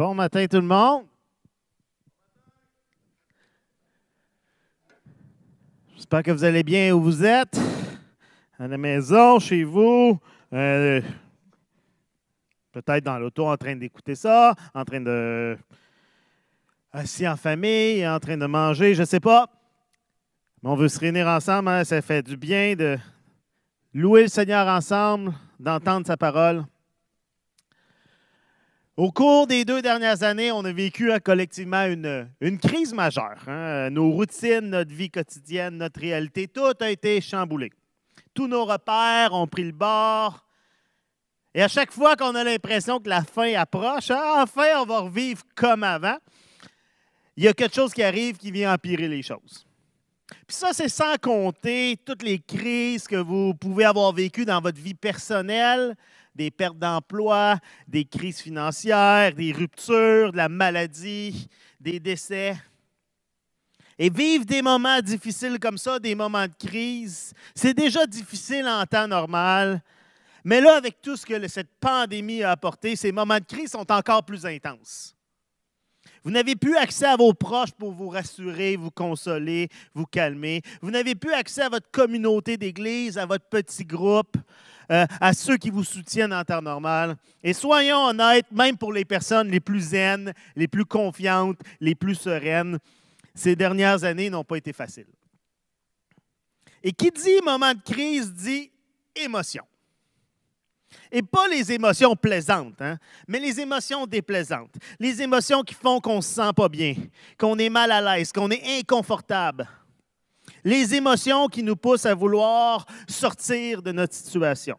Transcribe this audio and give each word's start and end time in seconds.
Bon 0.00 0.14
matin 0.14 0.46
tout 0.46 0.56
le 0.56 0.62
monde. 0.62 1.04
J'espère 5.94 6.22
que 6.22 6.30
vous 6.30 6.42
allez 6.42 6.62
bien 6.62 6.94
où 6.94 7.02
vous 7.02 7.22
êtes. 7.22 7.60
À 8.58 8.66
la 8.66 8.78
maison, 8.78 9.38
chez 9.38 9.62
vous. 9.62 10.18
euh, 10.54 11.02
Peut-être 12.72 13.04
dans 13.04 13.18
l'auto 13.18 13.46
en 13.46 13.58
train 13.58 13.76
d'écouter 13.76 14.14
ça, 14.14 14.54
en 14.72 14.86
train 14.86 15.02
de. 15.02 15.58
assis 16.92 17.28
en 17.28 17.36
famille, 17.36 18.08
en 18.08 18.18
train 18.18 18.38
de 18.38 18.46
manger, 18.46 18.94
je 18.94 19.02
ne 19.02 19.06
sais 19.06 19.20
pas. 19.20 19.50
Mais 20.62 20.70
on 20.70 20.76
veut 20.76 20.88
se 20.88 20.98
réunir 20.98 21.26
ensemble, 21.26 21.68
hein, 21.68 21.84
ça 21.84 22.00
fait 22.00 22.22
du 22.22 22.38
bien 22.38 22.74
de 22.74 22.96
louer 23.92 24.22
le 24.22 24.28
Seigneur 24.28 24.66
ensemble, 24.66 25.34
d'entendre 25.58 26.06
sa 26.06 26.16
parole. 26.16 26.64
Au 28.96 29.12
cours 29.12 29.46
des 29.46 29.64
deux 29.64 29.80
dernières 29.80 30.22
années, 30.22 30.52
on 30.52 30.64
a 30.64 30.72
vécu 30.72 31.12
hein, 31.12 31.20
collectivement 31.20 31.84
une, 31.86 32.58
crise 32.58 32.92
majeure. 32.92 33.38
hein. 33.46 33.88
Nos 33.90 34.10
routines, 34.10 34.68
notre 34.70 34.92
vie 34.92 35.10
quotidienne, 35.10 35.78
notre 35.78 36.00
réalité, 36.00 36.48
tout 36.48 36.74
a 36.80 36.90
été 36.90 37.20
chamboulé. 37.20 37.70
Tous 38.34 38.46
nos 38.46 38.64
repères 38.64 39.32
ont 39.32 39.46
pris 39.46 39.64
le 39.64 39.72
bord. 39.72 40.44
Et 41.54 41.62
à 41.62 41.68
chaque 41.68 41.92
fois 41.92 42.14
qu'on 42.16 42.34
a 42.34 42.44
l'impression 42.44 43.00
que 43.00 43.08
la 43.08 43.22
fin 43.22 43.54
approche, 43.54 44.10
hein, 44.10 44.42
enfin 44.42 44.66
on 44.80 44.84
va 44.84 45.00
revivre 45.00 45.42
comme 45.54 45.82
avant, 45.82 46.18
il 47.36 47.44
y 47.44 47.48
a 47.48 47.54
quelque 47.54 47.74
chose 47.74 47.92
qui 47.92 48.02
arrive 48.02 48.36
qui 48.36 48.50
vient 48.50 48.74
empirer 48.74 49.08
les 49.08 49.22
choses. 49.22 49.66
Puis 50.46 50.56
ça, 50.56 50.72
c'est 50.72 50.88
sans 50.88 51.16
compter 51.16 51.98
toutes 52.04 52.22
les 52.22 52.38
crises 52.38 53.08
que 53.08 53.16
vous 53.16 53.54
pouvez 53.54 53.84
avoir 53.84 54.12
vécues 54.12 54.44
dans 54.44 54.60
votre 54.60 54.80
vie 54.80 54.94
personnelle, 54.94 55.96
des 56.34 56.50
pertes 56.50 56.78
d'emploi, 56.78 57.58
des 57.86 58.04
crises 58.04 58.40
financières, 58.40 59.34
des 59.34 59.52
ruptures, 59.52 60.32
de 60.32 60.36
la 60.36 60.48
maladie, 60.48 61.48
des 61.80 62.00
décès. 62.00 62.56
Et 63.98 64.08
vivre 64.08 64.44
des 64.44 64.62
moments 64.62 65.00
difficiles 65.00 65.58
comme 65.58 65.76
ça, 65.76 65.98
des 65.98 66.14
moments 66.14 66.46
de 66.46 66.54
crise, 66.58 67.34
c'est 67.54 67.74
déjà 67.74 68.06
difficile 68.06 68.66
en 68.66 68.86
temps 68.86 69.06
normal. 69.06 69.82
Mais 70.42 70.60
là, 70.60 70.76
avec 70.76 71.02
tout 71.02 71.16
ce 71.16 71.26
que 71.26 71.48
cette 71.48 71.78
pandémie 71.78 72.42
a 72.42 72.52
apporté, 72.52 72.96
ces 72.96 73.12
moments 73.12 73.38
de 73.38 73.44
crise 73.44 73.72
sont 73.72 73.90
encore 73.92 74.24
plus 74.24 74.46
intenses. 74.46 75.14
Vous 76.22 76.30
n'avez 76.30 76.54
plus 76.54 76.76
accès 76.76 77.06
à 77.06 77.16
vos 77.16 77.32
proches 77.32 77.72
pour 77.72 77.92
vous 77.92 78.08
rassurer, 78.08 78.76
vous 78.76 78.90
consoler, 78.90 79.68
vous 79.94 80.06
calmer. 80.06 80.62
Vous 80.82 80.90
n'avez 80.90 81.14
plus 81.14 81.32
accès 81.32 81.62
à 81.62 81.68
votre 81.68 81.90
communauté 81.90 82.56
d'église, 82.56 83.16
à 83.16 83.24
votre 83.24 83.46
petit 83.46 83.84
groupe, 83.84 84.36
euh, 84.90 85.06
à 85.20 85.32
ceux 85.32 85.56
qui 85.56 85.70
vous 85.70 85.84
soutiennent 85.84 86.32
en 86.32 86.44
temps 86.44 86.60
normal. 86.60 87.16
Et 87.42 87.52
soyons 87.52 88.06
honnêtes, 88.06 88.50
même 88.52 88.76
pour 88.76 88.92
les 88.92 89.04
personnes 89.04 89.48
les 89.48 89.60
plus 89.60 89.80
zen, 89.80 90.34
les 90.56 90.68
plus 90.68 90.84
confiantes, 90.84 91.58
les 91.80 91.94
plus 91.94 92.16
sereines, 92.16 92.78
ces 93.34 93.56
dernières 93.56 94.04
années 94.04 94.28
n'ont 94.28 94.44
pas 94.44 94.56
été 94.56 94.72
faciles. 94.72 95.06
Et 96.82 96.92
qui 96.92 97.10
dit 97.10 97.40
moment 97.44 97.72
de 97.72 97.80
crise 97.80 98.32
dit 98.32 98.70
émotion. 99.16 99.64
Et 101.12 101.22
pas 101.22 101.48
les 101.48 101.72
émotions 101.72 102.14
plaisantes, 102.16 102.80
hein, 102.80 102.96
mais 103.26 103.38
les 103.40 103.60
émotions 103.60 104.06
déplaisantes. 104.06 104.74
Les 104.98 105.20
émotions 105.22 105.62
qui 105.62 105.74
font 105.74 106.00
qu'on 106.00 106.16
ne 106.16 106.20
se 106.20 106.34
sent 106.34 106.52
pas 106.54 106.68
bien, 106.68 106.94
qu'on 107.38 107.58
est 107.58 107.68
mal 107.68 107.90
à 107.90 108.00
l'aise, 108.00 108.32
qu'on 108.32 108.50
est 108.50 108.78
inconfortable. 108.78 109.68
Les 110.64 110.94
émotions 110.94 111.48
qui 111.48 111.62
nous 111.62 111.76
poussent 111.76 112.06
à 112.06 112.14
vouloir 112.14 112.86
sortir 113.08 113.82
de 113.82 113.92
notre 113.92 114.14
situation. 114.14 114.78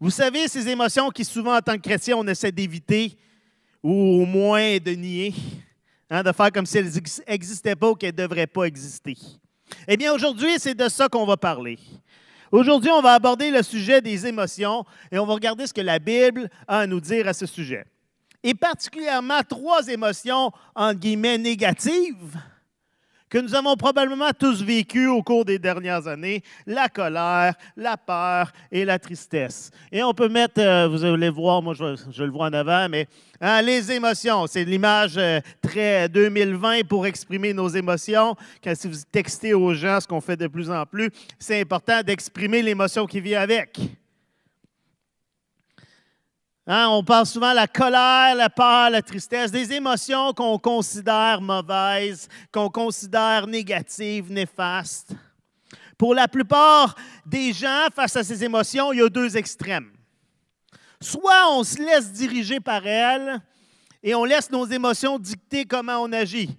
Vous 0.00 0.10
savez, 0.10 0.48
ces 0.48 0.68
émotions 0.68 1.10
qui 1.10 1.24
souvent 1.24 1.56
en 1.56 1.60
tant 1.60 1.76
que 1.76 1.82
chrétien, 1.82 2.16
on 2.16 2.26
essaie 2.26 2.52
d'éviter 2.52 3.16
ou 3.82 4.22
au 4.22 4.26
moins 4.26 4.78
de 4.78 4.92
nier, 4.92 5.34
hein, 6.10 6.22
de 6.22 6.32
faire 6.32 6.52
comme 6.52 6.66
si 6.66 6.78
elles 6.78 6.90
n'existaient 7.28 7.76
pas 7.76 7.90
ou 7.90 7.94
qu'elles 7.94 8.14
ne 8.14 8.22
devraient 8.22 8.46
pas 8.46 8.64
exister. 8.64 9.16
Eh 9.88 9.96
bien, 9.96 10.12
aujourd'hui, 10.12 10.54
c'est 10.58 10.74
de 10.74 10.88
ça 10.88 11.08
qu'on 11.08 11.26
va 11.26 11.36
parler. 11.36 11.78
Aujourd'hui, 12.54 12.92
on 12.92 13.00
va 13.00 13.14
aborder 13.14 13.50
le 13.50 13.64
sujet 13.64 14.00
des 14.00 14.28
émotions 14.28 14.84
et 15.10 15.18
on 15.18 15.26
va 15.26 15.34
regarder 15.34 15.66
ce 15.66 15.74
que 15.74 15.80
la 15.80 15.98
Bible 15.98 16.48
a 16.68 16.78
à 16.78 16.86
nous 16.86 17.00
dire 17.00 17.26
à 17.26 17.32
ce 17.32 17.46
sujet. 17.46 17.84
Et 18.44 18.54
particulièrement 18.54 19.40
trois 19.42 19.88
émotions, 19.88 20.52
entre 20.76 21.00
guillemets, 21.00 21.36
négatives 21.36 22.38
que 23.28 23.38
nous 23.38 23.54
avons 23.54 23.74
probablement 23.76 24.30
tous 24.38 24.62
vécues 24.62 25.08
au 25.08 25.22
cours 25.22 25.44
des 25.44 25.58
dernières 25.58 26.06
années, 26.06 26.42
la 26.66 26.88
colère, 26.88 27.54
la 27.76 27.96
peur 27.96 28.52
et 28.70 28.84
la 28.84 28.98
tristesse. 28.98 29.70
Et 29.90 30.02
on 30.02 30.14
peut 30.14 30.28
mettre, 30.28 30.60
euh, 30.60 30.88
vous 30.88 31.04
allez 31.04 31.30
voir, 31.30 31.62
moi 31.62 31.74
je, 31.74 31.96
je 32.10 32.22
le 32.22 32.30
vois 32.30 32.46
en 32.46 32.52
avant, 32.52 32.88
mais 32.88 33.08
hein, 33.40 33.62
les 33.62 33.90
émotions, 33.92 34.46
c'est 34.46 34.64
l'image 34.64 35.16
euh, 35.16 35.40
très 35.60 36.08
2020 36.08 36.86
pour 36.88 37.06
exprimer 37.06 37.52
nos 37.52 37.68
émotions. 37.68 38.36
Quand 38.62 38.74
si 38.76 38.88
vous 38.88 38.98
textez 39.10 39.54
aux 39.54 39.74
gens, 39.74 40.00
ce 40.00 40.06
qu'on 40.06 40.20
fait 40.20 40.36
de 40.36 40.46
plus 40.46 40.70
en 40.70 40.84
plus, 40.86 41.10
c'est 41.38 41.60
important 41.60 42.02
d'exprimer 42.02 42.62
l'émotion 42.62 43.06
qui 43.06 43.20
vient 43.20 43.40
avec. 43.40 43.80
Hein, 46.66 46.88
on 46.88 47.04
parle 47.04 47.26
souvent 47.26 47.50
de 47.50 47.56
la 47.56 47.66
colère, 47.66 48.34
la 48.34 48.48
peur, 48.48 48.88
la 48.88 49.02
tristesse, 49.02 49.50
des 49.50 49.70
émotions 49.72 50.32
qu'on 50.32 50.58
considère 50.58 51.42
mauvaises, 51.42 52.26
qu'on 52.50 52.70
considère 52.70 53.46
négatives, 53.46 54.32
néfastes. 54.32 55.12
Pour 55.98 56.14
la 56.14 56.26
plupart 56.26 56.96
des 57.26 57.52
gens, 57.52 57.88
face 57.94 58.16
à 58.16 58.24
ces 58.24 58.42
émotions, 58.42 58.94
il 58.94 59.00
y 59.00 59.02
a 59.02 59.08
deux 59.10 59.36
extrêmes. 59.36 59.92
Soit 61.00 61.50
on 61.52 61.64
se 61.64 61.76
laisse 61.78 62.10
diriger 62.12 62.60
par 62.60 62.86
elles 62.86 63.42
et 64.02 64.14
on 64.14 64.24
laisse 64.24 64.50
nos 64.50 64.64
émotions 64.64 65.18
dicter 65.18 65.66
comment 65.66 65.98
on 65.98 66.12
agit. 66.12 66.58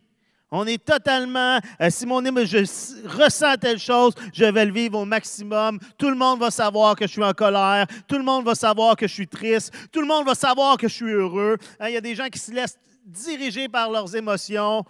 On 0.57 0.65
est 0.67 0.83
totalement, 0.83 1.59
euh, 1.81 1.89
si 1.89 2.05
mon 2.05 2.21
émo- 2.23 2.45
je 2.45 2.59
ressens 3.07 3.55
telle 3.57 3.77
chose, 3.77 4.13
je 4.33 4.45
vais 4.45 4.65
le 4.65 4.71
vivre 4.71 4.97
au 4.99 5.05
maximum. 5.05 5.79
Tout 5.97 6.09
le 6.09 6.15
monde 6.15 6.39
va 6.39 6.49
savoir 6.49 6.95
que 6.95 7.05
je 7.05 7.11
suis 7.11 7.23
en 7.23 7.33
colère. 7.33 7.85
Tout 8.07 8.17
le 8.17 8.23
monde 8.23 8.45
va 8.45 8.55
savoir 8.55 8.95
que 8.95 9.05
je 9.07 9.13
suis 9.13 9.27
triste. 9.27 9.73
Tout 9.91 9.99
le 9.99 10.07
monde 10.07 10.25
va 10.25 10.33
savoir 10.33 10.77
que 10.77 10.87
je 10.87 10.93
suis 10.93 11.11
heureux. 11.11 11.57
Hein, 11.79 11.89
Il 11.89 11.93
y 11.93 11.97
a 11.97 12.01
des 12.01 12.15
gens 12.15 12.27
qui 12.29 12.39
se 12.39 12.51
laissent 12.51 12.77
diriger 13.05 13.67
par 13.67 13.89
leurs 13.91 14.15
émotions 14.15 14.83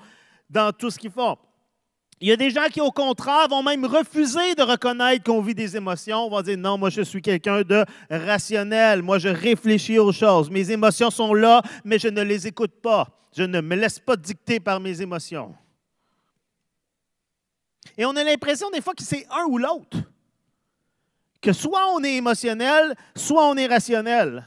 dans 0.49 0.71
tout 0.71 0.91
ce 0.91 0.99
qu'ils 0.99 1.11
font. 1.11 1.35
Il 2.21 2.29
y 2.29 2.31
a 2.31 2.37
des 2.37 2.49
gens 2.49 2.65
qui, 2.71 2.79
au 2.79 2.91
contraire, 2.91 3.47
vont 3.49 3.61
même 3.61 3.85
refuser 3.85 4.55
de 4.55 4.63
reconnaître 4.63 5.23
qu'on 5.23 5.41
vit 5.41 5.53
des 5.53 5.75
émotions. 5.75 6.29
Vont 6.29 6.41
dire 6.41 6.57
non, 6.57 6.77
moi, 6.77 6.89
je 6.89 7.01
suis 7.01 7.21
quelqu'un 7.21 7.61
de 7.61 7.83
rationnel. 8.09 9.01
Moi, 9.01 9.19
je 9.19 9.27
réfléchis 9.27 9.99
aux 9.99 10.13
choses. 10.13 10.49
Mes 10.49 10.71
émotions 10.71 11.09
sont 11.11 11.33
là, 11.33 11.61
mais 11.83 11.99
je 11.99 12.07
ne 12.07 12.21
les 12.21 12.47
écoute 12.47 12.81
pas. 12.81 13.07
Je 13.35 13.43
ne 13.43 13.59
me 13.59 13.75
laisse 13.75 13.99
pas 13.99 14.15
dicter 14.15 14.61
par 14.61 14.79
mes 14.79 15.01
émotions. 15.01 15.53
Et 17.97 18.05
on 18.05 18.15
a 18.15 18.23
l'impression 18.23 18.69
des 18.69 18.81
fois 18.81 18.93
que 18.93 19.03
c'est 19.03 19.27
un 19.29 19.45
ou 19.45 19.57
l'autre. 19.57 19.97
Que 21.41 21.51
soit 21.51 21.91
on 21.93 22.03
est 22.03 22.15
émotionnel, 22.15 22.95
soit 23.15 23.45
on 23.45 23.55
est 23.55 23.67
rationnel. 23.67 24.45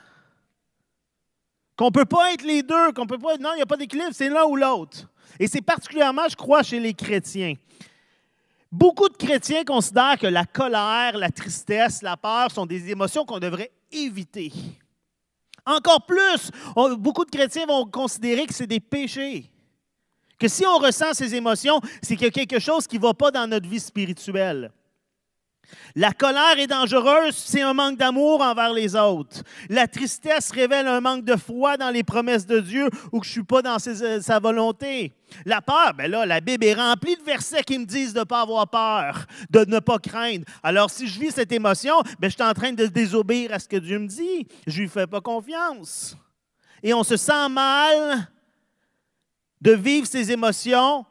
Qu'on 1.78 1.86
ne 1.86 1.90
peut 1.90 2.04
pas 2.04 2.32
être 2.32 2.42
les 2.42 2.64
deux, 2.64 2.92
qu'on 2.92 3.06
peut 3.06 3.18
pas. 3.18 3.36
Non, 3.36 3.50
il 3.52 3.56
n'y 3.56 3.62
a 3.62 3.66
pas 3.66 3.76
d'équilibre, 3.76 4.10
c'est 4.12 4.28
l'un 4.28 4.44
ou 4.46 4.56
l'autre. 4.56 5.08
Et 5.38 5.46
c'est 5.46 5.60
particulièrement, 5.60 6.28
je 6.28 6.34
crois, 6.34 6.64
chez 6.64 6.80
les 6.80 6.92
chrétiens. 6.92 7.54
Beaucoup 8.72 9.08
de 9.08 9.16
chrétiens 9.16 9.62
considèrent 9.62 10.18
que 10.18 10.26
la 10.26 10.44
colère, 10.44 11.16
la 11.16 11.30
tristesse, 11.30 12.02
la 12.02 12.16
peur 12.16 12.50
sont 12.50 12.66
des 12.66 12.90
émotions 12.90 13.24
qu'on 13.24 13.38
devrait 13.38 13.70
éviter. 13.92 14.52
Encore 15.64 16.04
plus, 16.04 16.50
beaucoup 16.98 17.24
de 17.24 17.30
chrétiens 17.30 17.66
vont 17.66 17.86
considérer 17.86 18.46
que 18.46 18.54
c'est 18.54 18.66
des 18.66 18.80
péchés. 18.80 19.48
Que 20.36 20.48
si 20.48 20.66
on 20.66 20.78
ressent 20.78 21.14
ces 21.14 21.32
émotions, 21.36 21.80
c'est 22.02 22.16
qu'il 22.16 22.26
y 22.26 22.28
a 22.28 22.32
quelque 22.32 22.58
chose 22.58 22.88
qui 22.88 22.96
ne 22.96 23.02
va 23.02 23.14
pas 23.14 23.30
dans 23.30 23.46
notre 23.46 23.68
vie 23.68 23.80
spirituelle. 23.80 24.72
La 25.94 26.12
colère 26.12 26.58
est 26.58 26.66
dangereuse, 26.66 27.34
c'est 27.34 27.62
un 27.62 27.74
manque 27.74 27.98
d'amour 27.98 28.40
envers 28.40 28.72
les 28.72 28.94
autres. 28.94 29.42
La 29.68 29.88
tristesse 29.88 30.50
révèle 30.50 30.86
un 30.86 31.00
manque 31.00 31.24
de 31.24 31.36
foi 31.36 31.76
dans 31.76 31.90
les 31.90 32.04
promesses 32.04 32.46
de 32.46 32.60
Dieu 32.60 32.88
ou 33.12 33.20
que 33.20 33.26
je 33.26 33.30
ne 33.30 33.32
suis 33.32 33.42
pas 33.42 33.62
dans 33.62 33.76
euh, 33.86 34.20
sa 34.20 34.38
volonté. 34.38 35.12
La 35.44 35.60
peur, 35.60 35.94
ben 35.96 36.10
là, 36.10 36.24
la 36.24 36.40
Bible 36.40 36.64
est 36.64 36.74
remplie 36.74 37.16
de 37.16 37.22
versets 37.22 37.62
qui 37.62 37.78
me 37.78 37.84
disent 37.84 38.12
de 38.12 38.20
ne 38.20 38.24
pas 38.24 38.42
avoir 38.42 38.68
peur, 38.68 39.26
de 39.50 39.64
ne 39.64 39.78
pas 39.78 39.98
craindre. 39.98 40.44
Alors, 40.62 40.90
si 40.90 41.06
je 41.06 41.18
vis 41.18 41.32
cette 41.32 41.52
émotion, 41.52 42.00
ben, 42.18 42.30
je 42.30 42.34
suis 42.34 42.42
en 42.42 42.54
train 42.54 42.72
de 42.72 42.86
désobéir 42.86 43.52
à 43.52 43.58
ce 43.58 43.68
que 43.68 43.76
Dieu 43.76 43.98
me 43.98 44.06
dit. 44.06 44.46
Je 44.66 44.76
ne 44.76 44.82
lui 44.82 44.88
fais 44.88 45.06
pas 45.06 45.20
confiance. 45.20 46.16
Et 46.82 46.94
on 46.94 47.02
se 47.02 47.16
sent 47.16 47.48
mal 47.50 48.28
de 49.60 49.72
vivre 49.72 50.06
ces 50.06 50.30
émotions 50.30 51.04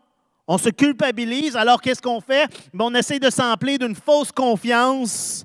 on 0.47 0.57
se 0.57 0.69
culpabilise, 0.69 1.55
alors 1.55 1.81
qu'est-ce 1.81 2.01
qu'on 2.01 2.21
fait? 2.21 2.47
Ben, 2.73 2.85
on 2.85 2.95
essaie 2.95 3.19
de 3.19 3.29
s'emplir 3.29 3.79
d'une 3.79 3.95
fausse 3.95 4.31
confiance 4.31 5.43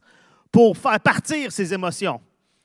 pour 0.52 0.76
faire 0.76 1.00
partir 1.00 1.50
ces 1.50 1.74
émotions. 1.74 2.20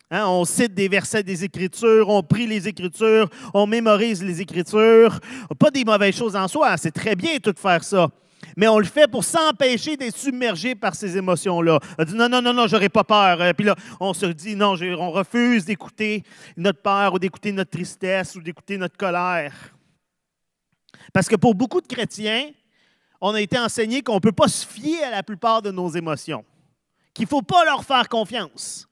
Hein, 0.10 0.26
on 0.28 0.46
cite 0.46 0.74
des 0.74 0.88
versets 0.88 1.24
des 1.24 1.44
Écritures, 1.44 2.08
on 2.08 2.24
prie 2.24 2.48
les 2.48 2.68
Écritures, 2.68 3.28
on 3.54 3.68
mémorise 3.68 4.24
les 4.24 4.40
Écritures. 4.40 5.20
Pas 5.60 5.72
des 5.72 5.84
mauvaises 5.84 6.16
choses 6.16 6.36
en 6.36 6.48
soi, 6.48 6.78
c'est 6.78 6.92
très 6.92 7.16
bien 7.16 7.38
tout 7.40 7.52
de 7.52 7.60
faire 7.60 7.84
ça. 7.84 8.08
mais 8.56 8.68
on 8.68 8.80
le 8.80 8.86
fait 8.86 9.10
pour 9.10 9.24
s'empêcher 9.24 9.98
d'être 9.98 10.16
submergé 10.16 10.76
par 10.76 10.96
ces 10.96 11.18
émotions-là. 11.18 11.80
On 11.98 12.04
dit 12.04 12.16
non, 12.16 12.30
non, 12.30 12.42
non, 12.42 12.54
non, 12.54 12.68
j'aurais 12.68 12.88
pas 12.88 13.04
peur. 13.04 13.42
Euh, 13.42 13.52
puis 13.54 13.66
là, 13.66 13.76
on 14.00 14.14
se 14.14 14.28
dit 14.28 14.56
non, 14.56 14.76
on 14.98 15.12
refuse 15.12 15.66
d'écouter 15.66 16.24
notre 16.56 16.82
peur 16.82 17.16
ou 17.16 17.20
d'écouter 17.20 17.52
notre 17.52 17.72
tristesse 17.72 18.36
ou 18.36 18.42
d'écouter 18.42 18.78
notre 18.78 18.96
colère. 18.96 19.77
Parce 21.14 21.28
que 21.28 21.36
pour 21.36 21.56
beaucoup 21.56 21.82
de 21.82 21.88
chrétiens, 21.88 22.50
on 23.22 23.34
a 23.34 23.42
été 23.42 23.58
enseigné 23.58 24.02
qu'on 24.02 24.16
ne 24.16 24.20
peut 24.20 24.32
pas 24.32 24.48
se 24.48 24.66
fier 24.66 25.04
à 25.04 25.12
la 25.12 25.24
plupart 25.24 25.62
de 25.62 25.72
nos 25.72 25.90
émotions, 25.90 26.46
qu'il 27.14 27.26
ne 27.26 27.30
faut 27.30 27.42
pas 27.42 27.66
leur 27.66 27.84
faire 27.84 28.08
confiance. 28.10 28.88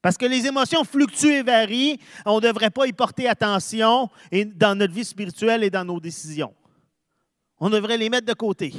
Parce 0.00 0.18
que 0.18 0.26
les 0.26 0.46
émotions 0.46 0.84
fluctuent 0.84 1.38
et 1.38 1.42
varient, 1.42 1.98
on 2.26 2.36
ne 2.36 2.40
devrait 2.40 2.70
pas 2.70 2.86
y 2.86 2.92
porter 2.92 3.26
attention 3.26 4.10
dans 4.54 4.78
notre 4.78 4.92
vie 4.92 5.04
spirituelle 5.04 5.64
et 5.64 5.70
dans 5.70 5.84
nos 5.84 5.98
décisions. 5.98 6.54
On 7.58 7.70
devrait 7.70 7.96
les 7.96 8.10
mettre 8.10 8.26
de 8.26 8.34
côté. 8.34 8.74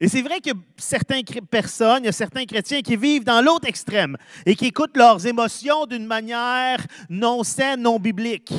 Et 0.00 0.08
c'est 0.08 0.22
vrai 0.22 0.40
que 0.40 0.50
certaines 0.76 1.24
personnes, 1.50 2.02
il 2.02 2.06
y 2.06 2.08
a 2.08 2.12
certains 2.12 2.46
chrétiens 2.46 2.80
qui 2.80 2.96
vivent 2.96 3.24
dans 3.24 3.44
l'autre 3.44 3.68
extrême 3.68 4.16
et 4.46 4.56
qui 4.56 4.66
écoutent 4.66 4.96
leurs 4.96 5.24
émotions 5.26 5.84
d'une 5.84 6.06
manière 6.06 6.84
non 7.10 7.44
saine, 7.44 7.82
non 7.82 8.00
biblique. 8.00 8.52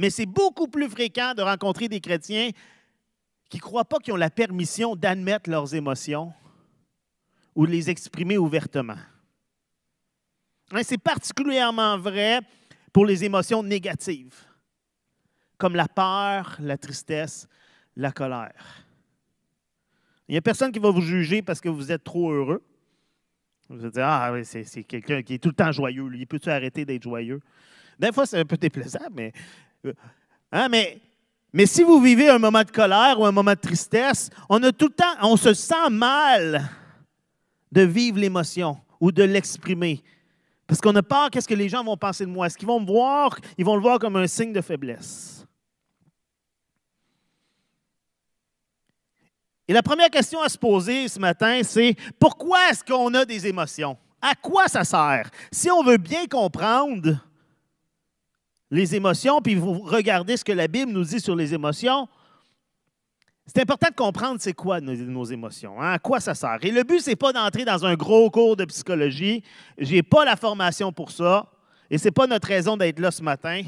Mais 0.00 0.08
c'est 0.08 0.24
beaucoup 0.24 0.66
plus 0.66 0.88
fréquent 0.88 1.34
de 1.34 1.42
rencontrer 1.42 1.86
des 1.86 2.00
chrétiens 2.00 2.52
qui 3.50 3.58
ne 3.58 3.60
croient 3.60 3.84
pas 3.84 3.98
qu'ils 3.98 4.14
ont 4.14 4.16
la 4.16 4.30
permission 4.30 4.96
d'admettre 4.96 5.50
leurs 5.50 5.74
émotions 5.74 6.32
ou 7.54 7.66
de 7.66 7.70
les 7.70 7.90
exprimer 7.90 8.38
ouvertement. 8.38 8.96
Hein, 10.70 10.80
c'est 10.84 10.96
particulièrement 10.96 11.98
vrai 11.98 12.40
pour 12.94 13.04
les 13.04 13.24
émotions 13.24 13.62
négatives 13.62 14.46
comme 15.58 15.76
la 15.76 15.86
peur, 15.86 16.56
la 16.60 16.78
tristesse, 16.78 17.46
la 17.94 18.10
colère. 18.10 18.86
Il 20.28 20.32
n'y 20.32 20.38
a 20.38 20.40
personne 20.40 20.72
qui 20.72 20.78
va 20.78 20.90
vous 20.90 21.02
juger 21.02 21.42
parce 21.42 21.60
que 21.60 21.68
vous 21.68 21.92
êtes 21.92 22.04
trop 22.04 22.32
heureux. 22.32 22.64
Vous 23.68 23.80
allez 23.80 23.90
dire, 23.90 24.06
ah 24.06 24.32
oui, 24.32 24.46
c'est 24.46 24.84
quelqu'un 24.84 25.22
qui 25.22 25.34
est 25.34 25.38
tout 25.38 25.50
le 25.50 25.54
temps 25.54 25.72
joyeux. 25.72 26.06
Lui, 26.06 26.24
peut-tu 26.24 26.48
arrêter 26.48 26.86
d'être 26.86 27.02
joyeux? 27.02 27.42
Des 27.98 28.12
fois, 28.12 28.24
c'est 28.24 28.38
un 28.38 28.46
peu 28.46 28.56
déplaisant, 28.56 29.10
mais, 29.12 29.34
hein, 30.52 30.68
mais, 30.68 31.00
mais 31.52 31.66
si 31.66 31.82
vous 31.82 32.00
vivez 32.00 32.28
un 32.28 32.38
moment 32.38 32.62
de 32.62 32.70
colère 32.70 33.18
ou 33.18 33.26
un 33.26 33.32
moment 33.32 33.52
de 33.52 33.60
tristesse, 33.60 34.30
on 34.48 35.36
se 35.36 35.54
sent 35.54 35.90
mal 35.90 36.68
de 37.72 37.82
vivre 37.82 38.18
l'émotion 38.18 38.78
ou 39.00 39.12
de 39.12 39.22
l'exprimer. 39.22 40.02
Parce 40.66 40.80
qu'on 40.80 40.94
a 40.94 41.02
peur, 41.02 41.30
qu'est-ce 41.30 41.48
que 41.48 41.54
les 41.54 41.68
gens 41.68 41.82
vont 41.82 41.96
penser 41.96 42.24
de 42.24 42.30
moi? 42.30 42.46
Est-ce 42.46 42.56
qu'ils 42.56 42.68
vont 42.68 42.80
me 42.80 42.86
voir? 42.86 43.36
Ils 43.58 43.64
vont 43.64 43.74
le 43.74 43.82
voir 43.82 43.98
comme 43.98 44.16
un 44.16 44.26
signe 44.26 44.52
de 44.52 44.60
faiblesse. 44.60 45.44
Et 49.66 49.72
la 49.72 49.82
première 49.82 50.10
question 50.10 50.40
à 50.42 50.48
se 50.48 50.58
poser 50.58 51.06
ce 51.06 51.18
matin, 51.20 51.60
c'est 51.62 51.94
pourquoi 52.18 52.70
est-ce 52.70 52.84
qu'on 52.84 53.14
a 53.14 53.24
des 53.24 53.46
émotions? 53.46 53.96
À 54.20 54.34
quoi 54.34 54.66
ça 54.66 54.84
sert? 54.84 55.30
Si 55.52 55.70
on 55.70 55.82
veut 55.82 55.96
bien 55.96 56.26
comprendre 56.26 57.24
les 58.70 58.94
émotions, 58.94 59.40
puis 59.40 59.54
vous 59.54 59.80
regardez 59.80 60.36
ce 60.36 60.44
que 60.44 60.52
la 60.52 60.68
Bible 60.68 60.92
nous 60.92 61.04
dit 61.04 61.20
sur 61.20 61.34
les 61.34 61.52
émotions, 61.54 62.08
c'est 63.52 63.62
important 63.62 63.88
de 63.88 63.94
comprendre 63.94 64.36
c'est 64.40 64.52
quoi 64.52 64.80
nos, 64.80 65.24
émotions, 65.24 65.80
hein? 65.80 65.94
à 65.94 65.98
quoi 65.98 66.20
ça 66.20 66.34
sert? 66.34 66.58
Et 66.62 66.70
le 66.70 66.84
but, 66.84 67.00
ce 67.00 67.10
n'est 67.10 67.16
pas 67.16 67.32
d'entrer 67.32 67.64
dans 67.64 67.84
un 67.84 67.94
gros 67.94 68.30
cours 68.30 68.54
de 68.54 68.64
psychologie. 68.64 69.42
Je 69.76 69.92
n'ai 69.92 70.02
pas 70.04 70.24
la 70.24 70.36
formation 70.36 70.92
pour 70.92 71.10
ça. 71.10 71.50
Et 71.90 71.98
ce 71.98 72.04
n'est 72.04 72.12
pas 72.12 72.28
notre 72.28 72.46
raison 72.46 72.76
d'être 72.76 73.00
là 73.00 73.10
ce 73.10 73.22
matin. 73.22 73.62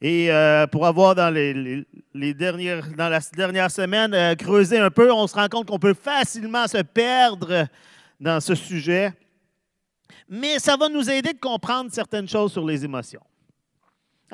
Et 0.00 0.30
euh, 0.30 0.68
pour 0.68 0.86
avoir 0.86 1.16
dans, 1.16 1.34
les, 1.34 2.34
dernières, 2.34 2.86
dans 2.96 3.08
la 3.08 3.18
dernière 3.34 3.72
semaine 3.72 4.14
euh, 4.14 4.36
creusé 4.36 4.78
un 4.78 4.90
peu, 4.90 5.12
on 5.12 5.26
se 5.26 5.34
rend 5.34 5.48
compte 5.48 5.66
qu'on 5.66 5.80
peut 5.80 5.94
facilement 5.94 6.68
se 6.68 6.82
perdre 6.82 7.66
dans 8.20 8.40
ce 8.40 8.54
sujet. 8.54 9.12
Mais 10.28 10.60
ça 10.60 10.76
va 10.76 10.88
nous 10.88 11.10
aider 11.10 11.32
de 11.32 11.40
comprendre 11.40 11.90
certaines 11.92 12.28
choses 12.28 12.52
sur 12.52 12.64
les 12.64 12.84
émotions. 12.84 13.22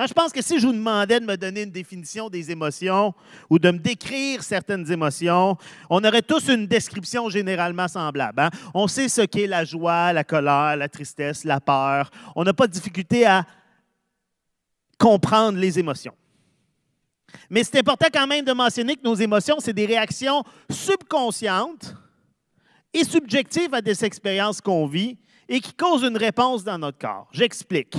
Hein, 0.01 0.07
je 0.07 0.13
pense 0.13 0.33
que 0.33 0.41
si 0.41 0.61
je 0.61 0.67
vous 0.69 0.73
demandais 0.73 1.19
de 1.19 1.27
me 1.27 1.37
donner 1.37 1.63
une 1.63 1.73
définition 1.73 2.31
des 2.31 2.53
émotions 2.53 3.13
ou 3.51 3.59
de 3.59 3.73
me 3.73 3.79
décrire 3.79 4.45
certaines 4.45 4.89
émotions, 4.93 5.57
on 5.91 6.05
aurait 6.05 6.23
tous 6.23 6.49
une 6.49 6.69
description 6.69 7.29
généralement 7.29 7.89
semblable. 7.89 8.43
Hein. 8.43 8.51
On 8.75 8.87
sait 8.87 9.09
ce 9.09 9.23
qu'est 9.23 9.49
la 9.49 9.65
joie, 9.65 10.13
la 10.13 10.23
colère, 10.23 10.77
la 10.77 10.89
tristesse, 10.89 11.43
la 11.43 11.61
peur. 11.61 12.13
On 12.37 12.45
n'a 12.45 12.53
pas 12.55 12.69
de 12.69 12.73
difficulté 12.73 13.27
à 13.27 13.45
comprendre 14.99 15.59
les 15.59 15.81
émotions. 15.81 16.15
Mais 17.51 17.65
c'est 17.65 17.81
important 17.81 18.07
quand 18.15 18.29
même 18.29 18.45
de 18.45 18.53
mentionner 18.53 18.95
que 18.95 19.03
nos 19.03 19.17
émotions, 19.17 19.57
c'est 19.59 19.73
des 19.73 19.87
réactions 19.87 20.45
subconscientes 20.71 21.93
et 22.95 23.03
subjectives 23.03 23.75
à 23.75 23.81
des 23.81 24.05
expériences 24.05 24.61
qu'on 24.61 24.87
vit 24.87 25.19
et 25.49 25.59
qui 25.61 25.73
causent 25.73 26.05
une 26.05 26.17
réponse 26.17 26.63
dans 26.63 26.79
notre 26.79 26.99
corps. 26.99 27.29
J'explique. 27.33 27.97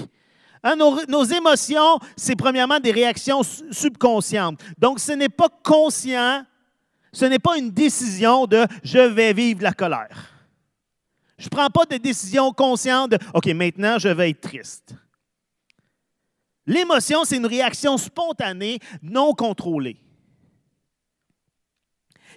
Hein, 0.63 0.75
nos, 0.75 1.06
nos, 1.07 1.23
émotions, 1.23 2.00
c'est 2.17 2.35
premièrement 2.35 2.79
des 2.79 2.91
réactions 2.91 3.41
subconscientes. 3.44 4.59
Donc, 4.77 5.00
ce 5.00 5.13
n'est 5.13 5.29
pas 5.29 5.50
conscient, 5.63 6.44
ce 7.13 7.25
n'est 7.25 7.39
pas 7.39 7.57
une 7.57 7.71
décision 7.71 8.45
de 8.45 8.65
je 8.83 9.00
vais 9.00 9.33
vivre 9.33 9.63
la 9.63 9.73
colère. 9.73 10.33
Je 11.38 11.45
ne 11.45 11.50
prends 11.50 11.69
pas 11.69 11.85
de 11.85 11.95
décision 11.97 12.51
consciente 12.51 13.11
de 13.11 13.17
OK, 13.33 13.47
maintenant 13.47 13.97
je 13.97 14.09
vais 14.09 14.31
être 14.31 14.41
triste. 14.41 14.94
L'émotion, 16.65 17.23
c'est 17.23 17.38
une 17.38 17.45
réaction 17.45 17.97
spontanée, 17.97 18.79
non 19.01 19.33
contrôlée, 19.33 19.97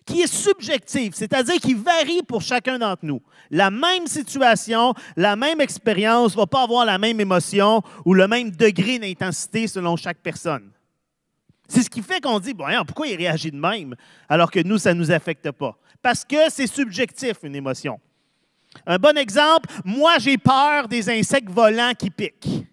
qui 0.04 0.22
est 0.22 0.32
subjective, 0.32 1.12
c'est-à-dire 1.14 1.56
qui 1.56 1.74
varie 1.74 2.22
pour 2.22 2.42
chacun 2.42 2.78
d'entre 2.78 3.04
nous. 3.04 3.20
La 3.50 3.70
même 3.70 4.06
situation, 4.06 4.94
la 5.16 5.36
même 5.36 5.60
expérience 5.60 6.32
ne 6.32 6.40
va 6.40 6.46
pas 6.46 6.62
avoir 6.62 6.84
la 6.84 6.98
même 6.98 7.20
émotion 7.20 7.82
ou 8.04 8.14
le 8.14 8.26
même 8.26 8.50
degré 8.50 8.98
d'intensité 8.98 9.66
selon 9.66 9.96
chaque 9.96 10.18
personne. 10.18 10.70
C'est 11.68 11.82
ce 11.82 11.90
qui 11.90 12.02
fait 12.02 12.20
qu'on 12.20 12.38
dit, 12.38 12.52
bon, 12.52 12.66
pourquoi 12.86 13.06
il 13.06 13.16
réagit 13.16 13.50
de 13.50 13.56
même 13.56 13.94
alors 14.28 14.50
que 14.50 14.60
nous, 14.60 14.78
ça 14.78 14.92
ne 14.92 14.98
nous 14.98 15.10
affecte 15.10 15.50
pas? 15.52 15.76
Parce 16.02 16.24
que 16.24 16.50
c'est 16.50 16.66
subjectif, 16.66 17.36
une 17.42 17.54
émotion. 17.54 18.00
Un 18.86 18.96
bon 18.96 19.16
exemple, 19.16 19.70
moi, 19.84 20.18
j'ai 20.18 20.38
peur 20.38 20.88
des 20.88 21.08
insectes 21.10 21.50
volants 21.50 21.92
qui 21.96 22.10
piquent. 22.10 22.66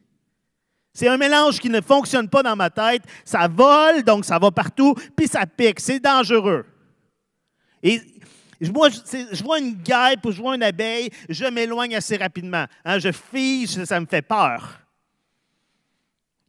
C'est 0.94 1.08
un 1.08 1.18
mélange 1.18 1.60
qui 1.60 1.70
ne 1.70 1.82
fonctionne 1.82 2.28
pas 2.28 2.44
dans 2.44 2.56
ma 2.56 2.70
tête. 2.70 3.04
Ça 3.24 3.48
vole, 3.48 4.04
donc 4.04 4.26
ça 4.26 4.40
va 4.40 4.52
partout, 4.52 4.96
puis 5.16 5.28
ça 5.28 5.46
pique. 5.46 5.80
C'est 5.80 6.00
dangereux. 6.00 6.66
Et 7.82 8.02
moi, 8.72 8.90
je, 8.90 9.44
vois 9.44 9.60
une 9.60 9.76
guêpe 9.76 10.26
ou 10.26 10.32
je 10.32 10.42
vois 10.42 10.56
une 10.56 10.64
abeille, 10.64 11.10
je 11.30 11.46
m'éloigne 11.46 11.96
assez 11.96 12.18
rapidement. 12.18 12.66
Hein, 12.84 13.00
je 13.00 13.12
fiche, 13.12 13.84
ça 13.84 14.00
me 14.00 14.06
fait 14.06 14.22
peur. 14.22 14.80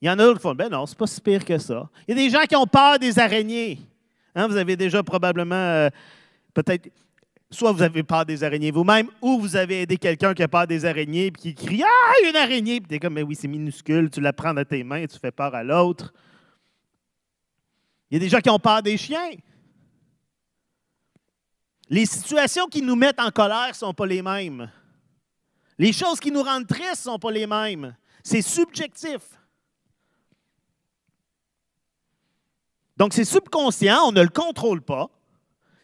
Il 0.02 0.08
y 0.08 0.10
en 0.10 0.18
a 0.18 0.24
d'autres 0.24 0.38
qui 0.38 0.42
font, 0.42 0.54
ben 0.54 0.68
non, 0.70 0.86
c'est 0.86 0.96
pas 0.96 1.06
si 1.06 1.20
pire 1.20 1.44
que 1.44 1.58
ça. 1.58 1.88
Il 2.08 2.16
y 2.16 2.20
a 2.20 2.24
des 2.24 2.30
gens 2.30 2.44
qui 2.48 2.56
ont 2.56 2.66
peur 2.66 2.98
des 2.98 3.18
araignées. 3.18 3.78
Hein, 4.34 4.46
vous 4.48 4.56
avez 4.56 4.76
déjà 4.76 5.02
probablement, 5.02 5.54
euh, 5.54 5.90
peut-être, 6.54 6.90
soit 7.50 7.72
vous 7.72 7.82
avez 7.82 8.02
peur 8.02 8.24
des 8.24 8.42
araignées 8.42 8.70
vous-même, 8.70 9.08
ou 9.20 9.38
vous 9.38 9.56
avez 9.56 9.82
aidé 9.82 9.96
quelqu'un 9.96 10.32
qui 10.32 10.42
a 10.42 10.48
peur 10.48 10.66
des 10.66 10.84
araignées 10.84 11.26
et 11.26 11.30
qui 11.32 11.54
crie 11.54 11.82
Ah, 11.84 12.28
une 12.28 12.36
araignée! 12.36 12.80
Puis 12.80 12.88
tu 12.88 12.94
es 12.94 12.98
comme, 12.98 13.14
mais 13.14 13.22
oui, 13.22 13.34
c'est 13.34 13.48
minuscule, 13.48 14.08
tu 14.10 14.20
la 14.20 14.32
prends 14.32 14.54
dans 14.54 14.64
tes 14.64 14.82
mains 14.82 14.96
et 14.96 15.08
tu 15.08 15.18
fais 15.18 15.32
peur 15.32 15.54
à 15.54 15.62
l'autre. 15.62 16.12
Il 18.10 18.14
y 18.14 18.16
a 18.16 18.20
des 18.20 18.28
gens 18.28 18.40
qui 18.40 18.50
ont 18.50 18.58
peur 18.58 18.82
des 18.82 18.96
chiens. 18.96 19.30
Les 21.90 22.06
situations 22.06 22.68
qui 22.68 22.82
nous 22.82 22.94
mettent 22.94 23.20
en 23.20 23.30
colère 23.30 23.70
ne 23.70 23.74
sont 23.74 23.92
pas 23.92 24.06
les 24.06 24.22
mêmes. 24.22 24.70
Les 25.76 25.92
choses 25.92 26.20
qui 26.20 26.30
nous 26.30 26.42
rendent 26.42 26.68
tristes 26.68 27.04
ne 27.04 27.12
sont 27.12 27.18
pas 27.18 27.32
les 27.32 27.48
mêmes. 27.48 27.96
C'est 28.22 28.42
subjectif. 28.42 29.20
Donc, 32.96 33.12
c'est 33.12 33.24
subconscient, 33.24 33.98
on 34.06 34.12
ne 34.12 34.22
le 34.22 34.28
contrôle 34.28 34.82
pas. 34.82 35.10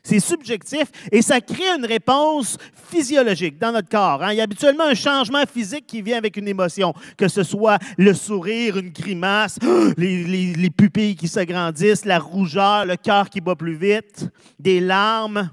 C'est 0.04 0.20
subjectif 0.20 0.84
et 1.10 1.20
ça 1.20 1.40
crée 1.40 1.66
une 1.76 1.84
réponse 1.84 2.58
physiologique 2.72 3.58
dans 3.58 3.72
notre 3.72 3.88
corps. 3.88 4.22
Hein. 4.22 4.32
Il 4.32 4.36
y 4.36 4.40
a 4.40 4.44
habituellement 4.44 4.84
un 4.84 4.94
changement 4.94 5.42
physique 5.52 5.84
qui 5.84 6.00
vient 6.00 6.18
avec 6.18 6.36
une 6.36 6.46
émotion, 6.46 6.94
que 7.16 7.26
ce 7.26 7.42
soit 7.42 7.80
le 7.98 8.14
sourire, 8.14 8.76
une 8.76 8.90
grimace, 8.90 9.58
les, 9.96 10.54
les 10.54 10.70
pupilles 10.70 11.16
qui 11.16 11.26
s'agrandissent, 11.26 12.04
la 12.04 12.20
rougeur, 12.20 12.84
le 12.84 12.94
cœur 12.94 13.28
qui 13.28 13.40
bat 13.40 13.56
plus 13.56 13.74
vite, 13.74 14.28
des 14.60 14.78
larmes. 14.78 15.50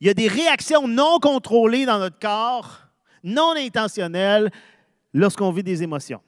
Il 0.00 0.06
y 0.06 0.10
a 0.10 0.14
des 0.14 0.28
réactions 0.28 0.86
non 0.86 1.18
contrôlées 1.18 1.86
dans 1.86 1.98
notre 1.98 2.18
corps, 2.18 2.80
non 3.24 3.54
intentionnelles, 3.56 4.50
lorsqu'on 5.12 5.50
vit 5.50 5.62
des 5.62 5.82
émotions. 5.82 6.20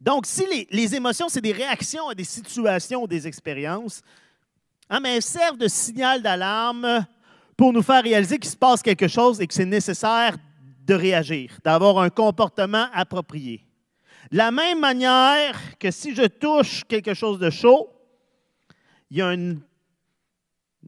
Donc, 0.00 0.26
si 0.26 0.44
les, 0.70 0.94
émotions, 0.96 1.28
c'est 1.28 1.40
des 1.40 1.52
réactions 1.52 2.08
à 2.08 2.14
des 2.14 2.24
situations 2.24 3.04
ou 3.04 3.06
des 3.06 3.28
expériences, 3.28 4.02
hein, 4.90 4.98
mais 5.00 5.16
elles 5.16 5.22
servent 5.22 5.58
de 5.58 5.68
signal 5.68 6.22
d'alarme 6.22 7.06
pour 7.56 7.72
nous 7.72 7.82
faire 7.82 8.02
réaliser 8.02 8.38
qu'il 8.38 8.50
se 8.50 8.56
passe 8.56 8.82
quelque 8.82 9.06
chose 9.06 9.40
et 9.40 9.46
que 9.46 9.54
c'est 9.54 9.64
nécessaire 9.64 10.36
de 10.84 10.94
réagir, 10.94 11.56
d'avoir 11.62 11.98
un 12.00 12.10
comportement 12.10 12.88
approprié. 12.92 13.64
De 14.32 14.38
la 14.38 14.50
même 14.50 14.80
manière 14.80 15.56
que 15.78 15.92
si 15.92 16.16
je 16.16 16.26
touche 16.26 16.82
quelque 16.88 17.14
chose 17.14 17.38
de 17.38 17.50
chaud, 17.50 17.91
il 19.12 19.18
y 19.18 19.20
a 19.20 19.28
un, 19.28 19.56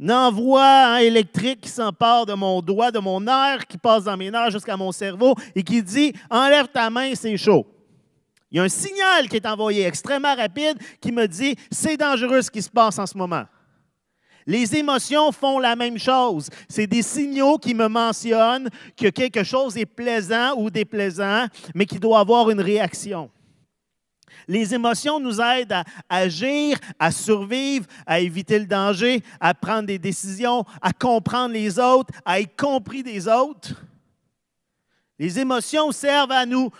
envoi 0.08 1.02
électrique 1.02 1.60
qui 1.60 1.68
s'empare 1.68 2.24
de 2.24 2.32
mon 2.32 2.62
doigt, 2.62 2.90
de 2.90 2.98
mon 2.98 3.26
air, 3.26 3.66
qui 3.66 3.76
passe 3.76 4.04
dans 4.04 4.16
mes 4.16 4.30
nerfs 4.30 4.50
jusqu'à 4.50 4.78
mon 4.78 4.92
cerveau 4.92 5.34
et 5.54 5.62
qui 5.62 5.82
dit 5.82 6.14
Enlève 6.30 6.68
ta 6.68 6.88
main, 6.88 7.14
c'est 7.14 7.36
chaud. 7.36 7.66
Il 8.50 8.56
y 8.56 8.60
a 8.60 8.62
un 8.62 8.68
signal 8.70 9.28
qui 9.28 9.36
est 9.36 9.46
envoyé 9.46 9.84
extrêmement 9.84 10.34
rapide 10.34 10.78
qui 11.02 11.12
me 11.12 11.28
dit 11.28 11.54
C'est 11.70 11.98
dangereux 11.98 12.40
ce 12.40 12.50
qui 12.50 12.62
se 12.62 12.70
passe 12.70 12.98
en 12.98 13.06
ce 13.06 13.18
moment. 13.18 13.44
Les 14.46 14.74
émotions 14.74 15.30
font 15.30 15.58
la 15.58 15.76
même 15.76 15.98
chose. 15.98 16.48
C'est 16.66 16.86
des 16.86 17.02
signaux 17.02 17.58
qui 17.58 17.74
me 17.74 17.88
mentionnent 17.88 18.70
que 18.96 19.08
quelque 19.08 19.44
chose 19.44 19.76
est 19.76 19.86
plaisant 19.86 20.54
ou 20.56 20.70
déplaisant, 20.70 21.46
mais 21.74 21.84
qui 21.84 21.98
doit 21.98 22.20
avoir 22.20 22.48
une 22.48 22.60
réaction. 22.60 23.30
Les 24.46 24.74
émotions 24.74 25.20
nous 25.20 25.40
aident 25.40 25.72
à 25.72 25.84
agir, 26.08 26.78
à 26.98 27.10
survivre, 27.10 27.86
à 28.06 28.20
éviter 28.20 28.58
le 28.58 28.66
danger, 28.66 29.22
à 29.40 29.54
prendre 29.54 29.86
des 29.86 29.98
décisions, 29.98 30.64
à 30.82 30.92
comprendre 30.92 31.54
les 31.54 31.78
autres, 31.78 32.12
à 32.24 32.40
être 32.40 32.56
compris 32.56 33.02
des 33.02 33.28
autres. 33.28 33.82
Les 35.18 35.38
émotions 35.38 35.92
servent 35.92 36.32
à 36.32 36.44
nous 36.44 36.70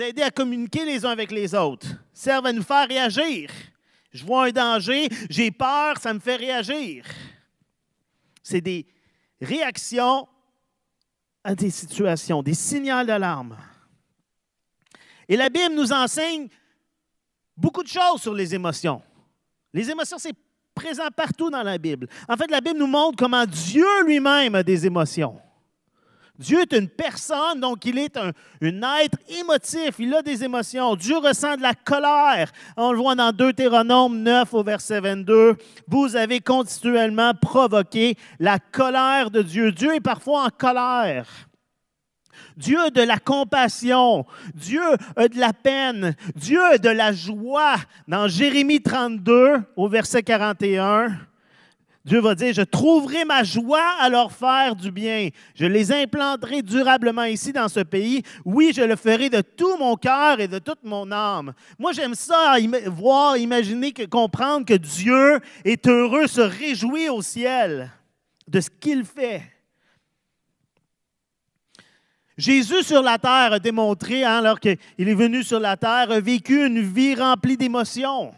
aider 0.00 0.22
à 0.22 0.30
communiquer 0.30 0.84
les 0.84 1.04
uns 1.04 1.10
avec 1.10 1.30
les 1.30 1.54
autres, 1.54 1.86
servent 2.12 2.46
à 2.46 2.52
nous 2.52 2.62
faire 2.62 2.88
réagir. 2.88 3.50
Je 4.12 4.24
vois 4.24 4.46
un 4.46 4.50
danger, 4.50 5.08
j'ai 5.28 5.50
peur, 5.50 5.98
ça 5.98 6.14
me 6.14 6.20
fait 6.20 6.36
réagir. 6.36 7.04
C'est 8.42 8.60
des 8.60 8.86
réactions 9.40 10.28
à 11.42 11.54
des 11.54 11.70
situations, 11.70 12.42
des 12.42 12.54
signaux 12.54 13.04
d'alarme. 13.04 13.56
Et 15.28 15.36
la 15.36 15.48
Bible 15.48 15.74
nous 15.74 15.92
enseigne 15.92 16.48
beaucoup 17.56 17.82
de 17.82 17.88
choses 17.88 18.20
sur 18.20 18.34
les 18.34 18.54
émotions. 18.54 19.02
Les 19.72 19.90
émotions, 19.90 20.18
c'est 20.18 20.34
présent 20.74 21.08
partout 21.14 21.50
dans 21.50 21.62
la 21.62 21.78
Bible. 21.78 22.08
En 22.28 22.36
fait, 22.36 22.50
la 22.50 22.60
Bible 22.60 22.78
nous 22.78 22.86
montre 22.86 23.16
comment 23.16 23.46
Dieu 23.46 24.04
lui-même 24.04 24.54
a 24.54 24.62
des 24.62 24.86
émotions. 24.86 25.40
Dieu 26.36 26.62
est 26.62 26.72
une 26.72 26.88
personne, 26.88 27.60
donc 27.60 27.84
il 27.86 27.96
est 27.96 28.16
un, 28.16 28.32
être 28.60 29.18
émotif, 29.28 29.94
il 30.00 30.12
a 30.12 30.20
des 30.20 30.42
émotions. 30.42 30.96
Dieu 30.96 31.18
ressent 31.18 31.56
de 31.56 31.62
la 31.62 31.74
colère. 31.74 32.50
On 32.76 32.90
le 32.90 32.98
voit 32.98 33.14
dans 33.14 33.30
Deutéronome 33.30 34.20
9 34.20 34.52
au 34.52 34.64
verset 34.64 35.00
22. 35.00 35.56
Vous 35.86 36.16
avez 36.16 36.40
continuellement 36.40 37.34
provoqué 37.34 38.16
la 38.40 38.58
colère 38.58 39.30
de 39.30 39.42
Dieu. 39.42 39.70
Dieu 39.70 39.94
est 39.94 40.00
parfois 40.00 40.46
en 40.46 40.50
colère. 40.50 41.28
Dieu 42.56 42.90
de 42.90 43.02
la 43.02 43.18
compassion. 43.18 44.26
Dieu 44.54 44.82
a 45.16 45.28
de 45.28 45.38
la 45.38 45.52
peine. 45.52 46.14
Dieu 46.34 46.62
a 46.62 46.78
de 46.78 46.88
la 46.88 47.12
joie. 47.12 47.76
Dans 48.08 48.28
Jérémie 48.28 48.82
32 48.82 49.62
au 49.76 49.88
verset 49.88 50.22
41, 50.22 51.18
Dieu 52.04 52.20
va 52.20 52.34
dire, 52.34 52.52
je 52.52 52.60
trouverai 52.60 53.24
ma 53.24 53.42
joie 53.44 53.94
à 53.98 54.10
leur 54.10 54.30
faire 54.30 54.76
du 54.76 54.90
bien. 54.90 55.30
Je 55.54 55.64
les 55.64 55.90
implanterai 55.90 56.60
durablement 56.60 57.24
ici 57.24 57.50
dans 57.50 57.68
ce 57.68 57.80
pays. 57.80 58.22
Oui, 58.44 58.72
je 58.76 58.82
le 58.82 58.94
ferai 58.94 59.30
de 59.30 59.40
tout 59.40 59.78
mon 59.78 59.96
cœur 59.96 60.38
et 60.38 60.48
de 60.48 60.58
toute 60.58 60.84
mon 60.84 61.10
âme. 61.10 61.54
Moi, 61.78 61.92
j'aime 61.92 62.14
ça, 62.14 62.56
voir, 62.88 63.38
imaginer, 63.38 63.94
comprendre 64.10 64.66
que 64.66 64.74
Dieu 64.74 65.40
est 65.64 65.88
heureux, 65.88 66.26
se 66.26 66.42
réjouir 66.42 67.14
au 67.14 67.22
ciel 67.22 67.90
de 68.46 68.60
ce 68.60 68.68
qu'il 68.68 69.04
fait. 69.04 69.53
Jésus 72.36 72.82
sur 72.82 73.02
la 73.02 73.18
terre 73.18 73.52
a 73.52 73.58
démontré, 73.58 74.24
hein, 74.24 74.38
alors 74.38 74.58
qu'il 74.58 74.78
est 74.98 75.14
venu 75.14 75.44
sur 75.44 75.60
la 75.60 75.76
terre, 75.76 76.10
a 76.10 76.20
vécu 76.20 76.66
une 76.66 76.80
vie 76.80 77.14
remplie 77.14 77.56
d'émotions. 77.56 78.34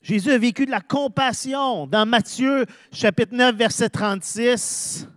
Jésus 0.00 0.30
a 0.30 0.38
vécu 0.38 0.66
de 0.66 0.70
la 0.70 0.80
compassion. 0.80 1.88
Dans 1.88 2.06
Matthieu 2.06 2.64
chapitre 2.92 3.34
9, 3.34 3.56
verset 3.56 3.88
36, 3.88 5.08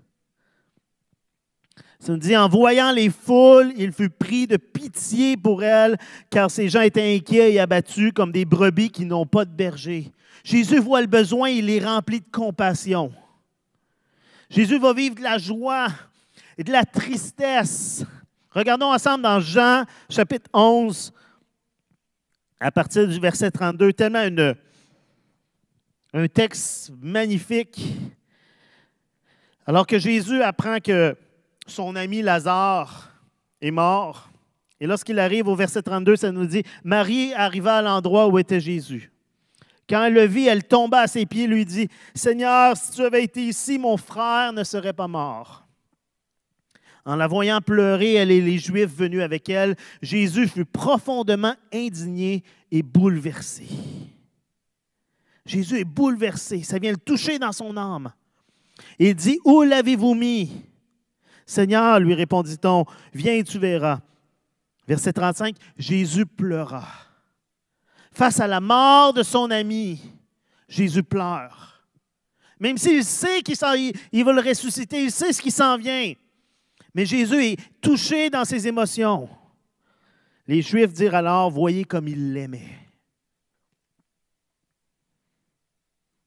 ça 1.99 2.13
nous 2.13 2.17
dit, 2.17 2.35
en 2.35 2.49
voyant 2.49 2.91
les 2.91 3.11
foules, 3.11 3.73
il 3.77 3.91
fut 3.91 4.09
pris 4.09 4.47
de 4.47 4.57
pitié 4.57 5.37
pour 5.37 5.63
elles, 5.63 5.97
car 6.31 6.49
ces 6.49 6.69
gens 6.69 6.81
étaient 6.81 7.15
inquiets 7.15 7.53
et 7.53 7.59
abattus 7.59 8.11
comme 8.11 8.31
des 8.31 8.45
brebis 8.45 8.89
qui 8.89 9.05
n'ont 9.05 9.27
pas 9.27 9.45
de 9.45 9.51
berger. 9.51 10.11
Jésus 10.43 10.79
voit 10.79 11.01
le 11.01 11.07
besoin, 11.07 11.49
il 11.49 11.69
est 11.69 11.85
rempli 11.85 12.21
de 12.21 12.31
compassion. 12.31 13.11
Jésus 14.49 14.79
va 14.79 14.93
vivre 14.93 15.15
de 15.15 15.21
la 15.21 15.37
joie 15.37 15.89
et 16.59 16.63
de 16.63 16.73
la 16.73 16.83
tristesse. 16.83 18.03
Regardons 18.51 18.91
ensemble 18.91 19.23
dans 19.23 19.39
Jean 19.39 19.85
chapitre 20.09 20.49
11, 20.53 21.13
à 22.59 22.69
partir 22.69 23.07
du 23.07 23.17
verset 23.17 23.49
32, 23.49 23.93
tellement 23.93 24.27
un 26.13 26.27
texte 26.27 26.91
magnifique. 27.01 27.81
Alors 29.65 29.87
que 29.87 29.97
Jésus 29.97 30.43
apprend 30.43 30.79
que 30.79 31.15
son 31.65 31.95
ami 31.95 32.21
Lazare 32.21 33.09
est 33.61 33.71
mort, 33.71 34.29
et 34.81 34.87
lorsqu'il 34.87 35.17
arrive 35.19 35.47
au 35.47 35.55
verset 35.55 35.81
32, 35.81 36.17
ça 36.17 36.31
nous 36.33 36.45
dit, 36.45 36.63
Marie 36.83 37.33
arriva 37.35 37.77
à 37.77 37.81
l'endroit 37.81 38.27
où 38.27 38.37
était 38.37 38.59
Jésus. 38.59 39.13
Quand 39.89 40.03
elle 40.03 40.13
le 40.13 40.25
vit, 40.25 40.47
elle 40.47 40.65
tomba 40.65 40.99
à 40.99 41.07
ses 41.07 41.25
pieds 41.25 41.45
et 41.45 41.47
lui 41.47 41.63
dit, 41.63 41.87
Seigneur, 42.13 42.75
si 42.75 42.91
tu 42.91 43.01
avais 43.01 43.23
été 43.23 43.43
ici, 43.43 43.79
mon 43.79 43.95
frère 43.95 44.51
ne 44.51 44.65
serait 44.65 44.91
pas 44.91 45.07
mort. 45.07 45.68
En 47.09 47.15
la 47.15 47.25
voyant 47.25 47.59
pleurer, 47.59 48.13
elle 48.13 48.29
et 48.29 48.39
les 48.39 48.59
Juifs 48.59 48.95
venus 48.95 49.23
avec 49.23 49.49
elle, 49.49 49.75
Jésus 49.99 50.47
fut 50.47 50.63
profondément 50.63 51.55
indigné 51.73 52.43
et 52.69 52.83
bouleversé. 52.83 53.65
Jésus 55.43 55.79
est 55.79 55.85
bouleversé, 55.85 56.61
ça 56.61 56.77
vient 56.77 56.91
le 56.91 56.97
toucher 56.97 57.39
dans 57.39 57.51
son 57.51 57.75
âme. 57.77 58.13
Il 58.99 59.15
dit, 59.15 59.39
Où 59.43 59.63
l'avez-vous 59.63 60.13
mis 60.13 60.51
Seigneur, 61.47 61.99
lui 61.99 62.13
répondit-on, 62.13 62.85
viens 63.11 63.33
et 63.33 63.43
tu 63.43 63.57
verras. 63.57 64.01
Verset 64.87 65.13
35, 65.13 65.55
Jésus 65.79 66.27
pleura. 66.27 66.85
Face 68.11 68.39
à 68.39 68.45
la 68.45 68.59
mort 68.59 69.13
de 69.13 69.23
son 69.23 69.49
ami, 69.49 69.99
Jésus 70.67 71.01
pleure. 71.01 71.81
Même 72.59 72.77
s'il 72.77 73.03
sait 73.03 73.41
qu'il 73.41 73.57
va 73.57 73.73
le 74.31 74.47
ressusciter, 74.47 75.05
il 75.05 75.11
sait 75.11 75.33
ce 75.33 75.41
qui 75.41 75.49
s'en 75.49 75.75
vient. 75.75 76.13
Mais 76.99 77.05
Jésus 77.05 77.41
est 77.41 77.57
touché 77.79 78.29
dans 78.29 78.43
ses 78.43 78.67
émotions. 78.67 79.29
Les 80.45 80.61
Juifs 80.61 80.91
dirent 80.91 81.15
alors, 81.15 81.49
voyez 81.49 81.85
comme 81.85 82.09
il 82.09 82.33
l'aimait. 82.33 82.75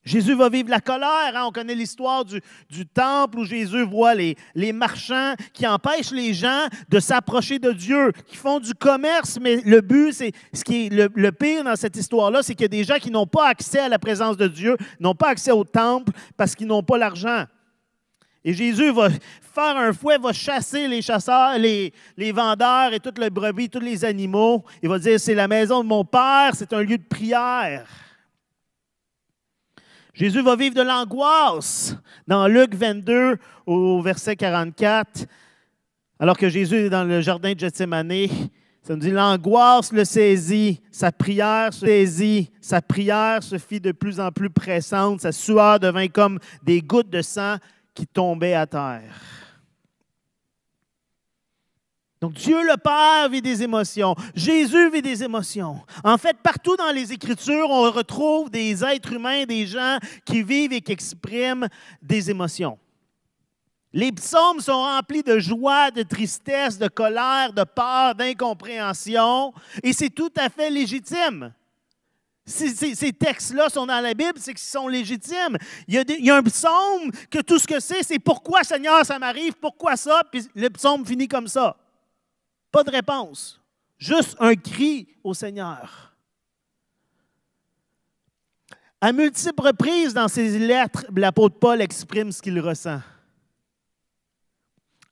Jésus 0.03 0.35
va 0.35 0.49
vivre 0.49 0.71
la 0.71 0.81
colère. 0.81 1.33
Hein. 1.35 1.45
On 1.45 1.53
connaît 1.53 1.75
l'histoire 1.75 2.25
du, 2.25 2.41
temple 2.87 3.41
où 3.41 3.45
Jésus 3.45 3.85
voit 3.85 4.15
les, 4.15 4.73
marchands 4.73 5.35
qui 5.53 5.67
empêchent 5.67 6.11
les 6.11 6.33
gens 6.33 6.67
de 6.89 7.01
s'approcher 7.01 7.59
de 7.59 7.73
Dieu, 7.73 8.11
qui 8.27 8.37
font 8.39 8.59
du 8.59 8.73
commerce, 8.73 9.39
mais 9.39 9.57
le 9.57 9.83
but, 9.83 10.15
c'est 10.15 10.33
ce 10.55 10.65
qui 10.65 10.87
est 10.87 10.89
le, 10.89 11.11
le 11.15 11.33
pire 11.33 11.65
dans 11.65 11.77
cette 11.77 11.99
histoire-là, 11.99 12.43
c'est 12.43 12.55
qu'il 12.55 12.63
y 12.63 12.65
a 12.65 12.69
des 12.69 12.85
gens 12.85 12.97
qui 12.99 13.11
n'ont 13.11 13.27
pas 13.27 13.49
accès 13.49 13.81
à 13.81 13.91
la 13.91 13.99
présence 13.99 14.39
de 14.39 14.49
Dieu, 14.49 14.79
n'ont 15.01 15.15
pas 15.15 15.29
accès 15.29 15.53
au 15.53 15.65
temple 15.65 16.15
parce 16.39 16.55
qu'ils 16.55 16.67
n'ont 16.67 16.83
pas 16.83 16.97
l'argent. 16.97 17.45
Et 18.45 18.55
Jésus 18.55 18.91
va 18.93 19.09
faire 19.41 19.77
un 19.77 19.93
fouet, 19.93 20.19
va 20.19 20.33
chasser 20.33 20.89
les 20.89 21.01
chasseurs, 21.01 21.59
les, 21.59 21.93
vendeurs 22.33 22.93
et 22.93 23.01
toutes 23.01 23.19
les 23.19 23.31
brebis, 23.31 23.69
tous 23.69 23.81
les 23.81 24.05
animaux. 24.05 24.65
Il 24.83 24.89
va 24.89 24.99
dire, 24.99 25.21
c'est 25.21 25.35
la 25.35 25.47
maison 25.47 25.83
de 25.83 25.89
mon 25.89 26.05
Père, 26.05 26.53
c'est 26.55 26.73
un 26.73 26.83
lieu 26.83 26.99
de 26.99 27.05
prière. 27.05 27.87
Jésus 30.13 30.43
va 30.43 30.57
vivre 30.57 30.75
de 30.75 30.83
l'angoisse 30.83 31.97
dans 32.27 32.47
Luc 32.47 32.75
22 32.75 33.39
au 33.67 34.03
verset 34.03 34.37
44. 34.37 35.27
Alors 36.19 36.37
que 36.37 36.49
Jésus 36.49 36.77
est 36.77 36.91
dans 36.91 37.05
le 37.05 37.21
jardin 37.21 37.53
de 37.55 37.59
Gethsemane, 37.59 38.29
ça 38.83 38.95
nous 38.95 39.01
dit 39.01 39.11
l'angoisse 39.11 39.93
le 39.93 40.05
saisit, 40.05 40.81
sa 40.91 41.13
prière 41.13 41.73
se 41.73 41.87
saisit, 41.87 42.51
sa 42.61 42.83
prière 42.83 43.43
se 43.43 43.57
fit 43.57 43.81
de 43.81 43.93
plus 43.93 44.19
en 44.19 44.33
plus 44.33 44.51
pressante, 44.51 45.21
sa 45.21 45.31
sueur 45.31 45.79
devint 45.79 46.09
comme 46.09 46.41
des 46.65 46.81
gouttes 46.81 47.11
de 47.11 47.23
sang 47.23 47.57
qui 47.95 48.07
tombait 48.07 48.55
à 48.55 48.67
terre. 48.67 49.21
Donc 52.23 52.35
Dieu 52.35 52.63
le 52.63 52.77
Père 52.77 53.29
vit 53.29 53.43
des 53.43 53.65
émotions, 53.65 54.15
Jésus 54.33 54.91
vit 54.91 55.03
des 55.03 55.25
émotions. 55.25 55.81
En 56.05 56.17
fait, 56.17 56.37
partout 56.41 56.77
dans 56.77 56.93
les 56.93 57.13
Écritures, 57.13 57.69
on 57.69 57.91
retrouve 57.91 58.49
des 58.49 58.85
êtres 58.85 59.15
humains, 59.15 59.45
des 59.45 59.67
gens 59.67 59.99
qui 60.25 60.45
vivent 60.45 60.73
et 60.73 60.81
qui 60.81 60.93
expriment 60.93 61.67
des 62.01 62.31
émotions. 62.31 62.79
Les 63.93 64.13
psaumes 64.13 64.61
sont 64.61 64.83
remplis 64.85 65.25
de 65.25 65.41
joie, 65.41 65.91
de 65.91 66.05
tristesse, 66.05 66.79
de 66.79 66.87
colère, 66.87 67.53
de 67.53 67.65
peur, 67.65 68.15
d'incompréhension, 68.15 69.53
et 69.83 69.93
c'est 69.93 70.11
tout 70.11 70.33
à 70.37 70.49
fait 70.49 70.71
légitime. 70.71 71.53
Si 72.45 72.75
ces 72.75 73.13
textes-là 73.13 73.69
sont 73.69 73.87
dans 73.87 74.01
la 74.01 74.15
Bible, 74.15 74.39
c'est 74.39 74.53
qu'ils 74.53 74.61
sont 74.67 74.89
légitimes. 74.89 75.57
Il 75.87 75.95
y, 75.95 76.31
a 76.31 76.37
un 76.37 76.43
psaume 76.43 77.13
que 77.31 77.41
tout 77.41 77.59
ce 77.59 77.67
que 77.69 77.79
c'est, 77.79 78.03
c'est 78.03 78.19
pourquoi 78.19 78.65
Seigneur 78.65 79.07
ça 79.07 79.19
m'arrive, 79.19 79.53
pourquoi 79.55 79.97
ça, 79.97 80.23
puis 80.31 80.49
le 80.57 80.69
psaume 80.71 81.07
finit 81.07 81.29
comme 81.29 81.47
ça. 81.47 81.77
Pas 82.73 82.83
de 82.83 82.91
réponse. 82.91 83.61
Juste 83.97 84.35
un 84.41 84.57
cri 84.57 85.07
au 85.23 85.35
Seigneur. 85.35 86.13
À 89.01 89.13
multiples 89.13 89.63
reprises 89.63 90.15
dans 90.15 90.29
ses 90.29 90.59
lettres, 90.59 91.05
l'apôtre 91.15 91.59
Paul 91.61 91.81
exprime 91.81 92.33
ce 92.33 92.43
qu'il 92.43 92.59
ressent. 92.59 93.01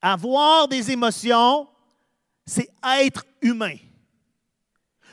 Avoir 0.02 0.66
des 0.66 0.90
émotions, 0.90 1.68
c'est 2.44 2.70
être 3.00 3.24
humain. 3.40 3.76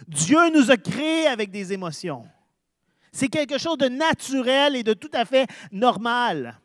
Dieu 0.08 0.50
nous 0.52 0.72
a 0.72 0.78
créés 0.78 1.28
avec 1.28 1.52
des 1.52 1.74
émotions. 1.74 2.26
C'est 3.12 3.30
quelque 3.30 3.58
chose 3.58 3.78
de 3.78 3.88
naturel 3.88 4.76
et 4.76 4.84
de 4.84 4.94
tout 4.94 5.10
à 5.14 5.26
fait 5.26 5.48
normal. 5.72 6.60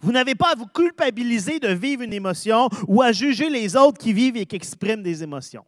Vous 0.00 0.12
n'avez 0.12 0.34
pas 0.34 0.52
à 0.52 0.54
vous 0.54 0.66
culpabiliser 0.66 1.58
de 1.58 1.68
vivre 1.68 2.02
une 2.02 2.12
émotion 2.12 2.68
ou 2.86 3.02
à 3.02 3.12
juger 3.12 3.48
les 3.48 3.76
autres 3.76 3.98
qui 3.98 4.12
vivent 4.12 4.36
et 4.36 4.46
qui 4.46 4.56
expriment 4.56 5.02
des 5.02 5.22
émotions. 5.22 5.64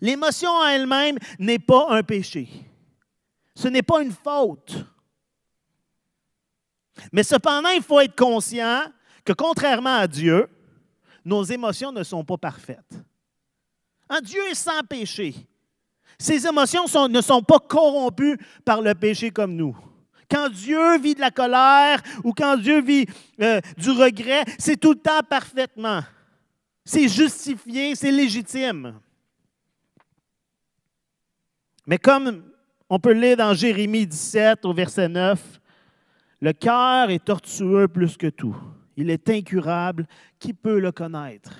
L'émotion 0.00 0.50
en 0.50 0.66
elle-même 0.66 1.18
n'est 1.38 1.58
pas 1.58 1.88
un 1.90 2.02
péché. 2.02 2.48
Ce 3.54 3.68
n'est 3.68 3.82
pas 3.82 4.02
une 4.02 4.12
faute. 4.12 4.84
Mais 7.12 7.22
cependant, 7.22 7.70
il 7.70 7.82
faut 7.82 8.00
être 8.00 8.16
conscient 8.16 8.84
que 9.24 9.32
contrairement 9.32 9.96
à 9.96 10.06
Dieu, 10.06 10.48
nos 11.24 11.42
émotions 11.44 11.92
ne 11.92 12.02
sont 12.02 12.24
pas 12.24 12.38
parfaites. 12.38 12.94
Un 14.10 14.20
Dieu 14.20 14.42
est 14.50 14.54
sans 14.54 14.82
péché. 14.82 15.34
Ses 16.18 16.44
émotions 16.46 16.84
ne 17.08 17.20
sont 17.20 17.42
pas 17.42 17.60
corrompues 17.60 18.36
par 18.64 18.82
le 18.82 18.94
péché 18.94 19.30
comme 19.30 19.54
nous. 19.54 19.76
Quand 20.28 20.48
Dieu 20.48 20.98
vit 20.98 21.14
de 21.14 21.20
la 21.20 21.30
colère 21.30 22.02
ou 22.24 22.32
quand 22.32 22.56
Dieu 22.56 22.82
vit 22.82 23.06
euh, 23.40 23.60
du 23.78 23.90
regret, 23.90 24.44
c'est 24.58 24.78
tout 24.78 24.92
le 24.92 24.98
temps 24.98 25.22
parfaitement. 25.28 26.02
C'est 26.84 27.08
justifié, 27.08 27.94
c'est 27.94 28.10
légitime. 28.10 29.00
Mais 31.86 31.98
comme 31.98 32.44
on 32.88 32.98
peut 32.98 33.12
lire 33.12 33.36
dans 33.36 33.54
Jérémie 33.54 34.06
17 34.06 34.64
au 34.64 34.74
verset 34.74 35.08
9, 35.08 35.60
le 36.40 36.52
cœur 36.52 37.10
est 37.10 37.24
tortueux 37.24 37.86
plus 37.86 38.16
que 38.16 38.26
tout. 38.26 38.56
Il 38.96 39.08
est 39.08 39.28
incurable. 39.30 40.06
Qui 40.38 40.52
peut 40.52 40.80
le 40.80 40.90
connaître? 40.90 41.52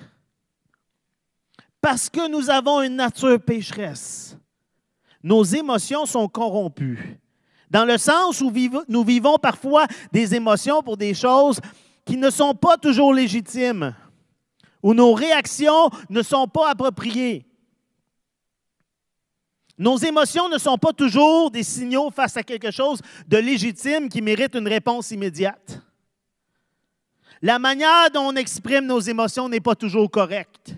Parce 1.81 2.09
que 2.09 2.29
nous 2.29 2.49
avons 2.49 2.81
une 2.81 2.95
nature 2.95 3.41
pécheresse, 3.41 4.37
nos 5.23 5.43
émotions 5.43 6.05
sont 6.05 6.27
corrompues 6.27 7.19
dans 7.71 7.85
le 7.85 7.97
sens 7.97 8.41
où 8.41 8.51
nous 8.87 9.03
vivons 9.03 9.37
parfois 9.37 9.87
des 10.11 10.35
émotions 10.35 10.83
pour 10.83 10.97
des 10.97 11.13
choses 11.13 11.59
qui 12.05 12.17
ne 12.17 12.29
sont 12.29 12.53
pas 12.53 12.77
toujours 12.77 13.13
légitimes, 13.13 13.95
où 14.83 14.93
nos 14.93 15.13
réactions 15.13 15.89
ne 16.09 16.21
sont 16.21 16.47
pas 16.47 16.71
appropriées. 16.71 17.45
Nos 19.77 19.97
émotions 19.97 20.49
ne 20.49 20.57
sont 20.57 20.77
pas 20.77 20.91
toujours 20.91 21.49
des 21.49 21.63
signaux 21.63 22.11
face 22.11 22.35
à 22.35 22.43
quelque 22.43 22.71
chose 22.71 23.01
de 23.27 23.37
légitime 23.37 24.09
qui 24.09 24.21
mérite 24.21 24.53
une 24.53 24.67
réponse 24.67 25.11
immédiate. 25.11 25.81
La 27.41 27.57
manière 27.57 28.11
dont 28.13 28.27
on 28.27 28.35
exprime 28.35 28.85
nos 28.85 28.99
émotions 28.99 29.47
n'est 29.47 29.61
pas 29.61 29.75
toujours 29.75 30.11
correcte. 30.11 30.75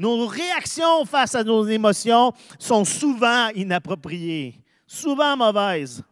Nos 0.00 0.26
réactions 0.26 1.04
face 1.04 1.34
à 1.34 1.44
nos 1.44 1.66
émotions 1.66 2.32
sont 2.58 2.86
souvent 2.86 3.50
inappropriées 3.54 4.64
souvent 4.90 5.36
mauvaise. 5.36 6.02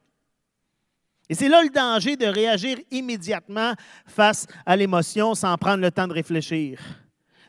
Et 1.29 1.35
c'est 1.35 1.49
là 1.49 1.63
le 1.63 1.69
danger 1.69 2.17
de 2.17 2.27
réagir 2.27 2.79
immédiatement 2.91 3.73
face 4.07 4.47
à 4.65 4.77
l'émotion 4.77 5.35
sans 5.35 5.59
prendre 5.59 5.83
le 5.83 5.91
temps 5.91 6.07
de 6.07 6.13
réfléchir, 6.13 6.81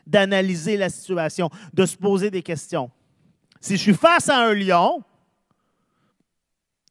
d'analyser 0.06 0.76
la 0.76 0.88
situation, 0.88 1.48
de 1.72 1.86
se 1.86 1.96
poser 1.96 2.30
des 2.30 2.42
questions. 2.42 2.90
Si 3.60 3.76
je 3.76 3.82
suis 3.82 3.94
face 3.94 4.28
à 4.28 4.38
un 4.38 4.54
lion, 4.54 5.04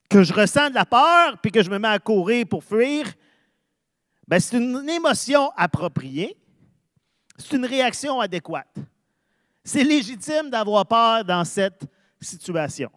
que 0.09 0.23
je 0.23 0.33
ressens 0.33 0.69
de 0.69 0.75
la 0.75 0.85
peur, 0.85 1.37
puis 1.41 1.51
que 1.51 1.61
je 1.61 1.69
me 1.69 1.79
mets 1.79 1.89
à 1.89 1.99
courir 1.99 2.45
pour 2.47 2.63
fuir, 2.63 3.05
ben 4.27 4.39
c'est 4.39 4.57
une 4.57 4.89
émotion 4.89 5.51
appropriée, 5.57 6.37
c'est 7.37 7.57
une 7.57 7.65
réaction 7.65 8.19
adéquate. 8.21 8.77
C'est 9.63 9.83
légitime 9.83 10.49
d'avoir 10.49 10.85
peur 10.85 11.23
dans 11.23 11.43
cette 11.43 11.85
situation. 12.21 12.91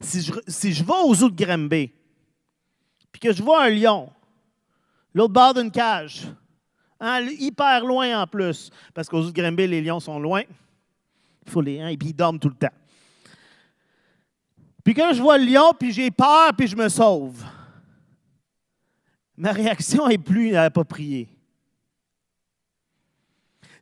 Si 0.00 0.22
je, 0.22 0.32
si 0.46 0.72
vais 0.72 0.92
aux 1.04 1.14
zoo 1.14 1.30
de 1.30 1.44
Granby, 1.44 1.90
puis 3.10 3.20
que 3.20 3.32
je 3.32 3.42
vois 3.42 3.64
un 3.64 3.70
lion, 3.70 4.10
l'autre 5.14 5.32
bord 5.32 5.54
d'une 5.54 5.70
cage, 5.70 6.26
hein, 7.00 7.20
hyper 7.38 7.84
loin 7.84 8.22
en 8.22 8.26
plus, 8.26 8.70
parce 8.92 9.08
qu'aux 9.08 9.22
zoo 9.22 9.30
de 9.30 9.40
Granby, 9.40 9.66
les 9.66 9.80
lions 9.80 10.00
sont 10.00 10.18
loin, 10.18 10.42
il 11.46 11.50
faut 11.50 11.62
les, 11.62 11.80
hein, 11.80 11.88
et 11.88 11.96
puis 11.96 12.10
ils 12.10 12.14
dorment 12.14 12.38
tout 12.38 12.50
le 12.50 12.56
temps. 12.56 12.74
Puis 14.84 14.94
quand 14.94 15.12
je 15.12 15.22
vois 15.22 15.38
le 15.38 15.46
lion, 15.46 15.72
puis 15.78 15.92
j'ai 15.92 16.10
peur, 16.10 16.52
puis 16.56 16.68
je 16.68 16.76
me 16.76 16.88
sauve, 16.88 17.42
ma 19.36 19.52
réaction 19.52 20.08
est 20.08 20.18
plus 20.18 20.54
appropriée. 20.54 21.28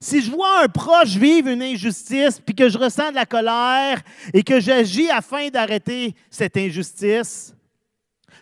Si 0.04 0.20
je 0.20 0.30
vois 0.30 0.64
un 0.64 0.68
proche 0.68 1.16
vivre 1.16 1.48
une 1.48 1.62
injustice, 1.62 2.38
puis 2.38 2.54
que 2.54 2.68
je 2.68 2.76
ressens 2.76 3.08
de 3.08 3.14
la 3.14 3.24
colère 3.24 4.02
et 4.34 4.42
que 4.42 4.60
j'agis 4.60 5.08
afin 5.08 5.48
d'arrêter 5.48 6.14
cette 6.28 6.58
injustice, 6.58 7.54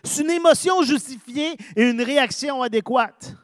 c'est 0.03 0.23
une 0.23 0.31
émotion 0.31 0.83
justifiée 0.83 1.55
et 1.77 1.89
une 1.89 2.01
réaction 2.01 2.61
adéquate. 2.61 3.37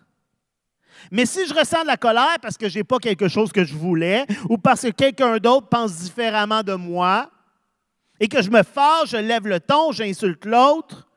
Mais 1.12 1.25
si 1.25 1.47
je 1.47 1.53
ressens 1.53 1.84
de 1.84 1.88
la 1.88 1.95
colère 1.95 2.36
parce 2.41 2.58
que 2.58 2.67
je 2.67 2.79
n'ai 2.79 2.84
pas 2.84 2.99
quelque 2.99 3.29
chose 3.29 3.53
que 3.53 3.63
je 3.63 3.73
voulais 3.73 4.25
ou 4.49 4.58
parce 4.58 4.82
que 4.82 4.89
quelqu'un 4.89 5.38
d'autre 5.38 5.69
pense 5.69 5.95
différemment 5.95 6.62
de 6.62 6.73
moi 6.73 7.32
et 8.19 8.27
que 8.27 8.41
je 8.41 8.49
me 8.49 8.63
fâche, 8.63 9.12
je 9.12 9.17
lève 9.17 9.47
le 9.47 9.62
ton, 9.62 9.93
j'insulte 9.93 10.43
l'autre, 10.43 11.08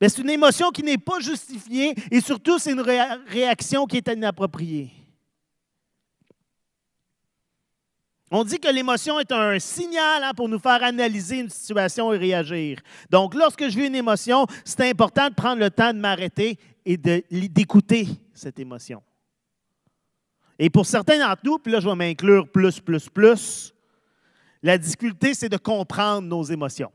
ben, 0.00 0.08
c'est 0.08 0.20
une 0.20 0.30
émotion 0.30 0.72
qui 0.72 0.82
n'est 0.82 0.98
pas 0.98 1.20
justifiée 1.20 1.94
et 2.10 2.20
surtout 2.20 2.58
c'est 2.58 2.72
une 2.72 2.84
réaction 3.28 3.86
qui 3.86 3.98
est 3.98 4.08
inappropriée. 4.08 5.03
On 8.36 8.42
dit 8.42 8.58
que 8.58 8.66
l'émotion 8.66 9.20
est 9.20 9.30
un 9.30 9.60
signal 9.60 10.24
hein, 10.24 10.32
pour 10.34 10.48
nous 10.48 10.58
faire 10.58 10.82
analyser 10.82 11.38
une 11.38 11.48
situation 11.48 12.12
et 12.12 12.18
réagir. 12.18 12.80
Donc, 13.08 13.32
lorsque 13.32 13.68
je 13.68 13.78
vis 13.78 13.86
une 13.86 13.94
émotion, 13.94 14.44
c'est 14.64 14.90
important 14.90 15.28
de 15.28 15.34
prendre 15.34 15.60
le 15.60 15.70
temps 15.70 15.94
de 15.94 16.00
m'arrêter 16.00 16.58
et 16.84 16.96
d'écouter 16.96 18.08
cette 18.32 18.58
émotion. 18.58 19.00
Et 20.58 20.68
pour 20.68 20.84
certains 20.84 21.20
d'entre 21.20 21.42
nous, 21.44 21.58
puis 21.60 21.72
là, 21.72 21.78
je 21.78 21.88
vais 21.88 21.94
m'inclure 21.94 22.50
plus, 22.50 22.80
plus, 22.80 23.08
plus, 23.08 23.72
la 24.64 24.78
difficulté, 24.78 25.32
c'est 25.34 25.48
de 25.48 25.56
comprendre 25.56 26.26
nos 26.26 26.42
émotions, 26.42 26.90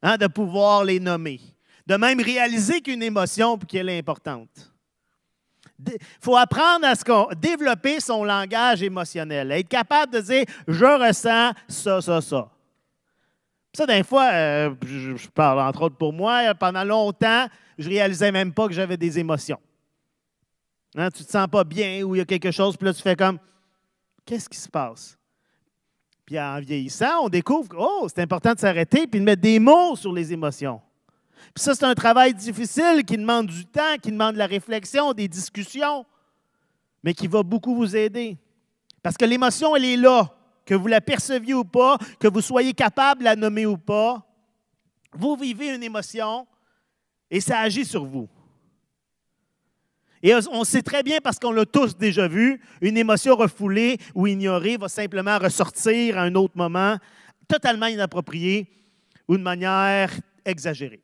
hein, 0.00 0.16
de 0.16 0.28
pouvoir 0.28 0.82
les 0.82 0.98
nommer, 0.98 1.42
de 1.86 1.96
même 1.96 2.22
réaliser 2.22 2.80
qu'une 2.80 3.02
émotion, 3.02 3.58
puis 3.58 3.66
qu'elle 3.66 3.90
est 3.90 3.98
importante. 3.98 4.71
Il 5.86 5.98
faut 6.20 6.36
apprendre 6.36 6.86
à 6.86 7.34
développer 7.34 8.00
son 8.00 8.24
langage 8.24 8.82
émotionnel, 8.82 9.50
être 9.52 9.68
capable 9.68 10.12
de 10.12 10.20
dire 10.20 10.44
je 10.68 10.84
ressens 10.84 11.52
ça, 11.68 12.00
ça, 12.00 12.20
ça. 12.20 12.48
Ça, 13.74 13.86
des 13.86 14.02
fois, 14.02 14.30
euh, 14.32 14.74
je, 14.84 15.28
parle 15.28 15.60
entre 15.60 15.82
autres 15.82 15.96
pour 15.96 16.12
moi, 16.12 16.54
pendant 16.54 16.84
longtemps, 16.84 17.46
je 17.78 17.88
réalisais 17.88 18.30
même 18.30 18.52
pas 18.52 18.68
que 18.68 18.74
j'avais 18.74 18.98
des 18.98 19.18
émotions. 19.18 19.58
Hein, 20.94 21.10
tu 21.10 21.22
ne 21.22 21.26
te 21.26 21.32
sens 21.32 21.48
pas 21.48 21.64
bien 21.64 22.02
ou 22.02 22.14
il 22.14 22.18
y 22.18 22.20
a 22.20 22.26
quelque 22.26 22.50
chose, 22.50 22.76
puis 22.76 22.86
là, 22.86 22.92
tu 22.92 23.00
fais 23.00 23.16
comme 23.16 23.38
Qu'est-ce 24.24 24.48
qui 24.48 24.58
se 24.58 24.68
passe? 24.68 25.18
Puis 26.24 26.38
en 26.38 26.60
vieillissant, 26.60 27.24
on 27.24 27.28
découvre 27.28 27.68
oh, 27.76 28.06
c'est 28.08 28.22
important 28.22 28.54
de 28.54 28.58
s'arrêter 28.58 29.06
puis 29.06 29.20
de 29.20 29.24
mettre 29.24 29.42
des 29.42 29.58
mots 29.58 29.96
sur 29.96 30.12
les 30.12 30.32
émotions. 30.32 30.80
Puis 31.54 31.62
ça, 31.62 31.74
c'est 31.74 31.84
un 31.84 31.94
travail 31.94 32.34
difficile 32.34 33.04
qui 33.06 33.16
demande 33.16 33.46
du 33.46 33.66
temps, 33.66 33.96
qui 34.00 34.10
demande 34.10 34.34
de 34.34 34.38
la 34.38 34.46
réflexion, 34.46 35.12
des 35.12 35.28
discussions, 35.28 36.04
mais 37.02 37.14
qui 37.14 37.26
va 37.26 37.42
beaucoup 37.42 37.74
vous 37.74 37.96
aider. 37.96 38.36
Parce 39.02 39.16
que 39.16 39.24
l'émotion, 39.24 39.74
elle 39.76 39.84
est 39.84 39.96
là. 39.96 40.34
Que 40.64 40.74
vous 40.74 40.86
la 40.86 41.00
perceviez 41.00 41.54
ou 41.54 41.64
pas, 41.64 41.98
que 42.20 42.28
vous 42.28 42.40
soyez 42.40 42.72
capable 42.72 43.20
de 43.20 43.24
la 43.24 43.34
nommer 43.34 43.66
ou 43.66 43.76
pas, 43.76 44.24
vous 45.12 45.36
vivez 45.36 45.74
une 45.74 45.82
émotion 45.82 46.46
et 47.30 47.40
ça 47.40 47.58
agit 47.58 47.84
sur 47.84 48.04
vous. 48.04 48.28
Et 50.22 50.32
on 50.52 50.62
sait 50.62 50.82
très 50.82 51.02
bien, 51.02 51.18
parce 51.20 51.38
qu'on 51.40 51.50
l'a 51.50 51.66
tous 51.66 51.96
déjà 51.96 52.28
vu, 52.28 52.60
une 52.80 52.96
émotion 52.96 53.34
refoulée 53.34 53.98
ou 54.14 54.28
ignorée 54.28 54.76
va 54.76 54.88
simplement 54.88 55.36
ressortir 55.36 56.16
à 56.16 56.22
un 56.22 56.34
autre 56.36 56.56
moment, 56.56 56.96
totalement 57.48 57.86
inapproprié 57.86 58.68
ou 59.26 59.36
de 59.36 59.42
manière 59.42 60.12
exagérée. 60.44 61.02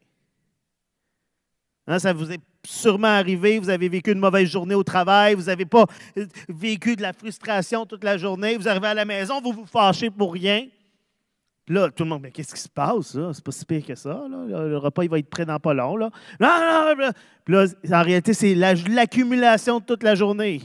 Hein, 1.91 1.99
ça 1.99 2.13
vous 2.13 2.31
est 2.31 2.41
sûrement 2.67 3.09
arrivé, 3.09 3.59
vous 3.59 3.71
avez 3.71 3.89
vécu 3.89 4.13
une 4.13 4.19
mauvaise 4.19 4.47
journée 4.47 4.75
au 4.75 4.85
travail, 4.85 5.35
vous 5.35 5.45
n'avez 5.45 5.65
pas 5.65 5.87
euh, 6.19 6.27
vécu 6.51 6.97
de 6.97 7.01
la 7.01 7.15
frustration 7.15 7.87
toute 7.87 8.05
la 8.05 8.19
journée, 8.19 8.59
vous 8.59 8.69
arrivez 8.69 8.89
à 8.89 8.95
la 8.95 9.07
maison, 9.07 9.41
vous 9.41 9.53
vous 9.53 9.65
fâchez 9.65 10.11
pour 10.11 10.35
rien. 10.35 10.69
Là, 11.67 11.91
tout 11.91 12.05
le 12.05 12.11
monde, 12.11 12.23
mais 12.23 12.31
qu'est-ce 12.31 12.55
qui 12.55 12.61
se 12.61 12.69
passe? 12.69 13.17
C'est 13.33 13.45
pas 13.45 13.53
si 13.53 13.65
pire 13.65 13.87
que 13.87 13.95
ça. 13.95 14.23
Le 14.29 14.77
repas, 14.77 15.03
il 15.03 15.11
va 15.11 15.19
être 15.19 15.31
prêt 15.31 15.47
dans 15.47 15.59
pas 15.59 15.73
long. 15.73 15.97
Là. 15.97 16.11
Là, 16.39 16.95
en 17.47 18.03
réalité, 18.03 18.35
c'est 18.35 18.55
l'accumulation 18.55 19.79
de 19.81 19.85
toute 19.85 20.03
la 20.03 20.15
journée. 20.15 20.61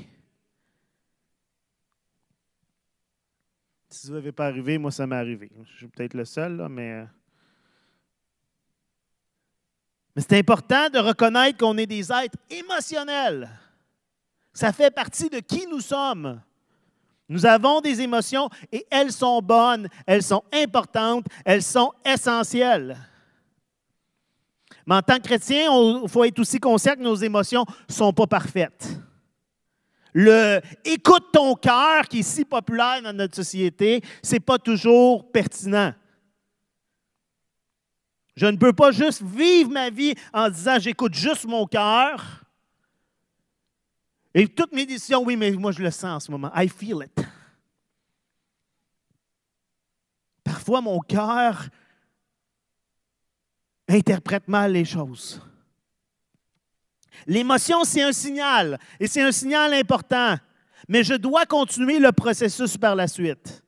Si 3.90 4.08
vous 4.08 4.14
n'avez 4.14 4.32
pas 4.34 4.48
arrivé, 4.48 4.78
moi, 4.78 4.92
ça 4.92 5.08
m'est 5.08 5.16
arrivé. 5.16 5.52
Je 5.72 5.78
suis 5.78 5.88
peut-être 5.88 6.16
le 6.16 6.26
seul, 6.26 6.58
là, 6.58 6.68
mais. 6.68 7.06
Mais 10.16 10.22
c'est 10.22 10.38
important 10.38 10.90
de 10.90 11.00
reconnaître 11.00 11.58
qu'on 11.58 11.78
est 11.78 11.86
des 11.86 12.12
êtres 12.12 12.38
émotionnels. 12.50 13.50
Ça 14.54 14.72
fait 14.72 14.92
partie 14.92 15.30
de 15.30 15.40
qui 15.40 15.66
nous 15.68 15.80
sommes. 15.80 16.40
Nous 17.30 17.46
avons 17.46 17.82
des 17.82 18.02
émotions 18.02 18.50
et 18.72 18.86
elles 18.92 19.12
sont 19.12 19.42
bonnes, 19.42 19.88
elles 20.06 20.22
sont 20.22 20.44
importantes, 20.54 21.26
elles 21.46 21.64
sont 21.64 21.92
essentielles. 22.06 22.98
Mais 24.86 24.96
en 24.96 25.02
tant 25.02 25.16
que 25.18 25.24
chrétien, 25.24 25.72
il 26.04 26.10
faut 26.10 26.24
être 26.26 26.40
aussi 26.40 26.60
conscient 26.60 26.96
que 26.96 27.02
nos 27.02 27.16
émotions 27.16 27.66
ne 27.90 27.94
sont 27.94 28.14
pas 28.14 28.28
parfaites. 28.28 28.90
Le 30.14 30.62
écoute 30.86 31.32
ton 31.34 31.56
cœur, 31.56 32.08
qui 32.08 32.20
est 32.20 32.24
si 32.24 32.46
populaire 32.46 33.02
dans 33.02 33.14
notre 33.14 33.36
société, 33.36 34.02
ce 34.22 34.34
n'est 34.34 34.40
pas 34.40 34.60
toujours 34.60 35.32
pertinent. 35.32 35.94
Je 38.36 38.48
ne 38.48 38.58
peux 38.58 38.74
pas 38.74 38.92
juste 38.92 39.22
vivre 39.22 39.72
ma 39.72 39.90
vie 39.90 40.16
en 40.34 40.50
disant 40.50 40.80
j'écoute 40.80 41.14
juste 41.14 41.46
mon 41.46 41.66
cœur. 41.66 42.44
Et 44.34 44.48
toutes 44.48 44.74
mes 44.74 44.86
décisions, 44.86 45.24
oui, 45.24 45.36
mais 45.36 45.52
moi 45.52 45.72
je 45.72 45.82
le 45.82 45.92
sens 45.92 46.06
en 46.06 46.20
ce 46.20 46.32
moment. 46.32 46.52
I 46.56 46.68
feel 46.68 47.04
it. 47.04 47.26
Parfois, 50.44 50.82
mon 50.82 51.00
cœur 51.00 51.68
interprète 53.88 54.48
mal 54.48 54.72
les 54.74 54.86
choses. 54.86 55.42
L'émotion, 57.28 57.84
c'est 57.84 58.02
un 58.02 58.12
signal, 58.12 58.80
et 59.00 59.08
c'est 59.08 59.22
un 59.22 59.32
signal 59.32 59.74
important, 59.74 60.36
mais 60.90 61.04
je 61.04 61.14
dois 61.14 61.46
continuer 61.46 62.00
le 62.00 62.12
processus 62.12 62.78
par 62.78 62.96
la 62.96 63.08
suite. 63.08 63.63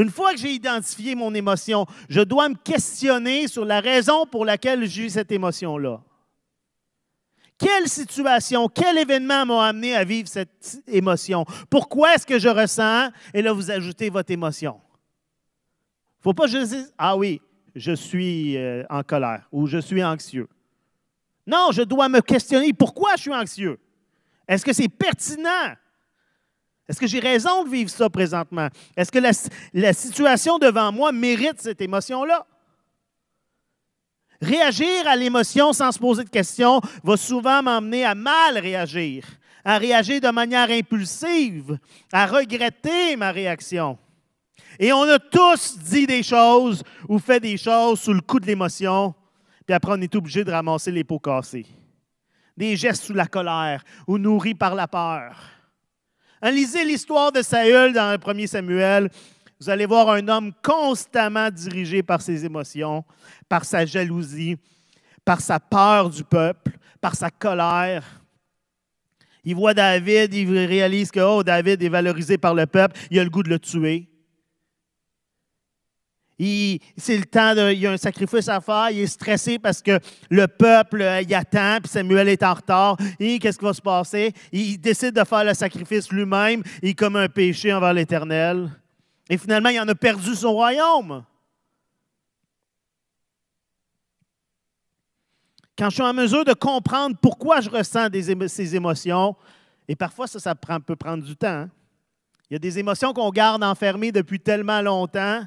Une 0.00 0.08
fois 0.08 0.32
que 0.32 0.38
j'ai 0.38 0.52
identifié 0.52 1.14
mon 1.14 1.34
émotion, 1.34 1.84
je 2.08 2.22
dois 2.22 2.48
me 2.48 2.54
questionner 2.54 3.48
sur 3.48 3.66
la 3.66 3.80
raison 3.80 4.24
pour 4.24 4.46
laquelle 4.46 4.86
j'ai 4.86 5.04
eu 5.04 5.10
cette 5.10 5.30
émotion-là. 5.30 6.00
Quelle 7.58 7.86
situation, 7.86 8.66
quel 8.70 8.96
événement 8.96 9.44
m'a 9.44 9.66
amené 9.66 9.94
à 9.94 10.02
vivre 10.02 10.26
cette 10.26 10.82
émotion? 10.88 11.44
Pourquoi 11.68 12.14
est-ce 12.14 12.26
que 12.26 12.38
je 12.38 12.48
ressens? 12.48 13.10
Et 13.34 13.42
là, 13.42 13.52
vous 13.52 13.70
ajoutez 13.70 14.08
votre 14.08 14.30
émotion? 14.30 14.80
Il 14.80 16.20
ne 16.20 16.22
faut 16.22 16.34
pas 16.34 16.46
juste 16.46 16.72
dire, 16.72 16.86
ah 16.96 17.14
oui, 17.14 17.42
je 17.74 17.92
suis 17.92 18.56
euh, 18.56 18.84
en 18.88 19.02
colère 19.02 19.46
ou 19.52 19.66
je 19.66 19.76
suis 19.76 20.02
anxieux. 20.02 20.48
Non, 21.46 21.72
je 21.72 21.82
dois 21.82 22.08
me 22.08 22.22
questionner 22.22 22.72
pourquoi 22.72 23.16
je 23.16 23.22
suis 23.22 23.34
anxieux? 23.34 23.78
Est-ce 24.48 24.64
que 24.64 24.72
c'est 24.72 24.88
pertinent? 24.88 25.74
Est-ce 26.90 26.98
que 26.98 27.06
j'ai 27.06 27.20
raison 27.20 27.62
de 27.62 27.70
vivre 27.70 27.88
ça 27.88 28.10
présentement? 28.10 28.66
Est-ce 28.96 29.12
que 29.12 29.20
la, 29.72 29.92
situation 29.92 30.58
devant 30.58 30.90
moi 30.90 31.12
mérite 31.12 31.60
cette 31.60 31.80
émotion-là? 31.80 32.44
Réagir 34.42 35.06
à 35.06 35.14
l'émotion 35.14 35.72
sans 35.72 35.92
se 35.92 36.00
poser 36.00 36.24
de 36.24 36.30
questions 36.30 36.80
va 37.04 37.16
souvent 37.16 37.62
m'emmener 37.62 38.04
à 38.04 38.16
mal 38.16 38.58
réagir, 38.58 39.24
à 39.64 39.78
réagir 39.78 40.20
de 40.20 40.30
manière 40.30 40.68
impulsive, 40.68 41.78
à 42.12 42.26
regretter 42.26 43.14
ma 43.14 43.30
réaction. 43.30 43.96
Et 44.76 44.92
on 44.92 45.02
a 45.02 45.20
tous 45.20 45.78
dit 45.78 46.08
des 46.08 46.24
choses 46.24 46.82
ou 47.08 47.20
fait 47.20 47.38
des 47.38 47.56
choses 47.56 48.00
sous 48.00 48.14
le 48.14 48.20
coup 48.20 48.40
de 48.40 48.46
l'émotion, 48.46 49.14
puis 49.64 49.74
après 49.74 49.92
on 49.92 50.00
est 50.00 50.16
obligé 50.16 50.42
de 50.42 50.50
ramasser 50.50 50.90
les 50.90 51.04
pots 51.04 51.20
cassés. 51.20 51.66
Des 52.56 52.76
gestes 52.76 53.04
sous 53.04 53.14
la 53.14 53.26
colère 53.26 53.84
ou 54.08 54.18
nourris 54.18 54.56
par 54.56 54.74
la 54.74 54.88
peur. 54.88 55.59
Lisez 56.48 56.84
l'histoire 56.84 57.32
de 57.32 57.42
Saül 57.42 57.92
dans 57.92 58.12
le 58.12 58.18
premier 58.18 58.46
Samuel. 58.46 59.10
Vous 59.60 59.68
allez 59.68 59.84
voir 59.84 60.08
un 60.08 60.26
homme 60.28 60.52
constamment 60.62 61.50
dirigé 61.50 62.02
par 62.02 62.22
ses 62.22 62.44
émotions, 62.46 63.04
par 63.48 63.64
sa 63.64 63.84
jalousie, 63.84 64.56
par 65.24 65.40
sa 65.40 65.60
peur 65.60 66.08
du 66.08 66.24
peuple, 66.24 66.78
par 67.00 67.14
sa 67.14 67.30
colère. 67.30 68.04
Il 69.44 69.54
voit 69.54 69.74
David, 69.74 70.32
il 70.34 70.50
réalise 70.66 71.10
que 71.10 71.20
oh, 71.20 71.42
David 71.42 71.82
est 71.82 71.88
valorisé 71.88 72.38
par 72.38 72.54
le 72.54 72.66
peuple, 72.66 72.98
il 73.10 73.18
a 73.18 73.24
le 73.24 73.30
goût 73.30 73.42
de 73.42 73.48
le 73.48 73.58
tuer. 73.58 74.09
C'est 76.96 77.18
le 77.18 77.26
temps, 77.26 77.54
de, 77.54 77.70
il 77.70 77.80
y 77.80 77.86
a 77.86 77.92
un 77.92 77.98
sacrifice 77.98 78.48
à 78.48 78.62
faire, 78.62 78.88
il 78.90 79.00
est 79.00 79.06
stressé 79.06 79.58
parce 79.58 79.82
que 79.82 79.98
le 80.30 80.48
peuple 80.48 81.02
euh, 81.02 81.20
y 81.20 81.34
attend, 81.34 81.80
puis 81.82 81.90
Samuel 81.90 82.28
est 82.28 82.42
en 82.42 82.54
retard. 82.54 82.96
Et 83.18 83.38
qu'est-ce 83.38 83.58
qui 83.58 83.64
va 83.66 83.74
se 83.74 83.82
passer? 83.82 84.32
Il 84.50 84.78
décide 84.80 85.14
de 85.14 85.24
faire 85.24 85.44
le 85.44 85.52
sacrifice 85.52 86.10
lui-même, 86.10 86.62
il 86.82 86.96
commet 86.96 87.18
un 87.18 87.28
péché 87.28 87.74
envers 87.74 87.92
l'Éternel. 87.92 88.70
Et 89.28 89.36
finalement, 89.36 89.68
il 89.68 89.78
en 89.80 89.88
a 89.88 89.94
perdu 89.94 90.34
son 90.34 90.52
royaume. 90.52 91.24
Quand 95.76 95.90
je 95.90 95.94
suis 95.94 96.02
en 96.02 96.14
mesure 96.14 96.46
de 96.46 96.54
comprendre 96.54 97.16
pourquoi 97.20 97.60
je 97.60 97.68
ressens 97.68 98.08
ces 98.48 98.76
émotions, 98.76 99.36
et 99.86 99.94
parfois 99.94 100.26
ça, 100.26 100.40
ça 100.40 100.54
peut 100.54 100.96
prendre 100.96 101.22
du 101.22 101.36
temps. 101.36 101.48
Hein. 101.48 101.70
Il 102.48 102.54
y 102.54 102.56
a 102.56 102.58
des 102.58 102.78
émotions 102.78 103.12
qu'on 103.12 103.30
garde 103.30 103.62
enfermées 103.62 104.10
depuis 104.10 104.40
tellement 104.40 104.80
longtemps 104.80 105.44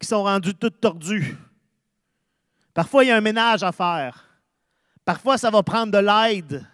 qui 0.00 0.08
sont 0.08 0.24
rendues 0.24 0.54
toutes 0.54 0.80
tordues. 0.80 1.36
Parfois, 2.74 3.04
il 3.04 3.08
y 3.08 3.10
a 3.10 3.16
un 3.16 3.20
ménage 3.20 3.62
à 3.62 3.72
faire. 3.72 4.26
Parfois, 5.04 5.38
ça 5.38 5.50
va 5.50 5.62
prendre 5.62 5.92
de 5.92 5.98
l'aide. 5.98 6.66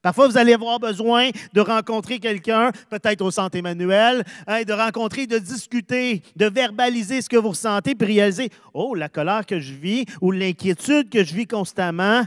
Parfois, 0.00 0.26
vous 0.26 0.36
allez 0.36 0.52
avoir 0.52 0.80
besoin 0.80 1.30
de 1.52 1.60
rencontrer 1.60 2.18
quelqu'un, 2.18 2.72
peut-être 2.90 3.22
au 3.22 3.30
Centre 3.30 3.56
Emmanuel, 3.56 4.24
hein, 4.48 4.62
de 4.62 4.72
rencontrer, 4.72 5.28
de 5.28 5.38
discuter, 5.38 6.22
de 6.34 6.46
verbaliser 6.46 7.22
ce 7.22 7.28
que 7.28 7.36
vous 7.36 7.50
ressentez, 7.50 7.94
puis 7.94 8.06
réaliser, 8.06 8.50
oh, 8.74 8.96
la 8.96 9.08
colère 9.08 9.46
que 9.46 9.60
je 9.60 9.74
vis 9.74 10.04
ou 10.20 10.32
l'inquiétude 10.32 11.08
que 11.08 11.22
je 11.22 11.34
vis 11.34 11.46
constamment, 11.46 12.24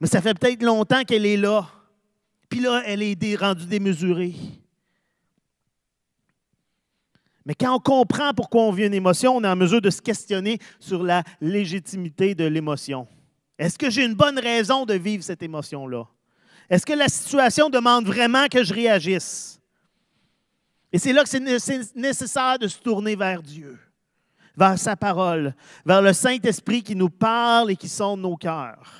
mais 0.00 0.06
ça 0.06 0.22
fait 0.22 0.38
peut-être 0.38 0.62
longtemps 0.62 1.02
qu'elle 1.04 1.26
est 1.26 1.36
là. 1.36 1.68
Puis 2.48 2.60
là, 2.60 2.82
elle 2.86 3.02
est 3.02 3.36
rendue 3.36 3.66
démesurée. 3.66 4.34
Mais 7.46 7.54
quand 7.54 7.76
on 7.76 7.78
comprend 7.78 8.34
pourquoi 8.34 8.62
on 8.62 8.72
vit 8.72 8.86
une 8.86 8.94
émotion, 8.94 9.36
on 9.36 9.44
est 9.44 9.48
en 9.48 9.54
mesure 9.54 9.80
de 9.80 9.88
se 9.88 10.02
questionner 10.02 10.58
sur 10.80 11.04
la 11.04 11.22
légitimité 11.40 12.34
de 12.34 12.44
l'émotion. 12.44 13.06
Est-ce 13.56 13.78
que 13.78 13.88
j'ai 13.88 14.04
une 14.04 14.14
bonne 14.14 14.38
raison 14.40 14.84
de 14.84 14.94
vivre 14.94 15.22
cette 15.22 15.44
émotion-là? 15.44 16.04
Est-ce 16.68 16.84
que 16.84 16.92
la 16.92 17.08
situation 17.08 17.70
demande 17.70 18.04
vraiment 18.04 18.48
que 18.48 18.64
je 18.64 18.74
réagisse? 18.74 19.60
Et 20.92 20.98
c'est 20.98 21.12
là 21.12 21.22
que 21.22 21.28
c'est 21.28 21.94
nécessaire 21.94 22.58
de 22.58 22.66
se 22.66 22.80
tourner 22.80 23.14
vers 23.14 23.40
Dieu, 23.40 23.78
vers 24.56 24.76
sa 24.76 24.96
parole, 24.96 25.54
vers 25.84 26.02
le 26.02 26.12
Saint-Esprit 26.12 26.82
qui 26.82 26.96
nous 26.96 27.10
parle 27.10 27.70
et 27.70 27.76
qui 27.76 27.88
sonde 27.88 28.22
nos 28.22 28.36
cœurs. 28.36 28.92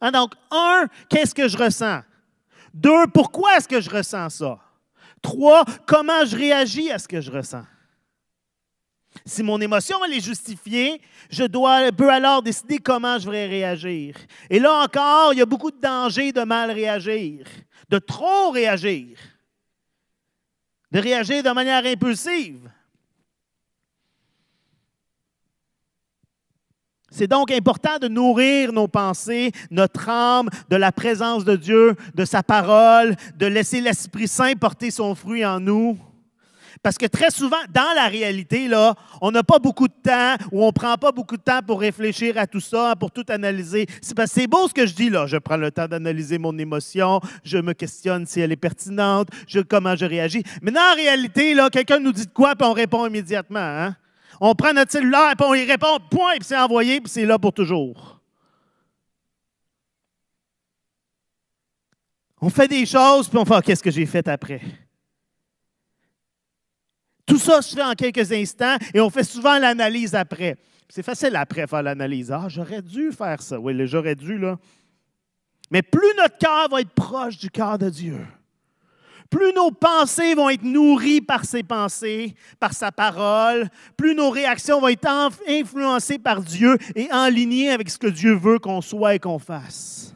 Hein, 0.00 0.12
donc, 0.12 0.34
un, 0.52 0.86
qu'est-ce 1.08 1.34
que 1.34 1.48
je 1.48 1.58
ressens? 1.58 2.02
Deux, 2.72 3.08
pourquoi 3.12 3.56
est-ce 3.56 3.66
que 3.66 3.80
je 3.80 3.90
ressens 3.90 4.30
ça? 4.30 4.60
Trois, 5.22 5.64
comment 5.86 6.24
je 6.24 6.36
réagis 6.36 6.90
à 6.90 6.98
ce 6.98 7.08
que 7.08 7.20
je 7.20 7.30
ressens? 7.30 7.64
Si 9.24 9.42
mon 9.42 9.60
émotion 9.60 10.04
est 10.04 10.20
justifiée, 10.20 11.00
je 11.30 11.44
dois, 11.44 11.90
peux 11.92 12.10
alors 12.10 12.42
décider 12.42 12.78
comment 12.78 13.18
je 13.18 13.28
vais 13.30 13.46
réagir. 13.46 14.16
Et 14.48 14.58
là 14.58 14.82
encore, 14.84 15.32
il 15.32 15.38
y 15.38 15.42
a 15.42 15.46
beaucoup 15.46 15.70
de 15.70 15.80
dangers 15.80 16.32
de 16.32 16.42
mal 16.42 16.70
réagir, 16.70 17.46
de 17.88 17.98
trop 17.98 18.50
réagir, 18.50 19.18
de 20.90 21.00
réagir 21.00 21.42
de 21.42 21.50
manière 21.50 21.84
impulsive. 21.84 22.70
C'est 27.18 27.26
donc 27.26 27.50
important 27.50 27.98
de 28.00 28.06
nourrir 28.06 28.72
nos 28.72 28.86
pensées, 28.86 29.50
notre 29.72 30.08
âme, 30.08 30.48
de 30.70 30.76
la 30.76 30.92
présence 30.92 31.44
de 31.44 31.56
Dieu, 31.56 31.96
de 32.14 32.24
sa 32.24 32.44
parole, 32.44 33.16
de 33.36 33.46
laisser 33.46 33.80
l'Esprit 33.80 34.28
Saint 34.28 34.54
porter 34.54 34.92
son 34.92 35.16
fruit 35.16 35.44
en 35.44 35.58
nous. 35.58 35.98
Parce 36.80 36.96
que 36.96 37.06
très 37.06 37.32
souvent, 37.32 37.56
dans 37.74 37.92
la 37.96 38.06
réalité, 38.06 38.68
là, 38.68 38.94
on 39.20 39.32
n'a 39.32 39.42
pas 39.42 39.58
beaucoup 39.58 39.88
de 39.88 39.94
temps 40.00 40.36
ou 40.52 40.62
on 40.62 40.68
ne 40.68 40.70
prend 40.70 40.94
pas 40.94 41.10
beaucoup 41.10 41.36
de 41.36 41.42
temps 41.42 41.58
pour 41.66 41.80
réfléchir 41.80 42.38
à 42.38 42.46
tout 42.46 42.60
ça, 42.60 42.94
pour 42.94 43.10
tout 43.10 43.24
analyser. 43.30 43.86
C'est 44.00 44.46
beau 44.46 44.68
ce 44.68 44.74
que 44.74 44.86
je 44.86 44.94
dis 44.94 45.10
là. 45.10 45.26
Je 45.26 45.38
prends 45.38 45.56
le 45.56 45.72
temps 45.72 45.88
d'analyser 45.88 46.38
mon 46.38 46.56
émotion, 46.56 47.20
je 47.42 47.58
me 47.58 47.72
questionne 47.72 48.26
si 48.26 48.38
elle 48.38 48.52
est 48.52 48.56
pertinente, 48.56 49.26
je, 49.48 49.58
comment 49.58 49.96
je 49.96 50.04
réagis. 50.04 50.44
Mais 50.62 50.70
dans 50.70 50.82
la 50.82 50.94
réalité, 50.94 51.54
là, 51.54 51.68
quelqu'un 51.68 51.98
nous 51.98 52.12
dit 52.12 52.26
de 52.26 52.32
quoi, 52.32 52.54
puis 52.54 52.64
on 52.64 52.74
répond 52.74 53.04
immédiatement. 53.08 53.58
Hein? 53.58 53.96
On 54.40 54.54
prend 54.54 54.72
notre 54.72 54.92
cellulaire, 54.92 55.34
puis 55.36 55.46
on 55.48 55.54
y 55.54 55.64
répond, 55.64 55.98
point, 56.10 56.36
puis 56.36 56.44
c'est 56.44 56.58
envoyé, 56.58 57.00
puis 57.00 57.10
c'est 57.10 57.26
là 57.26 57.38
pour 57.38 57.52
toujours. 57.52 58.20
On 62.40 62.50
fait 62.50 62.68
des 62.68 62.86
choses, 62.86 63.28
puis 63.28 63.38
on 63.38 63.44
fait 63.44 63.54
ah, 63.54 63.62
qu'est-ce 63.62 63.82
que 63.82 63.90
j'ai 63.90 64.06
fait 64.06 64.26
après? 64.28 64.60
Tout 67.26 67.38
ça 67.38 67.60
se 67.60 67.74
fait 67.74 67.82
en 67.82 67.94
quelques 67.94 68.32
instants 68.32 68.76
et 68.94 69.00
on 69.00 69.10
fait 69.10 69.24
souvent 69.24 69.58
l'analyse 69.58 70.14
après. 70.14 70.56
C'est 70.88 71.02
facile 71.02 71.36
après 71.36 71.66
faire 71.66 71.82
l'analyse. 71.82 72.30
Ah, 72.32 72.46
j'aurais 72.48 72.80
dû 72.80 73.12
faire 73.12 73.42
ça. 73.42 73.58
Oui, 73.58 73.74
j'aurais 73.86 74.14
dû, 74.14 74.38
là. 74.38 74.58
Mais 75.70 75.82
plus 75.82 76.14
notre 76.16 76.38
cœur 76.38 76.68
va 76.70 76.80
être 76.80 76.94
proche 76.94 77.36
du 77.36 77.50
cœur 77.50 77.76
de 77.76 77.90
Dieu, 77.90 78.26
plus 79.30 79.52
nos 79.52 79.70
pensées 79.70 80.34
vont 80.34 80.48
être 80.48 80.62
nourries 80.62 81.20
par 81.20 81.44
ses 81.44 81.62
pensées, 81.62 82.34
par 82.58 82.72
sa 82.72 82.90
parole, 82.90 83.68
plus 83.96 84.14
nos 84.14 84.30
réactions 84.30 84.80
vont 84.80 84.88
être 84.88 85.30
influencées 85.46 86.18
par 86.18 86.40
Dieu 86.40 86.78
et 86.94 87.12
en 87.12 87.28
ligne 87.28 87.68
avec 87.68 87.90
ce 87.90 87.98
que 87.98 88.06
Dieu 88.06 88.34
veut 88.34 88.58
qu'on 88.58 88.80
soit 88.80 89.14
et 89.14 89.18
qu'on 89.18 89.38
fasse. 89.38 90.14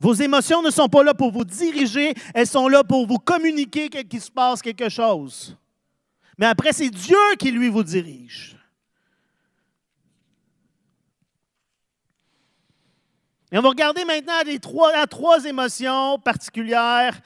Vos 0.00 0.14
émotions 0.14 0.62
ne 0.62 0.70
sont 0.70 0.88
pas 0.88 1.02
là 1.02 1.14
pour 1.14 1.32
vous 1.32 1.44
diriger, 1.44 2.14
elles 2.34 2.46
sont 2.46 2.68
là 2.68 2.84
pour 2.84 3.06
vous 3.06 3.18
communiquer 3.18 3.88
qu'il 3.88 4.20
se 4.20 4.30
passe 4.30 4.60
quelque 4.60 4.88
chose. 4.88 5.56
Mais 6.36 6.46
après, 6.46 6.72
c'est 6.72 6.90
Dieu 6.90 7.16
qui, 7.38 7.50
lui, 7.50 7.68
vous 7.68 7.84
dirige. 7.84 8.56
Et 13.54 13.58
on 13.58 13.62
va 13.62 13.68
regarder 13.68 14.04
maintenant 14.04 14.42
les 14.44 14.58
trois, 14.58 15.06
trois 15.06 15.44
émotions 15.44 16.18
particulières 16.18 17.20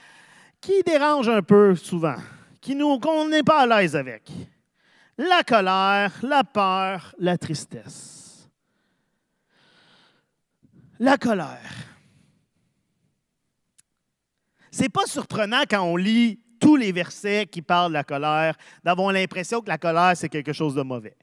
qui 0.60 0.82
dérangent 0.82 1.30
un 1.30 1.40
peu 1.40 1.74
souvent, 1.74 2.18
qui 2.60 2.74
nous, 2.74 2.98
qu'on 2.98 3.30
n'est 3.30 3.42
pas 3.42 3.62
à 3.62 3.66
l'aise 3.66 3.96
avec. 3.96 4.30
La 5.16 5.42
colère, 5.42 6.12
la 6.22 6.44
peur, 6.44 7.14
la 7.18 7.38
tristesse. 7.38 8.46
La 10.98 11.16
colère. 11.16 11.72
C'est 14.70 14.90
pas 14.90 15.06
surprenant 15.06 15.62
quand 15.62 15.80
on 15.80 15.96
lit 15.96 16.40
tous 16.60 16.76
les 16.76 16.92
versets 16.92 17.46
qui 17.46 17.62
parlent 17.62 17.92
de 17.92 17.94
la 17.94 18.04
colère 18.04 18.54
d'avoir 18.84 19.12
l'impression 19.12 19.62
que 19.62 19.68
la 19.68 19.78
colère, 19.78 20.12
c'est 20.14 20.28
quelque 20.28 20.52
chose 20.52 20.74
de 20.74 20.82
mauvais. 20.82 21.16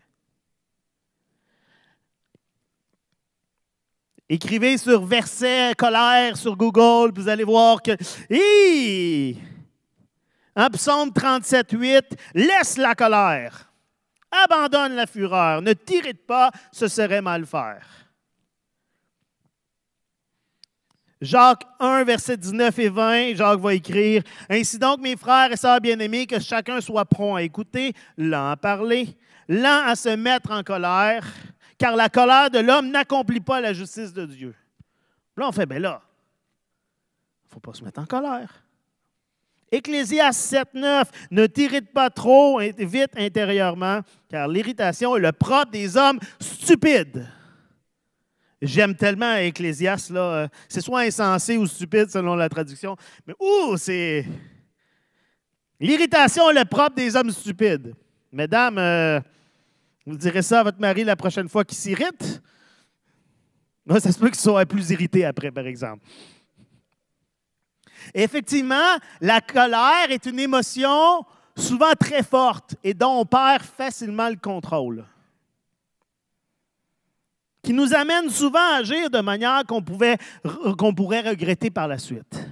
Écrivez 4.28 4.78
sur 4.80 5.06
verset 5.06 5.74
colère 5.78 6.36
sur 6.36 6.56
Google, 6.56 7.12
vous 7.14 7.30
allez 7.30 7.44
voir 7.44 7.82
que. 7.82 7.92
Hi! 8.30 9.38
En 10.56 10.70
psaume 10.70 11.12
37, 11.14 11.72
8, 11.72 12.04
laisse 12.34 12.78
la 12.78 12.96
colère, 12.96 13.72
abandonne 14.32 14.96
la 14.96 15.06
fureur, 15.06 15.62
ne 15.62 15.74
t'irrite 15.74 16.26
pas, 16.26 16.50
ce 16.72 16.88
serait 16.88 17.22
mal 17.22 17.46
faire. 17.46 17.86
Jacques 21.22 21.66
1, 21.80 22.04
verset 22.06 22.38
19 22.38 22.80
et 22.80 22.90
20, 22.90 23.36
Jacques 23.36 23.60
va 23.60 23.74
écrire 23.74 24.24
Ainsi 24.50 24.80
donc, 24.80 25.02
mes 25.02 25.16
frères 25.16 25.52
et 25.52 25.58
sœurs 25.58 25.82
bien-aimés, 25.82 26.26
que 26.26 26.40
chacun 26.40 26.82
soit 26.82 27.06
prompt 27.06 27.36
à 27.36 27.42
écouter, 27.42 27.94
lent 28.18 28.52
à 28.52 28.58
parler, 28.58 29.16
lent 29.48 29.84
à 29.86 29.96
se 29.96 30.10
mettre 30.10 30.52
en 30.52 30.64
colère, 30.64 31.26
car 31.78 31.96
la 31.96 32.10
colère 32.10 32.50
de 32.50 32.60
l'homme 32.60 32.90
n'accomplit 32.90 33.40
pas 33.40 33.62
la 33.62 33.74
justice 33.74 34.14
de 34.14 34.26
Dieu. 34.26 34.56
Là, 35.38 35.48
on 35.48 35.52
fait, 35.52 35.66
ben 35.66 35.82
là, 35.82 36.02
il 37.44 37.48
ne 37.48 37.54
faut 37.54 37.60
pas 37.60 37.74
se 37.74 37.84
mettre 37.84 38.00
en 38.00 38.06
colère. 38.06 38.66
Ecclésias 39.72 40.34
7, 40.34 40.74
9, 40.74 41.10
ne 41.32 41.48
t'irrite 41.48 41.92
pas 41.92 42.10
trop 42.10 42.60
vite 42.60 43.12
intérieurement, 43.18 44.02
car 44.30 44.48
l'irritation 44.48 45.18
est 45.18 45.20
le 45.20 45.32
propre 45.32 45.72
des 45.72 45.98
hommes 45.98 46.20
stupides. 46.40 47.28
J'aime 48.62 48.96
tellement 48.96 49.36
Ecclésias, 49.36 50.10
là. 50.12 50.22
Euh, 50.22 50.48
c'est 50.70 50.82
soit 50.82 51.02
insensé 51.02 51.58
ou 51.58 51.68
stupide 51.68 52.10
selon 52.10 52.36
la 52.36 52.48
traduction. 52.48 52.96
Mais 53.28 53.34
ouh, 53.40 53.76
c'est. 53.78 54.26
L'irritation 55.80 56.50
est 56.50 56.60
le 56.60 56.66
propre 56.66 56.96
des 56.96 57.16
hommes 57.16 57.32
stupides. 57.32 57.94
Mesdames, 58.32 58.78
euh, 58.78 59.20
vous 60.06 60.18
direz 60.18 60.42
ça 60.42 60.60
à 60.60 60.64
votre 60.64 60.80
mari 60.80 61.04
la 61.04 61.16
prochaine 61.16 61.50
fois 61.50 61.66
qu'il 61.66 61.78
s'irrite? 61.78 62.42
Ça 63.88 64.12
se 64.12 64.20
peut 64.20 64.30
qu'il 64.30 64.40
soit 64.40 64.66
plus 64.66 64.90
irrité 64.92 65.26
après, 65.26 65.52
par 65.52 65.66
exemple. 65.66 66.04
effectivement, 68.14 68.98
la 69.22 69.42
colère 69.42 70.10
est 70.10 70.26
une 70.26 70.40
émotion 70.40 71.24
souvent 71.58 71.94
très 72.00 72.24
forte 72.24 72.76
et 72.84 72.94
dont 72.94 73.20
on 73.20 73.26
perd 73.26 73.64
facilement 73.64 74.30
le 74.30 74.36
contrôle. 74.36 75.06
Qui 77.64 77.74
nous 77.74 77.94
amène 77.94 78.30
souvent 78.30 78.60
à 78.60 78.78
agir 78.78 79.10
de 79.10 79.22
manière 79.22 79.64
qu'on 79.66 79.82
pourrait 79.82 80.18
regretter 80.44 81.72
par 81.72 81.88
la 81.88 81.98
suite. 81.98 82.48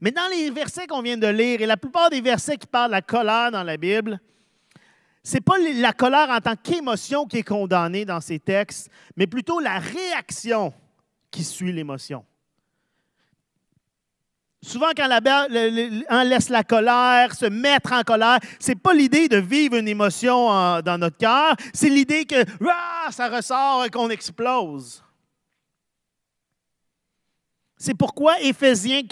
Mais 0.00 0.10
dans 0.10 0.28
les 0.30 0.50
versets 0.50 0.86
qu'on 0.86 1.00
vient 1.00 1.16
de 1.16 1.26
lire, 1.26 1.62
et 1.62 1.66
la 1.66 1.78
plupart 1.78 2.10
des 2.10 2.20
versets 2.20 2.58
qui 2.58 2.66
parlent 2.66 2.90
de 2.90 2.96
la 2.96 3.02
colère 3.02 3.50
dans 3.50 3.62
la 3.62 3.78
Bible, 3.78 4.20
n'est 5.32 5.40
pas 5.40 5.58
la 5.58 5.92
colère 5.92 6.28
en 6.30 6.40
tant 6.40 6.56
qu'émotion 6.56 7.26
qui 7.26 7.38
est 7.38 7.42
condamnée 7.42 8.04
dans 8.04 8.20
ces 8.20 8.38
textes, 8.38 8.90
mais 9.16 9.26
plutôt 9.26 9.60
la 9.60 9.78
réaction 9.78 10.72
qui 11.30 11.44
suit 11.44 11.72
l'émotion. 11.72 12.24
Souvent, 14.62 14.92
quand 14.96 15.08
la 15.08 15.20
on 16.10 16.22
laisse 16.22 16.48
la 16.48 16.64
colère, 16.64 17.34
se 17.34 17.44
mettre 17.46 17.92
en 17.92 18.02
colère, 18.02 18.38
ce 18.58 18.70
n'est 18.70 18.76
pas 18.76 18.94
l'idée 18.94 19.28
de 19.28 19.36
vivre 19.36 19.76
une 19.76 19.88
émotion 19.88 20.80
dans 20.80 20.98
notre 20.98 21.18
cœur, 21.18 21.54
c'est 21.74 21.90
l'idée 21.90 22.24
que 22.24 22.44
ah, 22.66 23.10
ça 23.10 23.28
ressort 23.28 23.84
et 23.84 23.90
qu'on 23.90 24.08
explose. 24.08 25.03
C'est 27.76 27.94
pourquoi 27.94 28.40
Éphésiens 28.40 29.02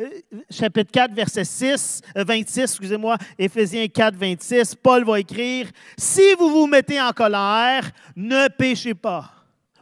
euh, 0.00 0.08
chapitre 0.50 0.90
4, 0.90 1.14
verset 1.14 1.44
6, 1.44 2.02
26, 2.16 2.60
euh, 2.60 2.62
excusez-moi, 2.64 3.16
Éphésiens 3.38 3.86
4, 3.86 4.16
26, 4.16 4.74
Paul 4.74 5.04
va 5.04 5.20
écrire, 5.20 5.68
Si 5.96 6.34
vous 6.38 6.50
vous 6.50 6.66
mettez 6.66 7.00
en 7.00 7.12
colère, 7.12 7.90
ne 8.16 8.48
péchez 8.48 8.94
pas. 8.94 9.30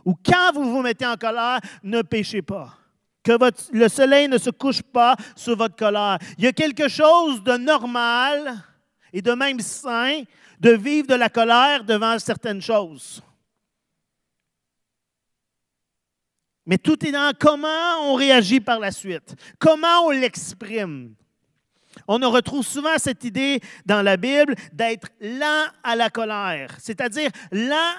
Ou 0.05 0.15
quand 0.15 0.53
vous 0.55 0.71
vous 0.71 0.83
mettez 0.83 1.07
en 1.07 1.17
colère, 1.17 1.61
ne 1.83 2.03
péchez 2.03 2.43
pas. 2.43 2.75
Que 3.23 3.33
le 3.73 3.89
soleil 3.89 4.29
ne 4.29 4.39
se 4.39 4.51
couche 4.51 4.83
pas 4.83 5.17
sur 5.35 5.57
votre 5.57 5.77
colère. 5.77 6.19
Il 6.39 6.45
y 6.45 6.47
a 6.47 6.53
quelque 6.53 6.89
chose 6.89 7.43
de 7.43 7.57
normal 7.57 8.57
et 9.13 9.21
de 9.21 9.33
même 9.33 9.61
sain 9.61 10.23
de 10.61 10.71
vivre 10.71 11.09
de 11.09 11.15
la 11.15 11.29
colère 11.29 11.85
devant 11.85 12.19
certaines 12.19 12.63
choses. 12.63 13.23
Mais 16.69 16.77
tout 16.77 17.03
est 17.05 17.13
dans 17.13 17.33
comment 17.37 18.03
on 18.03 18.15
réagit 18.15 18.61
par 18.61 18.79
la 18.79 18.93
suite, 18.93 19.35
comment 19.59 20.05
on 20.05 20.11
l'exprime. 20.11 21.15
On 22.07 22.19
retrouve 22.31 22.65
souvent 22.65 22.97
cette 22.99 23.25
idée 23.25 23.59
dans 23.87 24.03
la 24.03 24.19
Bible 24.19 24.55
d'être 24.73 25.09
lent 25.19 25.65
à 25.83 25.97
la 25.97 26.11
colère, 26.11 26.77
c'est-à-dire 26.79 27.31
lent 27.51 27.95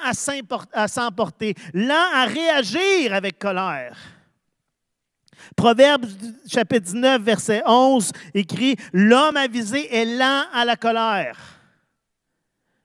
à 0.71 0.87
s'emporter, 0.87 1.55
lent 1.73 2.13
à 2.13 2.25
réagir 2.25 3.13
avec 3.13 3.39
colère. 3.39 3.97
Proverbe 5.55 6.05
chapitre 6.47 6.91
19, 6.91 7.21
verset 7.23 7.63
11 7.65 8.11
écrit 8.35 8.75
L'homme 8.93 9.35
avisé 9.35 9.93
est 9.93 10.05
lent 10.05 10.43
à 10.53 10.63
la 10.63 10.75
colère. 10.75 11.58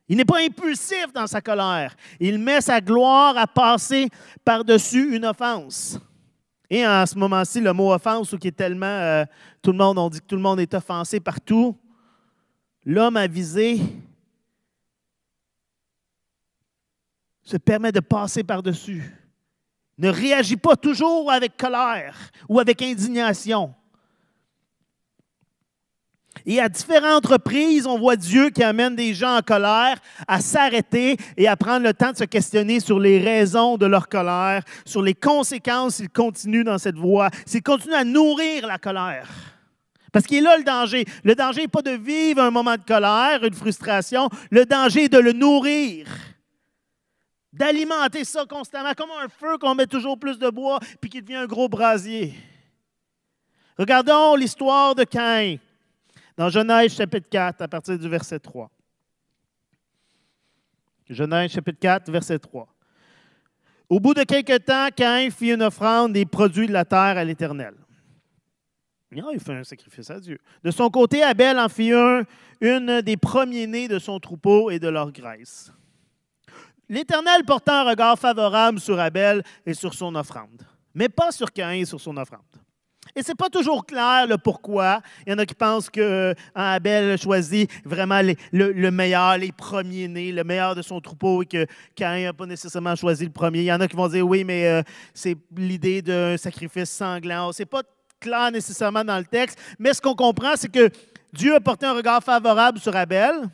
Il 0.09 0.17
n'est 0.17 0.25
pas 0.25 0.41
impulsif 0.41 1.13
dans 1.15 1.27
sa 1.27 1.41
colère. 1.41 1.97
Il 2.21 2.39
met 2.39 2.61
sa 2.61 2.81
gloire 2.81 3.37
à 3.39 3.47
passer 3.47 4.09
par-dessus 4.45 5.17
une 5.17 5.25
offense. 5.25 5.99
Et 6.69 6.87
en 6.87 7.07
ce 7.07 7.17
moment-ci, 7.19 7.61
le 7.61 7.73
mot 7.73 7.93
offense, 7.93 8.35
qui 8.41 8.49
est 8.49 8.57
tellement. 8.57 8.87
Euh, 8.87 9.25
tout 9.63 9.73
le 9.73 9.79
monde, 9.79 9.99
on 9.99 10.11
dit 10.11 10.21
que 10.21 10.27
tout 10.27 10.37
le 10.37 10.43
monde 10.43 10.61
est 10.61 10.75
offensé 10.75 11.21
partout. 11.21 11.77
L'homme 12.85 13.17
avisé 13.17 13.81
se 17.43 17.57
permet 17.57 17.93
de 17.93 18.01
passer 18.01 18.43
par-dessus. 18.43 19.15
Ne 19.97 20.09
réagit 20.09 20.57
pas 20.57 20.77
toujours 20.77 21.31
avec 21.31 21.57
colère 21.57 22.17
ou 22.49 22.59
avec 22.59 22.83
indignation. 22.83 23.75
Et 26.47 26.61
à 26.61 26.69
différentes 26.69 27.27
reprises, 27.27 27.87
on 27.87 27.99
voit 27.99 28.17
Dieu 28.17 28.51
qui 28.51 28.63
amène 28.63 28.95
des 28.95 29.15
gens 29.15 29.39
en 29.39 29.43
colère 29.43 29.99
à 30.29 30.41
s'arrêter 30.41 31.17
et 31.39 31.49
à 31.49 31.57
prendre 31.57 31.87
le 31.87 31.95
temps 31.95 32.13
de 32.13 32.19
se 32.19 32.25
questionner 32.25 32.81
sur 32.81 33.01
les 33.01 33.19
raisons 33.19 33.79
de 33.79 33.87
leur 33.87 34.09
colère, 34.09 34.63
sur 34.85 35.01
les 35.01 35.15
conséquences 35.15 35.97
s'ils 35.97 36.11
continuent 36.11 36.65
dans 36.65 36.77
cette 36.77 36.97
voie, 36.97 37.31
s'ils 37.47 37.63
continuent 37.63 37.95
à 37.95 38.05
nourrir 38.05 38.67
la 38.67 38.79
colère. 38.79 39.29
Parce 40.13 40.27
qu'il 40.27 40.39
est 40.39 40.43
là 40.43 40.59
le 40.59 40.65
danger. 40.65 41.07
Le 41.25 41.35
danger 41.35 41.63
n'est 41.63 41.69
pas 41.69 41.83
de 41.83 41.91
vivre 41.91 42.43
un 42.43 42.51
moment 42.51 42.77
de 42.77 42.85
colère, 42.87 43.43
une 43.43 43.55
frustration. 43.55 44.29
Le 44.51 44.67
danger 44.67 45.05
est 45.05 45.09
de 45.09 45.19
le 45.19 45.33
nourrir, 45.33 46.07
d'alimenter 47.55 48.25
ça 48.25 48.45
constamment, 48.45 48.93
comme 48.93 49.11
un 49.11 49.29
feu 49.29 49.57
qu'on 49.59 49.75
met 49.75 49.87
toujours 49.87 50.19
plus 50.19 50.39
de 50.39 50.51
bois 50.51 50.79
puis 51.01 51.09
qui 51.09 51.23
devient 51.23 51.37
un 51.37 51.47
gros 51.47 51.69
brasier. 51.71 52.35
Regardons 53.79 54.37
l'histoire 54.37 54.95
de 54.95 55.05
Caïn 55.05 55.57
dans 56.37 56.49
Genèse 56.49 56.95
chapitre 56.95 57.29
4, 57.29 57.63
à 57.63 57.69
partir 57.69 57.99
du 57.99 58.09
verset 58.09 58.39
3. 58.39 58.71
Genèse 61.09 61.53
chapitre 61.53 61.79
4, 61.79 62.11
verset 62.11 62.39
3. 62.39 62.69
Au 63.89 64.01
bout 64.01 64.15
de 64.15 64.23
quelque 64.23 64.59
temps, 64.59 64.89
Caïn 64.95 65.31
fit 65.31 65.53
une 65.53 65.63
offrande 65.63 66.13
des 66.13 66.25
produits 66.25 66.67
de 66.67 66.73
la 66.73 66.85
terre 66.85 67.19
à 67.19 67.25
l'Éternel. 67.25 67.75
Il 69.13 69.39
fait 69.39 69.53
un 69.53 69.65
sacrifice 69.65 70.11
à 70.11 70.19
Dieu. 70.19 70.39
De 70.65 70.71
son 70.71 70.91
côté, 70.91 71.23
Abel 71.23 71.59
en 71.59 71.69
fit 71.69 71.93
un, 71.93 72.23
une 72.61 73.01
des 73.03 73.17
premiers-nés 73.17 73.87
de 73.87 73.99
son 73.99 74.19
troupeau 74.19 74.71
et 74.71 74.79
de 74.79 74.89
leur 74.89 75.13
graisse. 75.13 75.73
L'Éternel 76.89 77.45
porta 77.45 77.83
un 77.83 77.91
regard 77.91 78.19
favorable 78.19 78.81
sur 78.81 78.99
Abel 78.99 79.43
et 79.65 79.75
sur 79.75 79.95
son 79.95 80.15
offrande, 80.17 80.67
mais 80.95 81.09
pas 81.09 81.31
sur 81.31 81.53
Caïn 81.53 81.83
et 81.83 81.85
sur 81.85 82.01
son 82.01 82.17
offrande. 82.17 82.43
Et 83.17 83.23
ce 83.23 83.29
n'est 83.29 83.37
pas 83.37 83.49
toujours 83.49 83.87
clair 83.87 84.27
le 84.27 84.39
pourquoi. 84.39 85.01
Il 85.25 85.31
y 85.31 85.35
en 85.35 85.39
a 85.39 85.47
qui 85.47 85.55
pensent 85.55 85.89
que 85.89 86.01
euh, 86.01 86.35
Abel 86.55 87.17
choisit 87.17 87.71
vraiment 87.85 88.21
le, 88.53 88.91
meilleur, 88.91 89.39
les 89.39 89.53
premiers-nés, 89.53 90.33
le 90.33 90.43
meilleur 90.43 90.75
de 90.75 90.83
son 90.83 91.01
troupeau 91.01 91.43
et 91.43 91.47
que 91.47 91.67
Caïn 91.95 92.25
n'a 92.25 92.33
pas 92.33 92.47
nécessairement 92.47 92.97
choisi 92.97 93.25
le 93.25 93.31
premier. 93.31 93.61
Il 93.61 93.67
y 93.67 93.73
en 93.73 93.81
a 93.81 93.87
qui 93.87 93.95
vont 93.95 94.09
dire 94.09 94.27
oui, 94.27 94.43
mais 94.43 94.67
euh, 94.67 94.83
c'est 95.13 95.37
l'idée 95.57 96.03
d'un 96.03 96.37
sacrifice 96.37 96.91
sanglant. 96.91 97.53
Ce 97.53 97.63
n'est 97.63 97.67
pas 97.67 97.83
clair 98.19 98.51
nécessairement 98.51 99.05
dans 99.05 99.19
le 99.19 99.27
texte, 99.27 99.61
mais 99.79 99.95
ce 99.95 100.01
qu'on 100.01 100.17
comprend, 100.17 100.57
c'est 100.57 100.73
que 100.73 100.91
Dieu 101.33 101.55
a 101.55 101.61
porté 101.61 101.87
un 101.87 101.93
regard 101.93 102.23
favorable 102.23 102.81
sur 102.81 102.97
Abel. 102.97 103.49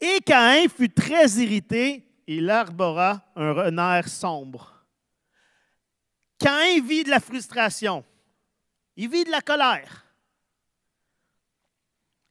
Et 0.00 0.20
Caïn 0.24 0.68
fut 0.68 0.90
très 0.90 1.28
irrité 1.30 2.04
et 2.28 2.36
il 2.36 2.48
arbora 2.48 3.22
un 3.34 3.78
air 3.78 4.08
sombre. 4.08 4.71
Caïn 6.42 6.82
vit 6.84 7.04
de 7.04 7.10
la 7.10 7.20
frustration. 7.20 8.04
Il 8.96 9.08
vit 9.08 9.24
de 9.24 9.30
la 9.30 9.40
colère. 9.40 10.04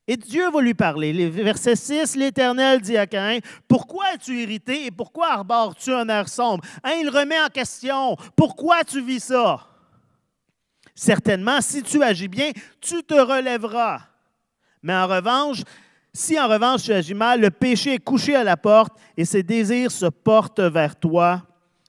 Et 0.07 0.17
Dieu 0.17 0.51
va 0.51 0.61
lui 0.61 0.73
parler. 0.73 1.29
Verset 1.29 1.77
6, 1.77 2.15
l'Éternel 2.17 2.81
dit 2.81 2.97
à 2.97 3.07
Caïn, 3.07 3.39
Pourquoi 3.67 4.13
es-tu 4.13 4.41
irrité 4.41 4.87
et 4.87 4.91
pourquoi 4.91 5.31
arbores-tu 5.31 5.93
un 5.93 6.09
air 6.09 6.27
sombre? 6.27 6.63
Hein, 6.83 6.95
il 7.01 7.09
remet 7.09 7.39
en 7.39 7.47
question, 7.47 8.17
pourquoi 8.35 8.83
tu 8.83 9.01
vis 9.01 9.23
ça? 9.23 9.67
Certainement, 10.93 11.61
si 11.61 11.81
tu 11.81 12.03
agis 12.03 12.27
bien, 12.27 12.51
tu 12.81 13.03
te 13.03 13.13
relèveras. 13.13 14.01
Mais 14.83 14.93
en 14.93 15.07
revanche, 15.07 15.61
si 16.13 16.37
en 16.37 16.49
revanche 16.49 16.83
tu 16.83 16.91
agis 16.91 17.13
mal, 17.13 17.39
le 17.39 17.49
péché 17.49 17.93
est 17.93 18.03
couché 18.03 18.35
à 18.35 18.43
la 18.43 18.57
porte 18.57 18.99
et 19.15 19.23
ses 19.23 19.43
désirs 19.43 19.91
se 19.91 20.07
portent 20.07 20.59
vers 20.59 20.99
toi 20.99 21.43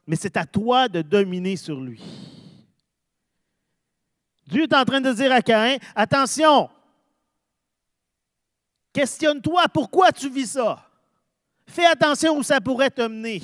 mais 0.05 0.15
c'est 0.15 0.37
à 0.37 0.45
toi 0.45 0.87
de 0.87 1.01
dominer 1.01 1.55
sur 1.55 1.79
lui. 1.79 2.01
Dieu 4.47 4.63
est 4.63 4.73
en 4.73 4.83
train 4.83 5.01
de 5.01 5.11
dire 5.13 5.31
à 5.31 5.41
Caïn, 5.41 5.77
attention, 5.95 6.69
questionne-toi 8.91 9.63
pourquoi 9.73 10.11
tu 10.11 10.29
vis 10.29 10.51
ça? 10.51 10.85
Fais 11.65 11.85
attention 11.85 12.37
où 12.37 12.43
ça 12.43 12.59
pourrait 12.59 12.89
te 12.89 13.01
mener. 13.01 13.41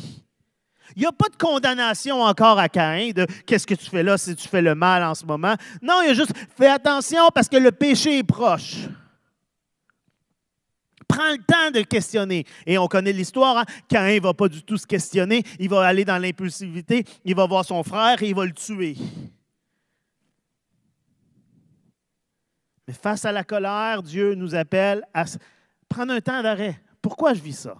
Il 0.96 1.02
n'y 1.02 1.06
a 1.06 1.12
pas 1.12 1.30
de 1.30 1.36
condamnation 1.38 2.22
encore 2.22 2.60
à 2.60 2.68
Caïn 2.68 3.12
de 3.12 3.26
qu'est-ce 3.46 3.66
que 3.66 3.76
tu 3.76 3.90
fais 3.90 4.04
là 4.04 4.18
si 4.18 4.36
tu 4.36 4.48
fais 4.48 4.62
le 4.62 4.76
mal 4.76 5.04
en 5.04 5.16
ce 5.16 5.26
moment? 5.26 5.56
Non, 5.82 6.02
il 6.02 6.08
y 6.08 6.10
a 6.10 6.14
juste 6.14 6.34
fais 6.58 6.68
attention 6.68 7.30
parce 7.34 7.48
que 7.48 7.58
le 7.58 7.72
péché 7.72 8.18
est 8.18 8.24
proche 8.24 8.88
prend 11.10 11.32
le 11.32 11.40
temps 11.40 11.72
de 11.72 11.82
questionner. 11.82 12.46
Et 12.66 12.78
on 12.78 12.88
connaît 12.88 13.12
l'histoire, 13.12 13.58
hein? 13.58 13.66
Caïn 13.90 14.16
ne 14.16 14.22
va 14.22 14.34
pas 14.34 14.48
du 14.48 14.64
tout 14.64 14.78
se 14.78 14.88
questionner, 14.88 15.44
il 15.60 15.68
va 15.68 15.86
aller 15.86 16.06
dans 16.06 16.18
l'impulsivité, 16.18 17.04
il 17.26 17.36
va 17.36 17.46
voir 17.46 17.66
son 17.66 17.84
frère 17.84 18.22
et 18.24 18.30
il 18.30 18.36
va 18.36 18.46
le 18.46 18.54
tuer. 18.54 18.96
Mais 22.88 22.94
face 22.94 23.26
à 23.26 23.32
la 23.32 23.44
colère, 23.44 24.02
Dieu 24.02 24.36
nous 24.36 24.56
appelle 24.56 25.04
à 25.14 25.26
prendre 25.90 26.14
un 26.14 26.22
temps 26.22 26.42
d'arrêt. 26.42 26.82
Pourquoi 27.02 27.34
je 27.34 27.42
vis 27.42 27.60
ça? 27.60 27.76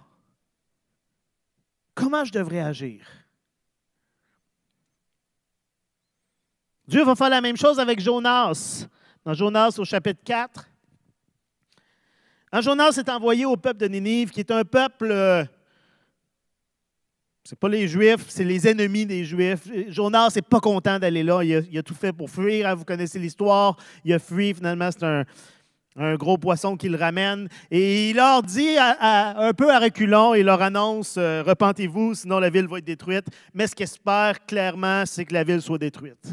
Comment 1.94 2.24
je 2.24 2.32
devrais 2.32 2.60
agir? 2.60 3.06
Dieu 6.86 7.04
va 7.04 7.14
faire 7.14 7.30
la 7.30 7.40
même 7.40 7.56
chose 7.56 7.78
avec 7.78 8.00
Jonas. 8.00 8.86
Dans 9.24 9.34
Jonas 9.34 9.76
au 9.78 9.84
chapitre 9.84 10.22
4, 10.24 10.69
un 12.52 12.60
Jonas 12.60 12.96
est 12.98 13.08
envoyé 13.08 13.44
au 13.46 13.56
peuple 13.56 13.78
de 13.78 13.86
Ninive, 13.86 14.30
qui 14.30 14.40
est 14.40 14.50
un 14.50 14.64
peuple. 14.64 15.08
Euh, 15.10 15.44
ce 17.44 17.54
n'est 17.54 17.58
pas 17.58 17.68
les 17.68 17.88
Juifs, 17.88 18.26
c'est 18.28 18.44
les 18.44 18.68
ennemis 18.68 19.06
des 19.06 19.24
Juifs. 19.24 19.68
Jonas 19.88 20.32
n'est 20.34 20.42
pas 20.42 20.60
content 20.60 20.98
d'aller 20.98 21.22
là. 21.22 21.42
Il 21.42 21.78
a, 21.78 21.82
tout 21.82 21.94
fait 21.94 22.12
pour 22.12 22.28
fuir. 22.28 22.68
Hein, 22.68 22.74
vous 22.74 22.84
connaissez 22.84 23.18
l'histoire. 23.18 23.76
Il 24.04 24.12
a 24.12 24.18
fui. 24.18 24.52
Finalement, 24.52 24.90
c'est 24.90 25.04
un, 25.04 25.24
gros 26.16 26.38
poisson 26.38 26.76
qui 26.76 26.88
le 26.88 26.96
ramène. 26.96 27.48
Et 27.70 28.10
il 28.10 28.16
leur 28.16 28.42
dit, 28.42 28.76
un 28.78 29.52
peu 29.56 29.70
à 29.70 29.78
reculons, 29.78 30.34
il 30.34 30.44
leur 30.44 30.62
annonce 30.62 31.16
euh, 31.18 31.42
Repentez-vous, 31.44 32.14
sinon 32.14 32.38
la 32.38 32.50
ville 32.50 32.66
va 32.66 32.78
être 32.78 32.84
détruite. 32.84 33.26
Mais 33.54 33.66
ce 33.66 33.74
qu'il 33.74 33.84
espère 33.84 34.44
clairement, 34.46 35.04
c'est 35.04 35.24
que 35.24 35.34
la 35.34 35.44
ville 35.44 35.62
soit 35.62 35.78
détruite. 35.78 36.26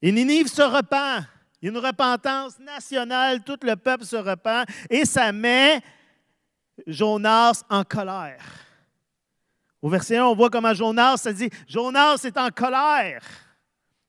Et 0.00 0.10
Ninive 0.10 0.48
se 0.48 0.62
repent. 0.62 1.26
Il 1.62 1.66
y 1.66 1.68
a 1.68 1.78
une 1.78 1.86
repentance 1.86 2.58
nationale, 2.58 3.44
tout 3.44 3.58
le 3.62 3.76
peuple 3.76 4.04
se 4.04 4.16
repent 4.16 4.66
et 4.90 5.04
ça 5.04 5.30
met 5.30 5.80
Jonas 6.88 7.62
en 7.70 7.84
colère. 7.84 8.42
Au 9.80 9.88
verset 9.88 10.16
1, 10.16 10.24
on 10.24 10.34
voit 10.34 10.50
comment 10.50 10.74
Jonas, 10.74 11.18
ça 11.18 11.32
dit 11.32 11.50
Jonas 11.68 12.24
est 12.24 12.36
en 12.36 12.50
colère. 12.50 13.22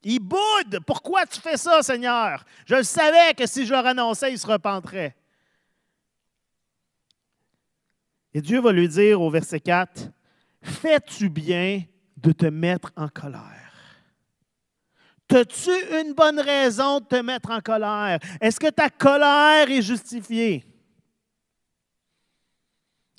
Il 0.03 0.19
boude. 0.19 0.79
Pourquoi 0.85 1.27
tu 1.27 1.39
fais 1.39 1.57
ça, 1.57 1.81
Seigneur? 1.83 2.43
Je 2.65 2.75
le 2.75 2.83
savais 2.83 3.33
que 3.35 3.45
si 3.45 3.65
je 3.65 3.71
leur 3.71 3.85
annonçais, 3.85 4.33
il 4.33 4.39
se 4.39 4.47
repenterait. 4.47 5.15
Et 8.33 8.41
Dieu 8.41 8.59
va 8.59 8.71
lui 8.71 8.87
dire 8.87 9.21
au 9.21 9.29
verset 9.29 9.59
4 9.59 10.09
Fais-tu 10.61 11.29
bien 11.29 11.83
de 12.17 12.31
te 12.31 12.47
mettre 12.47 12.91
en 12.95 13.07
colère? 13.07 13.62
As-tu 15.33 15.71
une 15.99 16.13
bonne 16.13 16.39
raison 16.39 16.99
de 16.99 17.05
te 17.05 17.15
mettre 17.15 17.49
en 17.49 17.59
colère? 17.59 18.19
Est-ce 18.39 18.59
que 18.59 18.69
ta 18.69 18.89
colère 18.89 19.69
est 19.69 19.81
justifiée? 19.81 20.63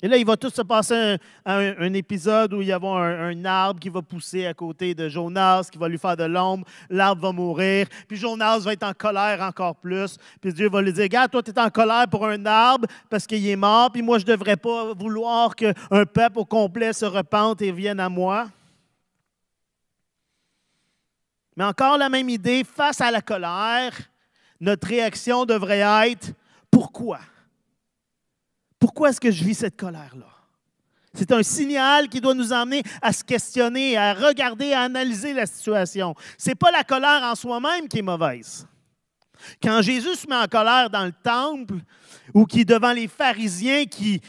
Et 0.01 0.07
là, 0.07 0.17
il 0.17 0.25
va 0.25 0.37
tout 0.37 0.49
se 0.49 0.61
passer 0.61 1.17
un, 1.45 1.93
épisode 1.93 2.53
où 2.53 2.61
il 2.61 2.67
y 2.67 2.71
a 2.71 2.77
un, 2.77 3.29
un, 3.29 3.45
arbre 3.45 3.79
qui 3.79 3.89
va 3.89 4.01
pousser 4.01 4.45
à 4.45 4.53
côté 4.53 4.93
de 4.93 5.09
Jonas, 5.09 5.67
qui 5.71 5.77
va 5.77 5.89
lui 5.89 5.97
faire 5.97 6.15
de 6.15 6.25
l'ombre. 6.25 6.65
L'arbre 6.89 7.21
va 7.23 7.31
mourir. 7.31 7.87
Puis 8.07 8.17
Jonas 8.17 8.59
va 8.59 8.73
être 8.73 8.83
en 8.83 8.93
colère 8.93 9.41
encore 9.41 9.75
plus. 9.75 10.17
Puis 10.39 10.53
Dieu 10.53 10.69
va 10.69 10.81
lui 10.81 10.93
dire 10.93 11.03
Regarde, 11.03 11.31
toi, 11.31 11.41
tu 11.41 11.51
es 11.51 11.59
en 11.59 11.69
colère 11.69 12.07
pour 12.09 12.27
un 12.27 12.45
arbre 12.45 12.87
parce 13.09 13.25
qu'il 13.25 13.47
est 13.47 13.55
mort. 13.55 13.91
Puis 13.91 14.01
moi, 14.01 14.19
je 14.19 14.25
ne 14.25 14.31
devrais 14.31 14.57
pas 14.57 14.93
vouloir 14.93 15.55
qu'un 15.55 15.73
peuple 15.89 16.39
au 16.39 16.45
complet 16.45 16.93
se 16.93 17.05
repente 17.05 17.61
et 17.61 17.71
vienne 17.71 17.99
à 17.99 18.09
moi. 18.09 18.47
Mais 21.55 21.63
encore 21.63 21.97
la 21.97 22.09
même 22.09 22.29
idée, 22.29 22.63
face 22.63 23.01
à 23.01 23.11
la 23.11 23.21
colère, 23.21 23.93
notre 24.59 24.87
réaction 24.87 25.45
devrait 25.45 26.09
être 26.09 26.33
pourquoi? 26.69 27.19
Pourquoi 28.79 29.09
est-ce 29.09 29.21
que 29.21 29.31
je 29.31 29.43
vis 29.43 29.55
cette 29.55 29.77
colère-là? 29.77 30.27
C'est 31.13 31.31
un 31.31 31.43
signal 31.43 32.09
qui 32.09 32.19
doit 32.19 32.33
nous 32.33 32.51
emmener 32.51 32.83
à 33.01 33.13
se 33.13 33.23
questionner, 33.23 33.97
à 33.97 34.13
regarder, 34.13 34.73
à 34.73 34.81
analyser 34.81 35.31
la 35.31 35.45
situation. 35.45 36.13
Ce 36.37 36.49
n'est 36.49 36.55
pas 36.55 36.71
la 36.71 36.83
colère 36.83 37.23
en 37.23 37.35
soi-même 37.35 37.87
qui 37.87 37.99
est 37.99 38.01
mauvaise. 38.01 38.67
Quand 39.63 39.81
Jésus 39.81 40.15
se 40.15 40.27
met 40.27 40.35
en 40.35 40.47
colère 40.47 40.89
dans 40.89 41.05
le 41.05 41.13
temple 41.13 41.75
ou 42.33 42.45
qui 42.45 42.65
devant 42.65 42.91
les 42.91 43.07
pharisiens 43.07 43.85
qui, 43.85 44.21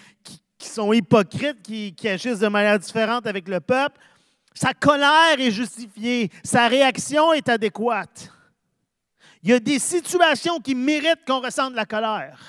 sont 0.60 0.92
hypocrites, 0.92 1.62
qui 1.62 2.08
agissent 2.08 2.40
de 2.40 2.48
manière 2.48 2.78
différente 2.78 3.26
avec 3.26 3.48
le 3.48 3.60
peuple, 3.60 3.98
sa 4.56 4.72
colère 4.72 5.38
est 5.38 5.50
justifiée, 5.50 6.30
sa 6.42 6.66
réaction 6.66 7.34
est 7.34 7.46
adéquate. 7.48 8.32
Il 9.42 9.50
y 9.50 9.52
a 9.52 9.60
des 9.60 9.78
situations 9.78 10.60
qui 10.60 10.74
méritent 10.74 11.26
qu'on 11.26 11.40
ressente 11.40 11.74
la 11.74 11.84
colère. 11.84 12.40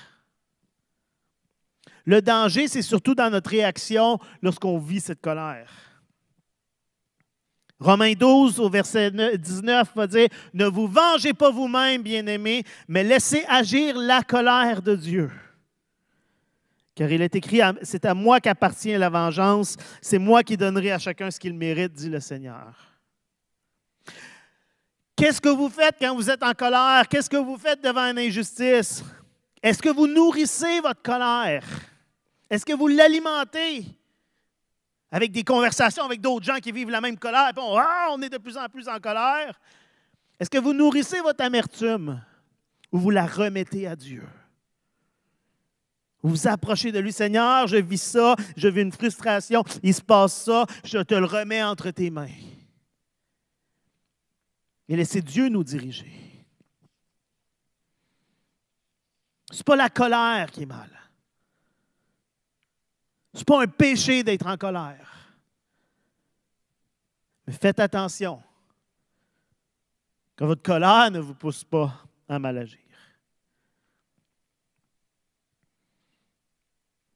Le 2.06 2.22
danger, 2.22 2.70
c'est 2.70 2.82
surtout 2.82 3.14
dans 3.14 3.30
notre 3.30 3.50
réaction 3.50 4.20
lorsqu'on 4.42 4.80
vit 4.80 5.02
cette 5.02 5.20
colère. 5.20 5.70
Romains 7.78 8.14
12, 8.14 8.62
au 8.62 8.70
verset 8.70 9.12
19, 9.12 9.90
va 9.94 10.08
dire 10.08 10.30
Ne 10.54 10.66
vous 10.66 10.88
vengez 10.88 11.34
pas 11.34 11.52
vous-même, 11.52 12.02
bien-aimés, 12.02 12.64
mais 12.88 13.04
laissez 13.04 13.44
agir 13.50 13.98
la 13.98 14.24
colère 14.24 14.82
de 14.82 14.96
Dieu. 14.96 15.30
Car 16.98 17.12
il 17.12 17.22
est 17.22 17.36
écrit, 17.36 17.62
c'est 17.84 18.06
à 18.06 18.16
moi 18.16 18.40
qu'appartient 18.40 18.98
la 18.98 19.10
vengeance, 19.10 19.76
c'est 20.02 20.18
moi 20.18 20.42
qui 20.42 20.58
donnerai 20.58 20.92
à 20.92 20.98
chacun 20.98 21.30
ce 21.30 21.40
qu'il 21.40 21.54
mérite, 21.54 21.94
dit 21.94 22.10
le 22.10 22.20
Seigneur. 22.20 22.74
Qu'est-ce 25.16 25.40
que 25.40 25.50
vous 25.50 25.70
faites 25.70 25.98
quand 26.02 26.16
vous 26.16 26.28
êtes 26.28 26.42
en 26.42 26.54
colère? 26.54 27.08
Qu'est-ce 27.08 27.30
que 27.30 27.38
vous 27.38 27.56
faites 27.56 27.84
devant 27.84 28.02
une 28.02 28.18
injustice? 28.18 29.04
Est-ce 29.62 29.80
que 29.80 29.90
vous 29.90 30.08
nourrissez 30.08 30.80
votre 30.82 31.04
colère? 31.04 31.64
Est-ce 32.50 32.66
que 32.66 32.74
vous 32.74 32.88
l'alimentez? 32.88 33.86
Avec 35.12 35.32
des 35.32 35.44
conversations 35.44 36.04
avec 36.04 36.20
d'autres 36.20 36.46
gens 36.46 36.58
qui 36.58 36.72
vivent 36.72 36.90
la 36.90 37.02
même 37.02 37.20
colère? 37.20 37.52
on, 37.58 37.78
ah, 37.78 38.08
on 38.10 38.20
est 38.24 38.30
de 38.30 38.40
plus 38.40 38.58
en 38.58 38.66
plus 38.70 38.88
en 38.88 38.98
colère. 39.00 39.60
Est-ce 40.40 40.50
que 40.50 40.58
vous 40.58 40.74
nourrissez 40.74 41.20
votre 41.22 41.44
amertume 41.44 42.20
ou 42.92 42.98
vous 42.98 43.12
la 43.12 43.28
remettez 43.28 43.86
à 43.86 43.96
Dieu? 43.96 44.24
Vous 46.28 46.46
approchez 46.46 46.92
de 46.92 47.00
lui, 47.00 47.14
Seigneur, 47.14 47.68
je 47.68 47.78
vis 47.78 48.02
ça, 48.02 48.36
je 48.58 48.68
vis 48.68 48.82
une 48.82 48.92
frustration, 48.92 49.64
il 49.82 49.94
se 49.94 50.02
passe 50.02 50.44
ça, 50.44 50.66
je 50.84 50.98
te 50.98 51.16
le 51.16 51.26
remets 51.26 51.64
entre 51.64 51.90
tes 51.92 52.10
mains. 52.10 52.28
Et 54.90 54.98
laissez 54.98 55.22
Dieu 55.22 55.48
nous 55.48 55.64
diriger. 55.64 56.12
Ce 59.52 59.58
n'est 59.58 59.64
pas 59.64 59.78
la 59.78 59.90
colère 59.90 60.52
qui 60.52 60.64
est 60.64 60.66
mal. 60.66 60.90
Ce 63.34 63.40
n'est 63.40 63.46
pas 63.46 63.64
un 63.64 63.68
péché 63.68 64.22
d'être 64.24 64.48
en 64.48 64.58
colère. 64.58 65.32
Mais 67.46 67.54
faites 67.54 67.80
attention. 67.80 68.44
Que 70.36 70.44
votre 70.44 70.62
colère 70.62 71.10
ne 71.10 71.20
vous 71.20 71.36
pousse 71.36 71.64
pas 71.64 72.04
à 72.28 72.38
mal 72.38 72.58
agir. 72.58 72.87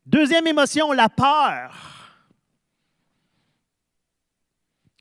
Deuxième 0.06 0.48
émotion, 0.48 0.92
la 0.92 1.10
peur. 1.10 1.92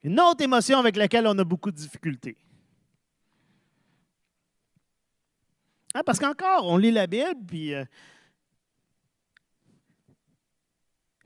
Une 0.03 0.19
autre 0.21 0.43
émotion 0.43 0.79
avec 0.79 0.97
laquelle 0.97 1.27
on 1.27 1.39
a 1.39 1.45
beaucoup 1.45 1.71
de 1.71 1.77
difficultés. 1.77 2.37
Ah, 5.95 6.03
parce 6.05 6.19
qu'encore, 6.19 6.67
on 6.67 6.77
lit 6.77 6.93
la 6.93 7.07
Bible, 7.07 7.45
puis 7.47 7.75
euh, 7.75 7.85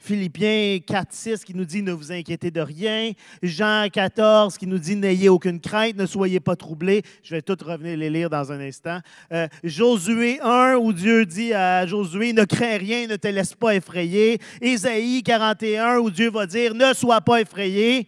Philippiens 0.04 0.80
4, 0.86 1.12
6 1.14 1.44
qui 1.44 1.54
nous 1.54 1.64
dit 1.64 1.80
ne 1.80 1.92
vous 1.92 2.12
inquiétez 2.12 2.50
de 2.50 2.60
rien. 2.60 3.12
Jean 3.42 3.88
14 3.90 4.58
qui 4.58 4.66
nous 4.66 4.76
dit 4.76 4.96
n'ayez 4.96 5.30
aucune 5.30 5.58
crainte, 5.58 5.96
ne 5.96 6.04
soyez 6.04 6.40
pas 6.40 6.56
troublés. 6.56 7.02
Je 7.22 7.34
vais 7.34 7.40
tout 7.40 7.56
revenir 7.64 7.96
les 7.96 8.10
lire 8.10 8.28
dans 8.28 8.52
un 8.52 8.60
instant. 8.60 9.00
Euh, 9.32 9.48
Josué 9.62 10.40
1 10.42 10.76
où 10.76 10.92
Dieu 10.92 11.24
dit 11.24 11.54
à 11.54 11.86
Josué 11.86 12.34
ne 12.34 12.44
crains 12.44 12.76
rien, 12.76 13.06
ne 13.06 13.16
te 13.16 13.28
laisse 13.28 13.54
pas 13.54 13.74
effrayer. 13.76 14.38
Ésaïe 14.60 15.22
41 15.22 15.96
où 16.00 16.10
Dieu 16.10 16.30
va 16.30 16.44
dire 16.44 16.74
ne 16.74 16.92
sois 16.92 17.22
pas 17.22 17.40
effrayé. 17.40 18.06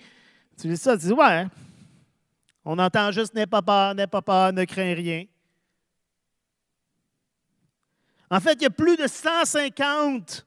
Tu 0.61 0.69
lis 0.69 0.77
ça, 0.77 0.99
tu 0.99 1.07
dis 1.07 1.13
ouais. 1.15 1.25
Hein. 1.25 1.51
On 2.63 2.79
entend 2.79 3.11
juste 3.11 3.35
n'aie 3.35 3.47
pas 3.47 3.63
peur, 3.63 3.95
n'aie 3.95 4.07
pas 4.07 4.21
peur, 4.21 4.53
ne 4.53 4.65
crains 4.65 4.95
rien. 4.95 5.25
En 8.31 8.41
fait, 8.41 8.53
il 8.55 8.63
y 8.65 8.67
a 8.67 8.71
plus 8.71 8.99
de 8.99 9.07
150 9.07 10.46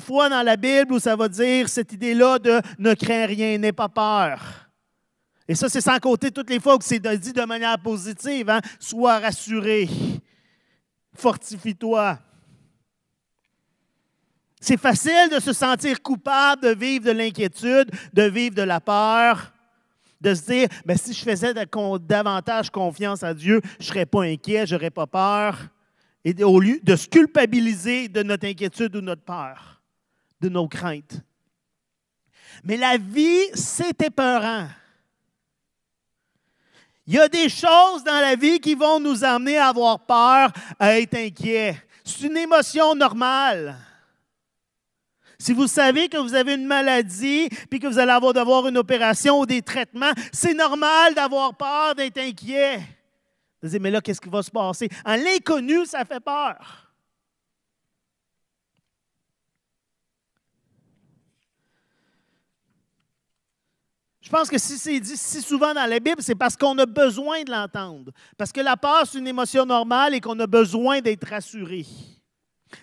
fois 0.00 0.28
dans 0.28 0.42
la 0.42 0.56
Bible 0.56 0.92
où 0.92 0.98
ça 0.98 1.16
va 1.16 1.28
dire 1.28 1.68
cette 1.68 1.92
idée-là 1.92 2.38
de 2.38 2.60
ne 2.78 2.94
crains 2.94 3.26
rien, 3.26 3.58
n'aie 3.58 3.72
pas 3.72 3.88
peur. 3.88 4.70
Et 5.48 5.54
ça, 5.54 5.68
c'est 5.68 5.80
sans 5.80 5.98
compter 5.98 6.30
toutes 6.30 6.48
les 6.50 6.60
fois 6.60 6.76
où 6.76 6.78
c'est 6.80 7.00
dit 7.00 7.32
de 7.32 7.44
manière 7.44 7.78
positive. 7.78 8.48
Hein? 8.48 8.60
Sois 8.78 9.18
rassuré. 9.18 9.88
Fortifie-toi. 11.14 12.18
C'est 14.60 14.78
facile 14.78 15.28
de 15.32 15.40
se 15.40 15.52
sentir 15.52 16.02
coupable, 16.02 16.62
de 16.62 16.74
vivre 16.74 17.06
de 17.06 17.10
l'inquiétude, 17.10 17.90
de 18.12 18.22
vivre 18.22 18.54
de 18.54 18.62
la 18.62 18.78
peur, 18.78 19.52
de 20.20 20.34
se 20.34 20.42
dire, 20.42 20.68
mais 20.84 20.94
ben, 20.94 20.98
si 20.98 21.14
je 21.14 21.24
faisais 21.24 21.54
davantage 22.02 22.70
confiance 22.70 23.22
à 23.22 23.32
Dieu, 23.32 23.60
je 23.80 23.84
ne 23.86 23.88
serais 23.88 24.06
pas 24.06 24.22
inquiet, 24.22 24.66
je 24.66 24.74
n'aurais 24.74 24.90
pas 24.90 25.06
peur 25.06 25.56
et 26.24 26.44
au 26.44 26.60
lieu 26.60 26.80
de 26.82 26.96
se 26.96 27.08
culpabiliser 27.08 28.08
de 28.08 28.22
notre 28.22 28.46
inquiétude 28.46 28.96
ou 28.96 29.00
notre 29.00 29.22
peur, 29.22 29.80
de 30.40 30.48
nos 30.48 30.68
craintes. 30.68 31.20
Mais 32.64 32.76
la 32.76 32.98
vie, 32.98 33.46
c'est 33.54 34.02
épeurant. 34.02 34.68
Il 37.06 37.14
y 37.14 37.18
a 37.18 37.28
des 37.28 37.48
choses 37.48 38.04
dans 38.04 38.20
la 38.20 38.36
vie 38.36 38.60
qui 38.60 38.74
vont 38.74 39.00
nous 39.00 39.24
amener 39.24 39.58
à 39.58 39.68
avoir 39.68 40.06
peur, 40.06 40.52
à 40.78 40.98
être 40.98 41.14
inquiet. 41.14 41.76
C'est 42.04 42.26
une 42.26 42.36
émotion 42.36 42.94
normale. 42.94 43.76
Si 45.38 45.54
vous 45.54 45.66
savez 45.66 46.08
que 46.08 46.18
vous 46.18 46.34
avez 46.34 46.54
une 46.54 46.66
maladie, 46.66 47.48
puis 47.70 47.80
que 47.80 47.86
vous 47.86 47.98
allez 47.98 48.12
avoir 48.12 48.34
devoir 48.34 48.68
une 48.68 48.76
opération 48.76 49.40
ou 49.40 49.46
des 49.46 49.62
traitements, 49.62 50.12
c'est 50.32 50.52
normal 50.52 51.14
d'avoir 51.14 51.56
peur, 51.56 51.94
d'être 51.94 52.18
inquiet. 52.18 52.80
Vous 53.62 53.68
dites, 53.68 53.80
mais 53.80 53.90
là, 53.90 54.00
qu'est-ce 54.00 54.20
qui 54.20 54.28
va 54.28 54.42
se 54.42 54.50
passer? 54.50 54.88
En 55.04 55.16
l'inconnu, 55.16 55.84
ça 55.84 56.04
fait 56.04 56.20
peur. 56.20 56.90
Je 64.30 64.36
pense 64.36 64.48
que 64.48 64.58
si 64.58 64.78
c'est 64.78 65.00
dit 65.00 65.16
si 65.16 65.42
souvent 65.42 65.74
dans 65.74 65.86
la 65.90 65.98
Bible, 65.98 66.22
c'est 66.22 66.36
parce 66.36 66.56
qu'on 66.56 66.78
a 66.78 66.86
besoin 66.86 67.42
de 67.42 67.50
l'entendre. 67.50 68.12
Parce 68.38 68.52
que 68.52 68.60
la 68.60 68.76
peur, 68.76 69.02
c'est 69.04 69.18
une 69.18 69.26
émotion 69.26 69.66
normale 69.66 70.14
et 70.14 70.20
qu'on 70.20 70.38
a 70.38 70.46
besoin 70.46 71.00
d'être 71.00 71.26
rassuré. 71.26 71.84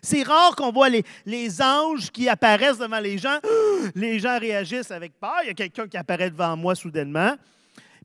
C'est 0.01 0.23
rare 0.23 0.57
qu'on 0.57 0.73
voit 0.73 0.89
les, 0.89 1.03
les, 1.25 1.61
anges 1.61 2.11
qui 2.11 2.27
apparaissent 2.27 2.79
devant 2.79 2.99
les 2.99 3.17
gens. 3.17 3.37
Les 3.95 4.19
gens 4.19 4.37
réagissent 4.37 4.91
avec 4.91 5.17
peur. 5.17 5.37
Il 5.43 5.47
y 5.47 5.51
a 5.51 5.53
quelqu'un 5.53 5.87
qui 5.87 5.95
apparaît 5.95 6.29
devant 6.29 6.57
moi 6.57 6.75
soudainement. 6.75 7.35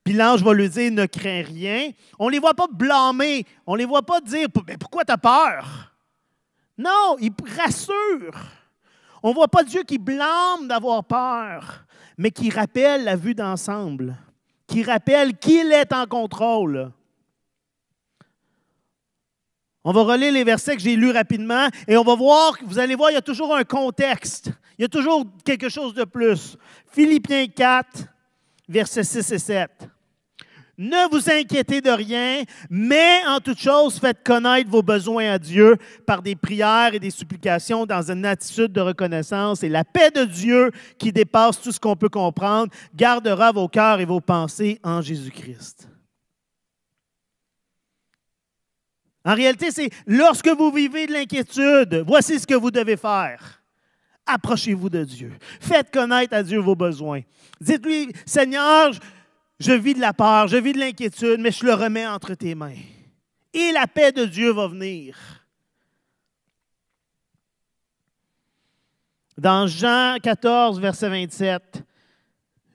Puis 0.04 0.14
l'ange 0.14 0.42
va 0.42 0.52
lui 0.52 0.68
dire 0.68 0.90
ne 0.90 1.06
crains 1.06 1.42
rien. 1.42 1.90
On 2.18 2.26
ne 2.26 2.32
les 2.32 2.38
voit 2.38 2.54
pas 2.54 2.66
blâmer. 2.70 3.46
On 3.66 3.74
ne 3.74 3.78
les 3.78 3.84
voit 3.84 4.02
pas 4.02 4.20
dire 4.20 4.48
mais 4.66 4.76
pourquoi 4.76 5.04
tu 5.04 5.12
as 5.12 5.18
peur? 5.18 5.92
Non, 6.76 7.16
il 7.20 7.32
rassure. 7.56 8.34
On 9.22 9.30
ne 9.30 9.34
voit 9.34 9.48
pas 9.48 9.62
Dieu 9.62 9.84
qui 9.84 9.98
blâme 9.98 10.66
d'avoir 10.66 11.04
peur, 11.04 11.84
mais 12.18 12.30
qui 12.32 12.50
rappelle 12.50 13.04
la 13.04 13.14
vue 13.14 13.34
d'ensemble, 13.34 14.16
qui 14.66 14.82
rappelle 14.82 15.38
qu'il 15.38 15.70
est 15.70 15.92
en 15.92 16.06
contrôle. 16.06 16.90
On 19.84 19.92
va 19.92 20.02
relire 20.02 20.32
les 20.32 20.44
versets 20.44 20.76
que 20.76 20.82
j'ai 20.82 20.96
lus 20.96 21.10
rapidement 21.10 21.68
et 21.86 21.96
on 21.96 22.04
va 22.04 22.14
voir, 22.14 22.56
vous 22.64 22.78
allez 22.78 22.94
voir, 22.94 23.10
il 23.10 23.14
y 23.14 23.16
a 23.16 23.22
toujours 23.22 23.54
un 23.54 23.64
contexte. 23.64 24.50
Il 24.78 24.82
y 24.82 24.84
a 24.84 24.88
toujours 24.88 25.26
quelque 25.44 25.68
chose 25.68 25.94
de 25.94 26.04
plus. 26.04 26.56
Philippiens 26.86 27.46
4, 27.46 28.06
versets 28.68 29.04
6 29.04 29.32
et 29.32 29.38
7. 29.38 29.70
Ne 30.78 31.10
vous 31.10 31.30
inquiétez 31.30 31.80
de 31.80 31.90
rien, 31.90 32.42
mais 32.70 33.20
en 33.28 33.40
toute 33.40 33.58
chose, 33.58 34.00
faites 34.00 34.24
connaître 34.24 34.70
vos 34.70 34.82
besoins 34.82 35.32
à 35.32 35.38
Dieu 35.38 35.76
par 36.06 36.22
des 36.22 36.34
prières 36.34 36.94
et 36.94 36.98
des 36.98 37.10
supplications 37.10 37.84
dans 37.84 38.10
une 38.10 38.24
attitude 38.24 38.72
de 38.72 38.80
reconnaissance. 38.80 39.62
Et 39.62 39.68
la 39.68 39.84
paix 39.84 40.10
de 40.10 40.24
Dieu, 40.24 40.70
qui 40.98 41.12
dépasse 41.12 41.60
tout 41.60 41.72
ce 41.72 41.78
qu'on 41.78 41.94
peut 41.94 42.08
comprendre, 42.08 42.72
gardera 42.94 43.52
vos 43.52 43.68
cœurs 43.68 44.00
et 44.00 44.06
vos 44.06 44.20
pensées 44.20 44.80
en 44.82 45.02
Jésus-Christ. 45.02 45.88
En 49.24 49.34
réalité, 49.34 49.70
c'est 49.70 49.90
lorsque 50.06 50.48
vous 50.48 50.72
vivez 50.72 51.06
de 51.06 51.12
l'inquiétude, 51.12 52.02
voici 52.06 52.40
ce 52.40 52.46
que 52.46 52.54
vous 52.54 52.70
devez 52.70 52.96
faire. 52.96 53.61
Approchez-vous 54.32 54.88
de 54.88 55.04
Dieu. 55.04 55.32
Faites 55.60 55.92
connaître 55.92 56.34
à 56.34 56.42
Dieu 56.42 56.58
vos 56.58 56.74
besoins. 56.74 57.20
Dites-lui, 57.60 58.12
Seigneur, 58.24 58.92
je 59.60 59.72
vis 59.72 59.94
de 59.94 60.00
la 60.00 60.12
peur, 60.12 60.48
je 60.48 60.56
vis 60.56 60.72
de 60.72 60.78
l'inquiétude, 60.78 61.40
mais 61.40 61.52
je 61.52 61.64
le 61.64 61.74
remets 61.74 62.06
entre 62.06 62.34
tes 62.34 62.54
mains. 62.54 62.74
Et 63.52 63.72
la 63.72 63.86
paix 63.86 64.12
de 64.12 64.24
Dieu 64.24 64.52
va 64.52 64.68
venir. 64.68 65.16
Dans 69.36 69.66
Jean 69.66 70.16
14, 70.22 70.80
verset 70.80 71.08
27, 71.08 71.82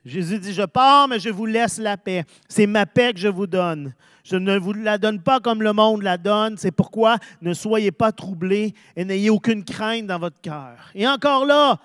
Jésus 0.04 0.38
dit, 0.38 0.54
je 0.54 0.62
pars, 0.62 1.08
mais 1.08 1.18
je 1.18 1.28
vous 1.28 1.46
laisse 1.46 1.78
la 1.78 1.96
paix. 1.96 2.24
C'est 2.48 2.66
ma 2.66 2.86
paix 2.86 3.12
que 3.12 3.20
je 3.20 3.28
vous 3.28 3.46
donne. 3.46 3.94
Je 4.28 4.36
ne 4.36 4.58
vous 4.58 4.74
la 4.74 4.98
donne 4.98 5.22
pas 5.22 5.40
comme 5.40 5.62
le 5.62 5.72
monde 5.72 6.02
la 6.02 6.18
donne. 6.18 6.58
C'est 6.58 6.70
pourquoi 6.70 7.16
ne 7.40 7.54
soyez 7.54 7.92
pas 7.92 8.12
troublés 8.12 8.74
et 8.94 9.06
n'ayez 9.06 9.30
aucune 9.30 9.64
crainte 9.64 10.06
dans 10.06 10.18
votre 10.18 10.38
cœur. 10.42 10.90
Et 10.94 11.08
encore 11.08 11.46
là, 11.46 11.80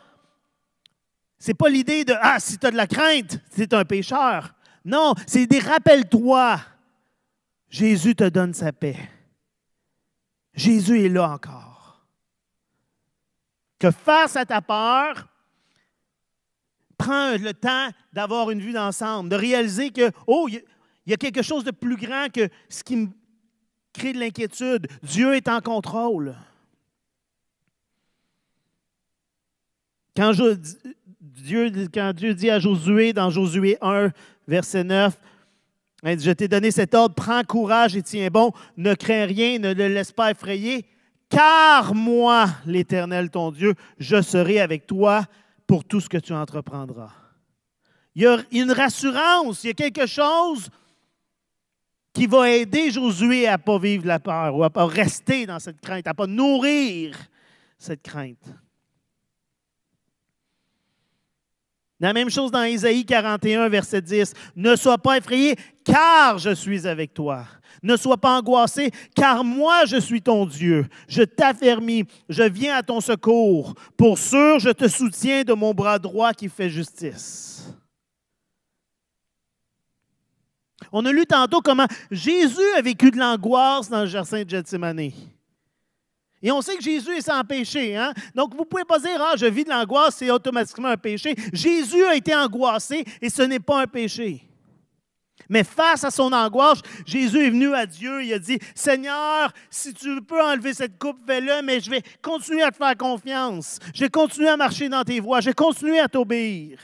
ce 1.39 1.52
n'est 1.52 1.54
pas 1.54 1.70
l'idée 1.70 2.04
de 2.04 2.14
Ah, 2.22 2.41
si 2.41 2.58
tu 2.58 2.68
as 2.68 2.72
de 2.72 2.76
la 2.76 2.86
crainte, 2.86 3.39
c'est 3.50 3.74
un 3.74 3.86
pécheur. 3.86 4.54
Non, 4.84 5.14
c'est 5.26 5.48
des 5.48 5.60
rappelle-toi. 5.60 6.60
Jésus 7.70 8.14
te 8.14 8.28
donne 8.28 8.54
sa 8.54 8.74
paix. 8.74 8.98
Jésus 10.54 11.06
est 11.06 11.10
là 11.10 11.30
encore. 11.32 12.06
Que 13.80 13.89
face 13.89 14.36
à 14.36 14.46
ta 14.46 14.62
peur, 14.62 15.30
prends 16.98 17.38
le 17.38 17.54
temps 17.54 17.88
d'avoir 18.12 18.52
une 18.52 18.60
vue 18.60 18.74
d'ensemble, 18.74 19.30
de 19.30 19.38
réaliser 19.38 19.91
que, 19.91 20.12
oh, 20.28 20.50
il 21.06 21.12
y 21.12 21.14
a 21.14 21.18
quelque 21.18 21.41
chose 21.41 21.64
de 21.64 21.72
plus 21.72 21.97
grand 21.97 22.32
que 22.32 22.49
ce 22.70 22.84
qui 22.84 22.95
me 22.95 23.08
crée 23.93 24.14
de 24.14 24.20
l'inquiétude. 24.20 24.88
Dieu 25.04 25.36
est 25.36 25.47
en 25.47 25.62
contrôle. 25.62 26.36
Quand, 30.16 30.32
Dieu, 31.20 31.72
quand 31.93 32.14
Dieu 32.14 32.34
dit 32.34 32.49
à 32.49 32.60
Josué, 32.60 33.14
dans 33.14 33.30
Josué 33.30 33.78
1, 33.82 34.10
verset 34.47 34.84
9, 34.84 35.18
Je 36.04 36.32
t'ai 36.32 36.47
donné 36.47 36.72
cet 36.72 36.93
ordre, 36.93 37.16
prends 37.16 37.43
courage 37.43 37.95
et 37.95 38.04
tiens 38.04 38.30
bon, 38.30 38.51
ne 38.78 38.93
crains 38.93 39.26
rien, 39.26 39.60
ne 39.60 39.74
le 39.74 39.88
laisse 39.88 40.12
pas 40.12 40.32
effrayer, 40.32 40.86
car 41.30 41.95
moi, 41.95 42.47
l'Éternel 42.66 43.30
ton 43.30 43.51
Dieu, 43.51 43.74
je 43.97 44.22
serai 44.22 44.60
avec 44.60 44.86
toi 44.86 45.26
pour 45.66 45.84
tout 45.84 45.99
ce 45.99 46.10
que 46.10 46.18
tu 46.18 46.34
entreprendras. 46.34 47.12
Il 48.16 48.22
y 48.22 48.28
a 48.28 48.38
une 48.51 48.72
rassurance, 48.72 49.64
il 49.64 49.68
y 49.68 49.72
a 49.72 49.74
quelque 49.74 50.06
chose 50.06 50.70
qui 52.14 52.28
va 52.28 52.49
aider 52.49 52.91
Josué 52.91 53.47
à 53.47 53.57
ne 53.57 53.64
pas 53.64 53.80
vivre 53.80 54.05
la 54.05 54.20
peur 54.20 54.55
ou 54.55 54.64
à 54.64 54.68
ne 54.68 54.70
pas 54.70 54.86
rester 54.86 55.45
dans 55.45 55.59
cette 55.59 55.82
crainte, 55.82 56.07
à 56.07 56.11
ne 56.11 56.16
pas 56.16 56.28
nourrir 56.28 57.18
cette 57.78 58.03
crainte. 58.03 58.53
La 61.99 62.11
même 62.11 62.30
chose 62.30 62.51
dans 62.51 62.64
Isaïe 62.64 63.05
41, 63.05 63.70
verset 63.70 64.01
10. 64.01 64.34
Ne 64.57 64.76
sois 64.76 64.97
pas 64.97 65.18
effrayé, 65.18 65.55
car 65.86 66.38
je 66.38 66.53
suis 66.53 66.86
avec 66.86 67.14
toi. 67.14 67.45
Ne 67.82 67.95
sois 67.95 68.18
pas 68.18 68.38
angoissé, 68.38 68.91
car 69.16 69.43
moi 69.43 69.86
je 69.86 69.97
suis 69.97 70.22
ton 70.22 70.45
Dieu. 70.45 70.86
Je 71.07 71.24
t'affermis, 71.24 72.03
je 72.30 72.43
viens 72.43 72.76
à 72.76 72.84
ton 72.84 72.99
secours. 72.99 73.74
Pour 73.95 74.18
sûr, 74.18 74.59
je 74.59 74.70
te 74.70 74.88
soutiens 74.88 75.43
de 75.43 75.53
mon 75.53 75.74
bras 75.74 75.97
droit 75.97 76.34
qui 76.34 76.49
fait 76.49 76.70
justice. 76.70 77.62
On 80.96 81.04
a 81.06 81.12
lu 81.12 81.26
tantôt 81.26 81.60
comment 81.60 81.88
Jésus 82.12 82.62
a 82.78 82.82
vécu 82.82 83.10
de 83.10 83.18
l'angoisse 83.18 83.89
dans 83.89 84.02
le 84.02 84.06
jardin 84.06 84.44
de 84.44 84.50
Gethsemane. 84.50 85.00
Et 85.00 86.52
on 86.52 86.62
sait 86.62 86.76
que 86.76 86.84
Jésus 86.84 87.18
est 87.18 87.22
sans 87.22 87.44
péché. 87.44 87.98
Hein? 87.98 88.14
Donc, 88.36 88.54
vous 88.54 88.60
ne 88.60 88.66
pouvez 88.66 88.86
pas 88.86 89.00
dire, 89.00 89.20
ah, 89.20 89.34
je 89.36 89.48
vis 89.48 89.64
de 89.64 89.72
l'angoisse, 89.72 90.18
c'est 90.18 90.30
automatiquement 90.30 90.89
un 90.89 90.98
péché. 90.98 91.36
Jésus 91.52 92.06
a 92.06 92.16
été 92.16 92.36
angoissé 92.36 93.04
et 93.22 93.30
ce 93.30 93.41
n'est 93.41 93.60
pas 93.60 93.82
un 93.82 93.88
péché. 93.88 94.48
Mais 95.50 95.64
face 95.64 96.04
à 96.04 96.12
son 96.12 96.32
angoisse, 96.32 96.80
Jésus 97.08 97.39
est 97.39 97.50
venu 97.50 97.74
à 97.74 97.88
Dieu. 97.88 98.24
Il 98.24 98.34
a 98.34 98.39
dit 98.39 98.60
Seigneur, 98.76 99.52
si 99.72 99.96
tu 99.96 100.22
peux 100.22 100.41
enlever 100.41 100.76
cette 100.76 101.00
coupe, 101.00 101.18
fais-le, 101.26 101.64
mais 101.64 101.80
je 101.80 101.89
vais 101.89 102.04
continuer 102.22 102.62
à 102.62 102.70
te 102.70 102.78
faire 102.78 102.96
confiance. 102.96 103.80
Je 103.96 104.02
vais 104.02 104.10
continuer 104.10 104.50
à 104.50 104.58
marcher 104.58 104.89
dans 104.89 105.04
tes 105.04 105.20
voies. 105.20 105.41
Je 105.41 105.48
vais 105.48 105.54
continuer 105.54 106.00
à 106.00 106.08
t'obéir. 106.08 106.78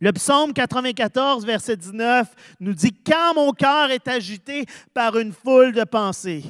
Le 0.00 0.12
psaume 0.12 0.52
94, 0.52 1.44
verset 1.46 1.76
19, 1.76 2.28
nous 2.60 2.74
dit 2.74 2.92
Quand 2.92 3.34
mon 3.34 3.52
cœur 3.52 3.90
est 3.90 4.08
agité 4.08 4.66
par 4.92 5.16
une 5.16 5.32
foule 5.32 5.72
de 5.72 5.84
pensées. 5.84 6.44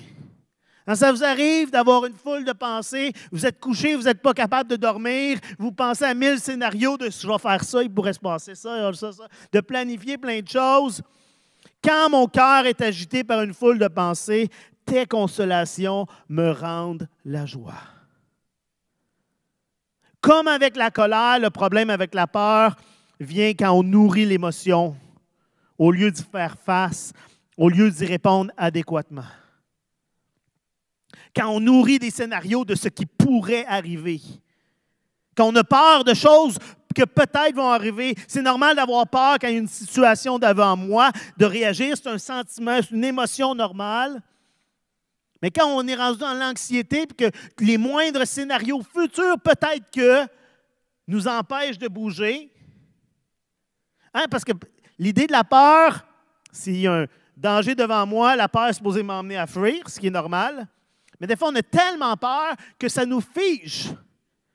Quand 0.86 0.94
ça 0.94 1.12
vous 1.12 1.24
arrive 1.24 1.70
d'avoir 1.70 2.04
une 2.04 2.14
foule 2.14 2.44
de 2.44 2.52
pensées, 2.52 3.12
vous 3.32 3.46
êtes 3.46 3.58
couché, 3.58 3.96
vous 3.96 4.02
n'êtes 4.02 4.20
pas 4.20 4.34
capable 4.34 4.68
de 4.68 4.76
dormir, 4.76 5.38
vous 5.58 5.72
pensez 5.72 6.04
à 6.04 6.14
mille 6.14 6.38
scénarios 6.38 6.98
de 6.98 7.10
je 7.10 7.26
vais 7.26 7.38
faire 7.38 7.64
ça, 7.64 7.82
il 7.82 7.90
pourrait 7.90 8.12
se 8.12 8.20
passer 8.20 8.54
ça, 8.54 8.92
ça, 8.92 9.12
ça, 9.12 9.28
de 9.50 9.60
planifier 9.60 10.18
plein 10.18 10.40
de 10.40 10.48
choses. 10.48 11.02
Quand 11.82 12.10
mon 12.10 12.26
cœur 12.26 12.66
est 12.66 12.80
agité 12.82 13.24
par 13.24 13.42
une 13.42 13.54
foule 13.54 13.78
de 13.78 13.88
pensées, 13.88 14.50
tes 14.84 15.06
consolations 15.06 16.06
me 16.28 16.50
rendent 16.50 17.08
la 17.24 17.46
joie. 17.46 17.80
Comme 20.20 20.48
avec 20.48 20.76
la 20.76 20.90
colère, 20.90 21.38
le 21.40 21.50
problème 21.50 21.90
avec 21.90 22.14
la 22.14 22.26
peur 22.26 22.76
vient 23.20 23.50
quand 23.50 23.72
on 23.72 23.82
nourrit 23.82 24.26
l'émotion 24.26 24.96
au 25.78 25.90
lieu 25.90 26.10
d'y 26.10 26.22
faire 26.22 26.56
face, 26.58 27.12
au 27.56 27.68
lieu 27.68 27.90
d'y 27.90 28.04
répondre 28.06 28.50
adéquatement 28.56 29.24
quand 31.34 31.48
on 31.48 31.60
nourrit 31.60 31.98
des 31.98 32.10
scénarios 32.10 32.64
de 32.64 32.74
ce 32.74 32.88
qui 32.88 33.06
pourrait 33.06 33.66
arriver. 33.66 34.20
Quand 35.36 35.48
on 35.48 35.56
a 35.56 35.64
peur 35.64 36.04
de 36.04 36.14
choses 36.14 36.58
que 36.94 37.04
peut-être 37.04 37.56
vont 37.56 37.70
arriver. 37.70 38.14
C'est 38.28 38.40
normal 38.40 38.76
d'avoir 38.76 39.08
peur 39.08 39.36
quand 39.40 39.48
il 39.48 39.54
y 39.54 39.56
a 39.56 39.60
une 39.60 39.66
situation 39.66 40.38
devant 40.38 40.76
moi, 40.76 41.10
de 41.36 41.44
réagir. 41.44 41.96
C'est 41.96 42.08
un 42.08 42.18
sentiment, 42.18 42.78
c'est 42.80 42.94
une 42.94 43.02
émotion 43.02 43.52
normale. 43.52 44.22
Mais 45.42 45.50
quand 45.50 45.66
on 45.66 45.84
est 45.88 45.96
rendu 45.96 46.18
dans 46.18 46.34
l'anxiété, 46.34 47.04
que 47.06 47.30
les 47.58 47.78
moindres 47.78 48.24
scénarios 48.24 48.82
futurs, 48.94 49.40
peut-être 49.40 49.90
que 49.92 50.24
nous 51.08 51.26
empêchent 51.26 51.78
de 51.78 51.88
bouger. 51.88 52.52
Hein, 54.14 54.26
parce 54.30 54.44
que 54.44 54.52
l'idée 54.98 55.26
de 55.26 55.32
la 55.32 55.44
peur, 55.44 56.06
s'il 56.52 56.80
y 56.80 56.86
a 56.86 57.02
un 57.02 57.06
danger 57.36 57.74
devant 57.74 58.06
moi, 58.06 58.36
la 58.36 58.48
peur 58.48 58.68
est 58.68 58.74
supposée 58.74 59.02
m'emmener 59.02 59.36
à 59.36 59.46
fuir, 59.46 59.88
ce 59.88 59.98
qui 59.98 60.06
est 60.06 60.10
normal. 60.10 60.68
Mais 61.20 61.26
des 61.26 61.36
fois, 61.36 61.48
on 61.48 61.56
a 61.56 61.62
tellement 61.62 62.16
peur 62.16 62.54
que 62.78 62.88
ça 62.88 63.04
nous 63.04 63.20
fige. 63.20 63.90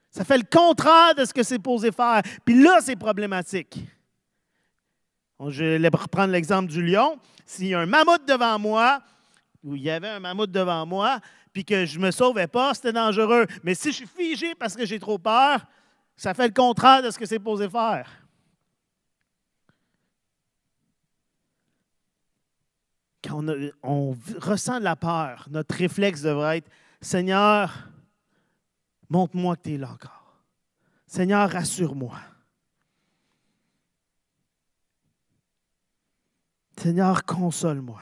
Ça 0.10 0.24
fait 0.24 0.38
le 0.38 0.46
contraire 0.50 1.14
de 1.16 1.26
ce 1.26 1.34
que 1.34 1.44
c'est 1.44 1.60
posé 1.60 1.92
faire. 1.92 2.22
Puis 2.44 2.62
là, 2.62 2.80
c'est 2.82 2.96
problématique. 2.96 3.80
Je 5.48 5.78
vais 5.78 5.90
reprendre 5.90 6.32
l'exemple 6.32 6.70
du 6.70 6.84
lion. 6.84 7.18
S'il 7.46 7.68
y 7.68 7.74
a 7.74 7.80
un 7.80 7.86
mammouth 7.86 8.26
devant 8.28 8.60
moi, 8.60 9.02
ou 9.64 9.76
il 9.76 9.84
y 9.84 9.90
avait 9.90 10.10
un 10.10 10.20
mammouth 10.20 10.52
devant 10.52 10.86
moi, 10.86 11.20
puis 11.54 11.64
que 11.66 11.86
je 11.86 12.00
ne 12.00 12.06
me 12.06 12.12
sauvais 12.12 12.48
pas, 12.48 12.74
c'était 12.74 12.94
dangereux. 12.94 13.46
Mais 13.64 13.74
si 13.74 13.92
je 13.92 13.98
suis 13.98 14.08
figé 14.08 14.56
parce 14.56 14.76
que 14.76 14.86
j'ai 14.86 15.00
trop 15.00 15.18
peur, 15.18 15.66
ça 16.16 16.34
fait 16.34 16.48
le 16.48 16.54
contraire 16.54 17.02
de 17.02 17.12
ce 17.12 17.18
que 17.18 17.26
c'est 17.26 17.40
posé 17.40 17.70
faire. 17.70 18.10
Quand 23.24 23.44
on, 23.84 24.18
ressent 24.40 24.80
de 24.80 24.84
la 24.84 24.96
peur, 24.96 25.48
notre 25.50 25.76
réflexe 25.76 26.22
devrait 26.22 26.60
être 26.60 26.70
Seigneur, 27.02 27.90
montre-moi 29.10 29.56
que 29.56 29.64
tu 29.64 29.74
es 29.74 29.78
là 29.78 29.92
encore. 29.92 30.38
Seigneur, 31.08 31.50
rassure-moi. 31.50 32.20
Seigneur, 36.78 37.26
console-moi. 37.26 38.00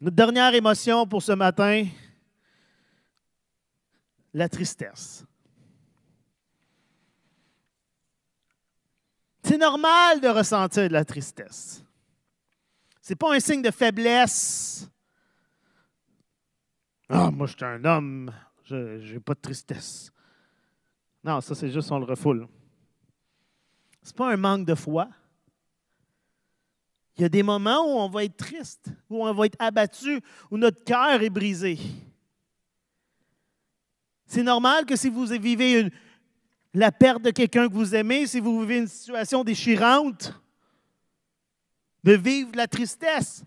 Notre 0.00 0.16
dernière 0.16 0.54
émotion 0.54 1.06
pour 1.06 1.22
ce 1.22 1.32
matin, 1.32 1.86
la 4.32 4.48
tristesse. 4.48 5.25
C'est 9.46 9.58
normal 9.58 10.20
de 10.20 10.26
ressentir 10.26 10.88
de 10.88 10.92
la 10.92 11.04
tristesse. 11.04 11.80
Ce 13.00 13.12
n'est 13.12 13.16
pas 13.16 13.32
un 13.32 13.38
signe 13.38 13.62
de 13.62 13.70
faiblesse. 13.70 14.90
Ah, 17.08 17.30
moi, 17.30 17.46
je 17.46 17.52
suis 17.52 17.64
un 17.64 17.84
homme, 17.84 18.32
je 18.64 19.12
n'ai 19.12 19.20
pas 19.20 19.34
de 19.34 19.40
tristesse. 19.40 20.10
Non, 21.22 21.40
ça, 21.40 21.54
c'est 21.54 21.70
juste 21.70 21.92
on 21.92 22.00
le 22.00 22.06
refoule. 22.06 22.48
Ce 24.02 24.10
n'est 24.10 24.16
pas 24.16 24.32
un 24.32 24.36
manque 24.36 24.66
de 24.66 24.74
foi. 24.74 25.08
Il 27.16 27.22
y 27.22 27.24
a 27.24 27.28
des 27.28 27.44
moments 27.44 27.84
où 27.84 28.00
on 28.00 28.08
va 28.08 28.24
être 28.24 28.36
triste, 28.36 28.88
où 29.08 29.24
on 29.24 29.32
va 29.32 29.46
être 29.46 29.56
abattu, 29.60 30.20
où 30.50 30.58
notre 30.58 30.82
cœur 30.82 31.22
est 31.22 31.30
brisé. 31.30 31.78
C'est 34.26 34.42
normal 34.42 34.86
que 34.86 34.96
si 34.96 35.08
vous 35.08 35.26
vivez 35.26 35.82
une, 35.82 35.92
la 36.76 36.92
perte 36.92 37.22
de 37.22 37.30
quelqu'un 37.30 37.68
que 37.68 37.72
vous 37.72 37.94
aimez, 37.94 38.26
si 38.26 38.38
vous 38.38 38.60
vivez 38.60 38.76
une 38.78 38.86
situation 38.86 39.42
déchirante, 39.42 40.38
de 42.04 42.12
vivre 42.12 42.50
la 42.54 42.68
tristesse. 42.68 43.44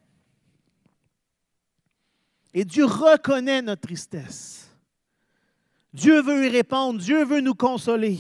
Et 2.56 2.66
Dieu 2.66 2.86
reconnaît 2.86 3.62
notre 3.62 3.82
tristesse. 3.82 4.76
Dieu 5.94 6.24
veut 6.24 6.48
y 6.48 6.50
répondre, 6.50 7.00
Dieu 7.00 7.24
veut 7.24 7.40
nous 7.40 7.54
consoler. 7.54 8.18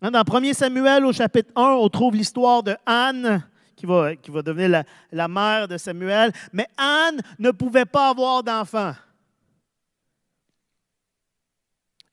Dans 0.00 0.24
1 0.24 0.52
Samuel 0.54 1.04
au 1.04 1.12
chapitre 1.12 1.52
1, 1.54 1.62
on 1.62 1.88
trouve 1.90 2.16
l'histoire 2.16 2.62
de 2.62 2.74
Anne 2.86 3.46
qui 3.76 3.84
va, 3.84 4.16
qui 4.16 4.30
va 4.30 4.40
devenir 4.40 4.70
la, 4.70 4.84
la 5.12 5.28
mère 5.28 5.68
de 5.68 5.76
Samuel. 5.76 6.32
Mais 6.54 6.66
Anne 6.78 7.20
ne 7.38 7.50
pouvait 7.50 7.84
pas 7.84 8.08
avoir 8.08 8.42
d'enfant. 8.42 8.94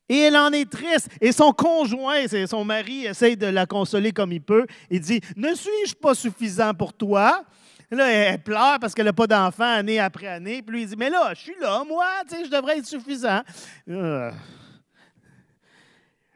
Et 0.09 0.19
elle 0.19 0.37
en 0.37 0.51
est 0.51 0.69
triste. 0.69 1.09
Et 1.19 1.31
son 1.31 1.51
conjoint, 1.51 2.25
son 2.47 2.63
mari, 2.63 3.05
essaye 3.05 3.35
de 3.35 3.47
la 3.47 3.65
consoler 3.65 4.11
comme 4.11 4.31
il 4.31 4.41
peut. 4.41 4.65
Il 4.89 5.01
dit 5.01 5.21
Ne 5.35 5.53
suis-je 5.53 5.95
pas 5.95 6.15
suffisant 6.15 6.73
pour 6.73 6.93
toi 6.93 7.43
Là, 7.89 8.09
elle 8.09 8.43
pleure 8.43 8.79
parce 8.79 8.93
qu'elle 8.93 9.05
n'a 9.05 9.13
pas 9.13 9.27
d'enfant 9.27 9.63
année 9.63 9.99
après 9.99 10.27
année. 10.27 10.61
Puis 10.61 10.75
lui, 10.75 10.81
il 10.83 10.89
dit 10.89 10.95
Mais 10.97 11.09
là, 11.09 11.33
je 11.33 11.41
suis 11.41 11.55
là, 11.59 11.83
moi, 11.87 12.05
je 12.29 12.49
devrais 12.49 12.79
être 12.79 12.85
suffisant. 12.85 13.41
Euh. 13.89 14.31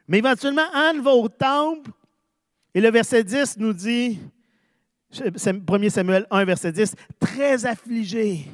Mais 0.07 0.17
éventuellement, 0.19 0.69
Anne 0.73 1.01
va 1.01 1.11
au 1.11 1.27
temple. 1.27 1.91
Et 2.73 2.79
le 2.79 2.89
verset 2.89 3.23
10 3.23 3.57
nous 3.57 3.73
dit 3.73 4.19
1 5.13 5.89
Samuel 5.89 6.25
1, 6.29 6.45
verset 6.45 6.71
10 6.71 6.95
Très 7.19 7.65
affligée 7.65 8.47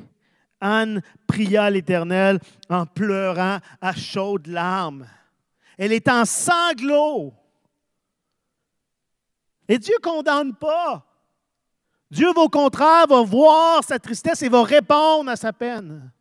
Anne 0.59 1.01
pria 1.27 1.69
l'Éternel 1.69 2.39
en 2.69 2.85
pleurant 2.85 3.59
à 3.81 3.93
chaudes 3.93 4.47
larmes. 4.47 5.07
Elle 5.77 5.91
est 5.91 6.07
en 6.07 6.25
sanglots. 6.25 7.33
Et 9.67 9.77
Dieu 9.77 9.95
ne 9.97 10.09
condamne 10.09 10.55
pas. 10.55 11.05
Dieu, 12.09 12.29
au 12.35 12.49
contraire, 12.49 13.05
va 13.07 13.21
voir 13.21 13.83
sa 13.83 13.99
tristesse 13.99 14.41
et 14.41 14.49
va 14.49 14.63
répondre 14.63 15.29
à 15.29 15.35
sa 15.35 15.51
peine. 15.51 16.11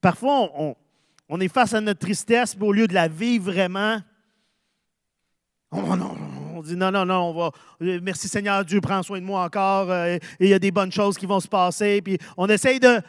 Parfois, 0.00 0.50
on, 0.54 0.76
on 1.28 1.40
est 1.40 1.48
face 1.48 1.74
à 1.74 1.80
notre 1.80 2.00
tristesse, 2.00 2.56
mais 2.56 2.66
au 2.66 2.72
lieu 2.72 2.86
de 2.86 2.94
la 2.94 3.08
vivre 3.08 3.50
vraiment, 3.52 4.00
oh 5.72 5.96
non, 5.96 6.16
on 6.56 6.62
dit 6.62 6.76
non, 6.76 6.90
non, 6.90 7.04
non, 7.04 7.30
on 7.30 7.32
va, 7.34 7.50
euh, 7.82 8.00
merci 8.02 8.28
Seigneur, 8.28 8.64
Dieu 8.64 8.80
prend 8.80 9.02
soin 9.02 9.20
de 9.20 9.24
moi 9.24 9.44
encore, 9.44 9.90
euh, 9.90 10.16
et 10.16 10.20
il 10.40 10.48
y 10.48 10.54
a 10.54 10.58
des 10.58 10.70
bonnes 10.70 10.92
choses 10.92 11.18
qui 11.18 11.26
vont 11.26 11.40
se 11.40 11.48
passer. 11.48 12.00
Puis 12.02 12.18
on 12.36 12.48
essaye 12.48 12.80
de 12.80 13.00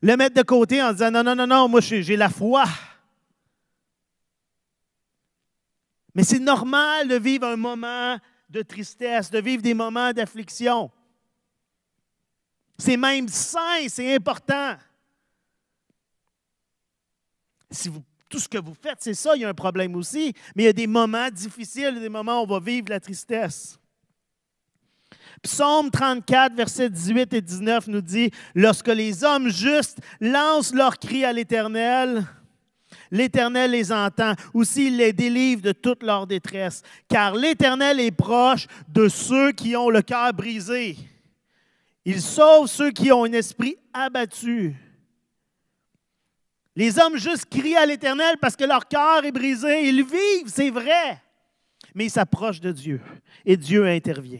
le 0.00 0.16
mettre 0.16 0.36
de 0.36 0.42
côté 0.42 0.82
en 0.82 0.92
disant 0.92 1.10
non, 1.10 1.24
non, 1.24 1.34
non, 1.34 1.46
non, 1.46 1.68
moi 1.68 1.80
j'ai 1.80 2.16
la 2.16 2.28
foi. 2.28 2.64
Mais 6.14 6.24
c'est 6.24 6.38
normal 6.38 7.08
de 7.08 7.16
vivre 7.16 7.46
un 7.46 7.56
moment 7.56 8.18
de 8.48 8.62
tristesse, 8.62 9.30
de 9.30 9.40
vivre 9.40 9.62
des 9.62 9.74
moments 9.74 10.12
d'affliction. 10.12 10.90
C'est 12.78 12.96
même 12.96 13.28
sain, 13.28 13.88
c'est 13.88 14.14
important. 14.14 14.76
Si 17.70 17.88
vous 17.88 18.02
tout 18.28 18.38
ce 18.38 18.48
que 18.48 18.58
vous 18.58 18.74
faites, 18.74 18.98
c'est 19.00 19.14
ça, 19.14 19.34
il 19.34 19.42
y 19.42 19.44
a 19.44 19.48
un 19.48 19.54
problème 19.54 19.94
aussi. 19.96 20.34
Mais 20.54 20.64
il 20.64 20.66
y 20.66 20.70
a 20.70 20.72
des 20.72 20.86
moments 20.86 21.30
difficiles, 21.30 21.98
des 22.00 22.08
moments 22.08 22.40
où 22.40 22.44
on 22.44 22.46
va 22.46 22.60
vivre 22.60 22.90
la 22.90 23.00
tristesse. 23.00 23.78
Psaume 25.42 25.90
34, 25.90 26.54
versets 26.54 26.90
18 26.90 27.32
et 27.34 27.40
19 27.40 27.86
nous 27.88 28.00
dit, 28.00 28.30
Lorsque 28.54 28.88
les 28.88 29.24
hommes 29.24 29.48
justes 29.48 29.98
lancent 30.20 30.74
leur 30.74 30.98
cri 30.98 31.24
à 31.24 31.32
l'Éternel, 31.32 32.26
l'Éternel 33.10 33.70
les 33.70 33.92
entend, 33.92 34.34
aussi 34.52 34.88
il 34.88 34.96
les 34.96 35.12
délivre 35.12 35.62
de 35.62 35.72
toute 35.72 36.02
leur 36.02 36.26
détresse, 36.26 36.82
car 37.08 37.34
l'Éternel 37.34 38.00
est 38.00 38.10
proche 38.10 38.66
de 38.88 39.08
ceux 39.08 39.52
qui 39.52 39.76
ont 39.76 39.90
le 39.90 40.02
cœur 40.02 40.32
brisé. 40.32 40.96
Il 42.04 42.20
sauve 42.20 42.66
ceux 42.66 42.90
qui 42.90 43.12
ont 43.12 43.24
un 43.24 43.32
esprit 43.32 43.76
abattu. 43.92 44.74
Les 46.78 46.96
hommes 46.96 47.16
juste 47.16 47.46
crient 47.46 47.74
à 47.74 47.84
l'Éternel 47.84 48.36
parce 48.40 48.54
que 48.54 48.62
leur 48.62 48.86
cœur 48.86 49.24
est 49.24 49.32
brisé. 49.32 49.88
Ils 49.88 50.04
vivent, 50.04 50.46
c'est 50.46 50.70
vrai. 50.70 51.20
Mais 51.92 52.04
ils 52.04 52.10
s'approchent 52.10 52.60
de 52.60 52.70
Dieu 52.70 53.00
et 53.44 53.56
Dieu 53.56 53.84
intervient. 53.84 54.38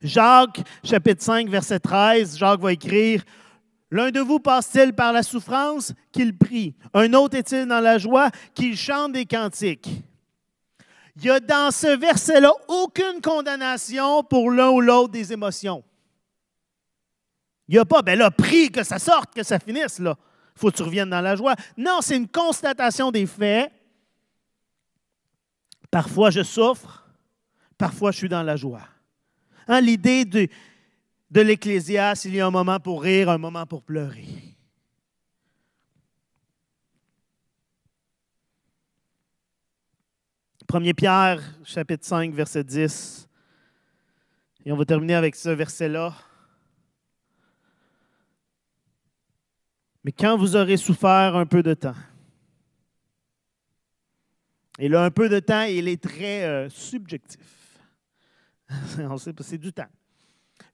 Jacques, 0.00 0.62
chapitre 0.82 1.22
5, 1.22 1.46
verset 1.50 1.78
13, 1.78 2.38
Jacques 2.38 2.60
va 2.60 2.72
écrire 2.72 3.22
L'un 3.90 4.10
de 4.10 4.20
vous 4.20 4.38
passe-t-il 4.38 4.94
par 4.94 5.12
la 5.12 5.22
souffrance 5.22 5.92
qu'il 6.10 6.34
prie? 6.34 6.74
Un 6.94 7.12
autre 7.12 7.36
est-il 7.36 7.66
dans 7.66 7.80
la 7.80 7.98
joie 7.98 8.30
qu'il 8.54 8.78
chante 8.78 9.12
des 9.12 9.26
cantiques 9.26 9.90
Il 11.16 11.24
y 11.26 11.30
a 11.30 11.38
dans 11.38 11.70
ce 11.70 11.98
verset-là 11.98 12.52
aucune 12.66 13.20
condamnation 13.22 14.22
pour 14.22 14.50
l'un 14.50 14.70
ou 14.70 14.80
l'autre 14.80 15.12
des 15.12 15.34
émotions. 15.34 15.84
Il 17.68 17.74
n'y 17.74 17.78
a 17.78 17.84
pas, 17.84 18.00
ben 18.00 18.18
là, 18.18 18.30
prie 18.30 18.70
que 18.70 18.82
ça 18.82 18.98
sorte, 18.98 19.34
que 19.34 19.42
ça 19.42 19.58
finisse, 19.58 19.98
là. 19.98 20.16
Faut 20.60 20.70
que 20.70 20.76
tu 20.76 20.82
reviennes 20.82 21.08
dans 21.08 21.22
la 21.22 21.36
joie. 21.36 21.54
Non, 21.74 22.00
c'est 22.02 22.18
une 22.18 22.28
constatation 22.28 23.10
des 23.10 23.24
faits. 23.24 23.72
Parfois, 25.90 26.28
je 26.28 26.42
souffre, 26.42 27.08
parfois, 27.78 28.10
je 28.10 28.18
suis 28.18 28.28
dans 28.28 28.42
la 28.42 28.56
joie. 28.56 28.86
Hein, 29.66 29.80
l'idée 29.80 30.26
de, 30.26 30.48
de 31.30 31.40
l'Ecclésiaste, 31.40 32.26
il 32.26 32.34
y 32.34 32.40
a 32.40 32.46
un 32.46 32.50
moment 32.50 32.78
pour 32.78 33.02
rire, 33.02 33.30
un 33.30 33.38
moment 33.38 33.64
pour 33.64 33.82
pleurer. 33.82 34.26
Premier 40.66 40.92
Pierre, 40.92 41.40
chapitre 41.64 42.04
5, 42.04 42.34
verset 42.34 42.64
10. 42.64 43.28
Et 44.66 44.72
on 44.72 44.76
va 44.76 44.84
terminer 44.84 45.14
avec 45.14 45.36
ce 45.36 45.48
verset-là. 45.48 46.14
Mais 50.04 50.12
quand 50.12 50.36
vous 50.36 50.56
aurez 50.56 50.76
souffert 50.76 51.36
un 51.36 51.46
peu 51.46 51.62
de 51.62 51.74
temps, 51.74 51.94
et 54.78 54.88
là, 54.88 55.04
un 55.04 55.10
peu 55.10 55.28
de 55.28 55.40
temps, 55.40 55.64
il 55.64 55.88
est 55.88 56.02
très 56.02 56.44
euh, 56.44 56.70
subjectif. 56.70 57.78
on 58.98 59.18
sait 59.18 59.34
c'est 59.40 59.58
du 59.58 59.72
temps. 59.72 59.90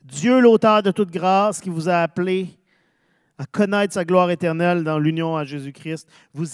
Dieu, 0.00 0.38
l'auteur 0.40 0.82
de 0.82 0.92
toute 0.92 1.10
grâce, 1.10 1.60
qui 1.60 1.70
vous 1.70 1.88
a 1.88 1.96
appelé 1.96 2.48
à 3.36 3.46
connaître 3.46 3.94
sa 3.94 4.04
gloire 4.04 4.30
éternelle 4.30 4.84
dans 4.84 5.00
l'union 5.00 5.36
à 5.36 5.44
Jésus-Christ, 5.44 6.08
vous, 6.32 6.46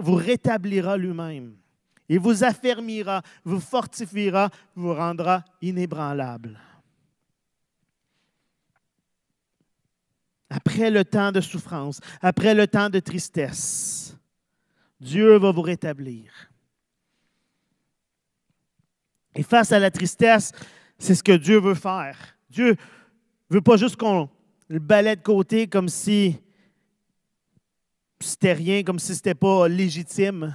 vous 0.00 0.14
rétablira 0.16 0.96
lui-même. 0.96 1.54
Il 2.08 2.18
vous 2.18 2.42
affermira, 2.42 3.22
vous 3.44 3.60
fortifiera, 3.60 4.50
vous 4.74 4.92
rendra 4.92 5.44
inébranlable. 5.62 6.58
Après 10.50 10.90
le 10.90 11.04
temps 11.04 11.32
de 11.32 11.40
souffrance, 11.40 12.00
après 12.20 12.54
le 12.54 12.66
temps 12.66 12.90
de 12.90 12.98
tristesse, 12.98 14.16
Dieu 15.00 15.36
va 15.38 15.52
vous 15.52 15.62
rétablir. 15.62 16.50
Et 19.34 19.44
face 19.44 19.70
à 19.72 19.78
la 19.78 19.90
tristesse, 19.90 20.52
c'est 20.98 21.14
ce 21.14 21.22
que 21.22 21.36
Dieu 21.36 21.60
veut 21.60 21.74
faire. 21.74 22.18
Dieu 22.50 22.70
ne 22.70 23.54
veut 23.54 23.60
pas 23.62 23.76
juste 23.76 23.96
qu'on 23.96 24.28
le 24.68 24.80
balaie 24.80 25.16
de 25.16 25.22
côté 25.22 25.68
comme 25.68 25.88
si 25.88 26.36
c'était 28.20 28.52
rien, 28.52 28.82
comme 28.82 28.98
si 28.98 29.14
ce 29.14 29.18
n'était 29.18 29.34
pas 29.34 29.68
légitime. 29.68 30.54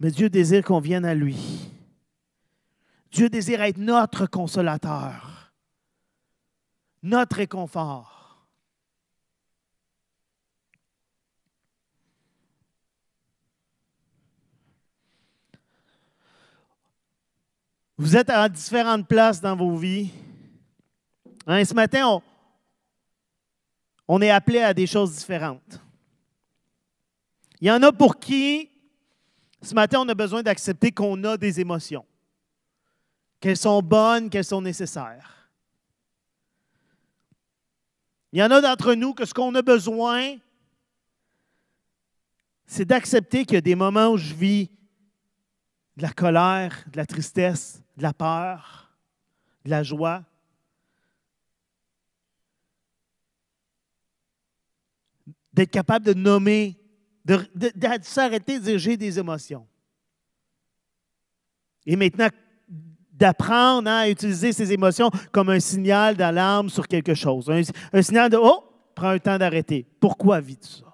Mais 0.00 0.10
Dieu 0.10 0.28
désire 0.28 0.64
qu'on 0.64 0.80
vienne 0.80 1.04
à 1.04 1.14
lui. 1.14 1.70
Dieu 3.12 3.28
désire 3.28 3.62
être 3.62 3.78
notre 3.78 4.26
consolateur, 4.26 5.33
notre 7.04 7.36
réconfort. 7.36 8.46
Vous 17.98 18.16
êtes 18.16 18.30
à 18.30 18.48
différentes 18.48 19.06
places 19.06 19.40
dans 19.40 19.54
vos 19.54 19.76
vies. 19.76 20.10
Hein, 21.46 21.62
ce 21.64 21.74
matin, 21.74 22.08
on, 22.08 22.22
on 24.08 24.22
est 24.22 24.30
appelé 24.30 24.60
à 24.60 24.72
des 24.72 24.86
choses 24.86 25.14
différentes. 25.14 25.78
Il 27.60 27.68
y 27.68 27.70
en 27.70 27.82
a 27.82 27.92
pour 27.92 28.18
qui, 28.18 28.70
ce 29.62 29.74
matin, 29.74 30.00
on 30.00 30.08
a 30.08 30.14
besoin 30.14 30.42
d'accepter 30.42 30.90
qu'on 30.90 31.22
a 31.24 31.36
des 31.36 31.60
émotions, 31.60 32.06
qu'elles 33.40 33.58
sont 33.58 33.82
bonnes, 33.82 34.30
qu'elles 34.30 34.44
sont 34.44 34.62
nécessaires. 34.62 35.33
Il 38.34 38.38
y 38.38 38.42
en 38.42 38.50
a 38.50 38.60
d'entre 38.60 38.94
nous 38.94 39.14
que 39.14 39.24
ce 39.24 39.32
qu'on 39.32 39.54
a 39.54 39.62
besoin, 39.62 40.36
c'est 42.66 42.84
d'accepter 42.84 43.44
qu'il 43.44 43.54
y 43.54 43.58
a 43.58 43.60
des 43.60 43.76
moments 43.76 44.08
où 44.08 44.16
je 44.16 44.34
vis 44.34 44.70
de 45.96 46.02
la 46.02 46.12
colère, 46.12 46.84
de 46.90 46.96
la 46.96 47.06
tristesse, 47.06 47.80
de 47.96 48.02
la 48.02 48.12
peur, 48.12 48.90
de 49.64 49.70
la 49.70 49.84
joie. 49.84 50.24
D'être 55.52 55.70
capable 55.70 56.04
de 56.04 56.14
nommer, 56.14 56.76
de, 57.24 57.38
s'arrêter 58.02 58.58
de 58.58 58.64
dire 58.64 58.78
j'ai 58.78 58.96
des 58.96 59.16
émotions. 59.16 59.64
Et 61.86 61.94
maintenant, 61.94 62.30
d'apprendre 63.14 63.88
à 63.88 64.08
utiliser 64.08 64.52
ces 64.52 64.72
émotions 64.72 65.10
comme 65.32 65.48
un 65.48 65.60
signal 65.60 66.16
d'alarme 66.16 66.68
sur 66.68 66.86
quelque 66.88 67.14
chose. 67.14 67.50
Un, 67.92 68.02
signal 68.02 68.30
de 68.30 68.36
Oh, 68.40 68.64
prends 68.94 69.10
un 69.10 69.18
temps 69.18 69.38
d'arrêter. 69.38 69.86
Pourquoi 70.00 70.40
vis-tu 70.40 70.68
ça? 70.68 70.84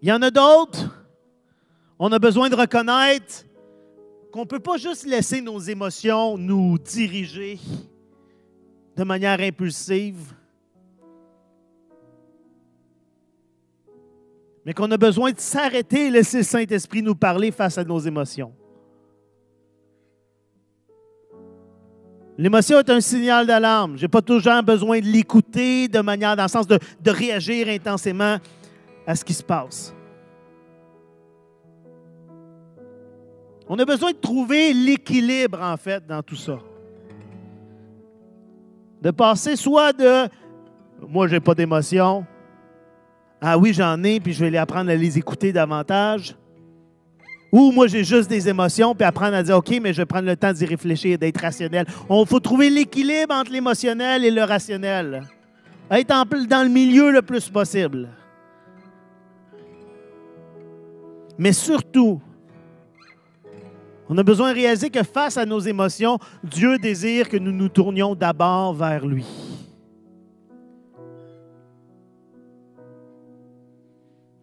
Il 0.00 0.08
y 0.08 0.12
en 0.12 0.20
a 0.20 0.32
d'autres, 0.32 1.06
on 1.96 2.10
a 2.10 2.18
besoin 2.18 2.48
de 2.48 2.56
reconnaître 2.56 3.44
qu'on 4.32 4.40
ne 4.40 4.46
peut 4.46 4.58
pas 4.58 4.76
juste 4.76 5.06
laisser 5.06 5.40
nos 5.40 5.60
émotions 5.60 6.36
nous 6.36 6.76
diriger 6.78 7.60
de 8.96 9.04
manière 9.04 9.40
impulsive, 9.40 10.34
mais 14.64 14.74
qu'on 14.74 14.90
a 14.90 14.96
besoin 14.96 15.32
de 15.32 15.40
s'arrêter 15.40 16.06
et 16.06 16.10
laisser 16.10 16.38
le 16.38 16.42
Saint-Esprit 16.44 17.02
nous 17.02 17.14
parler 17.14 17.50
face 17.50 17.78
à 17.78 17.84
nos 17.84 17.98
émotions. 17.98 18.52
L'émotion 22.38 22.78
est 22.78 22.90
un 22.90 23.00
signal 23.00 23.46
d'alarme. 23.46 23.96
Je 23.96 24.02
n'ai 24.02 24.08
pas 24.08 24.22
toujours 24.22 24.62
besoin 24.62 25.00
de 25.00 25.06
l'écouter 25.06 25.88
de 25.88 26.00
manière, 26.00 26.34
dans 26.34 26.44
le 26.44 26.48
sens 26.48 26.66
de, 26.66 26.78
réagir 27.06 27.68
intensément 27.68 28.38
à 29.06 29.14
ce 29.14 29.24
qui 29.24 29.34
se 29.34 29.42
passe. 29.42 29.94
On 33.68 33.78
a 33.78 33.84
besoin 33.84 34.12
de 34.12 34.16
trouver 34.16 34.72
l'équilibre, 34.72 35.60
en 35.60 35.76
fait, 35.76 36.06
dans 36.06 36.22
tout 36.22 36.36
ça. 36.36 36.58
De 39.00 39.10
passer 39.10 39.56
soit 39.56 39.92
de 39.92 40.28
moi, 41.08 41.26
je 41.26 41.34
n'ai 41.34 41.40
pas 41.40 41.54
d'émotion. 41.54 42.24
Ah 43.44 43.58
oui, 43.58 43.72
j'en 43.72 44.00
ai, 44.04 44.20
puis 44.20 44.32
je 44.32 44.44
vais 44.44 44.50
les 44.50 44.58
apprendre 44.58 44.88
à 44.88 44.94
les 44.94 45.18
écouter 45.18 45.52
davantage. 45.52 46.36
Ou 47.50 47.72
moi, 47.72 47.88
j'ai 47.88 48.04
juste 48.04 48.30
des 48.30 48.48
émotions, 48.48 48.94
puis 48.94 49.04
apprendre 49.04 49.34
à 49.34 49.42
dire 49.42 49.56
OK, 49.56 49.80
mais 49.82 49.92
je 49.92 49.98
vais 49.98 50.06
prendre 50.06 50.26
le 50.26 50.36
temps 50.36 50.52
d'y 50.52 50.64
réfléchir, 50.64 51.18
d'être 51.18 51.40
rationnel. 51.40 51.84
Il 52.08 52.26
faut 52.26 52.38
trouver 52.38 52.70
l'équilibre 52.70 53.34
entre 53.34 53.50
l'émotionnel 53.50 54.24
et 54.24 54.30
le 54.30 54.44
rationnel. 54.44 55.24
Être 55.90 56.46
dans 56.46 56.62
le 56.62 56.68
milieu 56.68 57.10
le 57.10 57.20
plus 57.20 57.50
possible. 57.50 58.08
Mais 61.36 61.52
surtout, 61.52 62.22
on 64.08 64.16
a 64.18 64.22
besoin 64.22 64.50
de 64.50 64.54
réaliser 64.54 64.88
que 64.88 65.02
face 65.02 65.36
à 65.36 65.44
nos 65.44 65.58
émotions, 65.58 66.18
Dieu 66.44 66.78
désire 66.78 67.28
que 67.28 67.36
nous 67.36 67.52
nous 67.52 67.68
tournions 67.68 68.14
d'abord 68.14 68.72
vers 68.72 69.04
lui. 69.04 69.26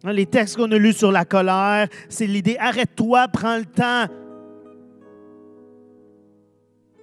Les 0.04 0.26
textes 0.26 0.56
qu'on 0.56 0.70
a 0.72 0.78
lus 0.78 0.94
sur 0.94 1.12
la 1.12 1.24
colère, 1.24 1.88
c'est 2.08 2.26
l'idée 2.26 2.56
arrête-toi, 2.58 3.28
prends 3.28 3.58
le 3.58 3.66
temps. 3.66 4.06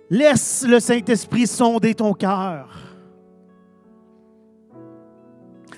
Laisse 0.09 0.65
le 0.67 0.79
Saint-Esprit 0.79 1.47
sonder 1.47 1.93
ton 1.93 2.13
cœur. 2.13 2.87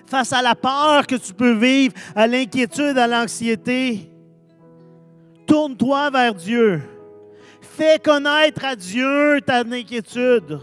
face 0.09 0.33
à 0.33 0.41
la 0.41 0.55
peur 0.55 1.05
que 1.05 1.15
tu 1.15 1.33
peux 1.33 1.53
vivre, 1.53 1.93
à 2.15 2.25
l'inquiétude, 2.25 2.97
à 2.97 3.07
l'anxiété, 3.07 4.11
tourne-toi 5.45 6.09
vers 6.09 6.33
Dieu. 6.33 6.81
Fais 7.61 7.99
connaître 7.99 8.65
à 8.65 8.75
Dieu 8.75 9.39
ta 9.45 9.59
inquiétude 9.59 10.59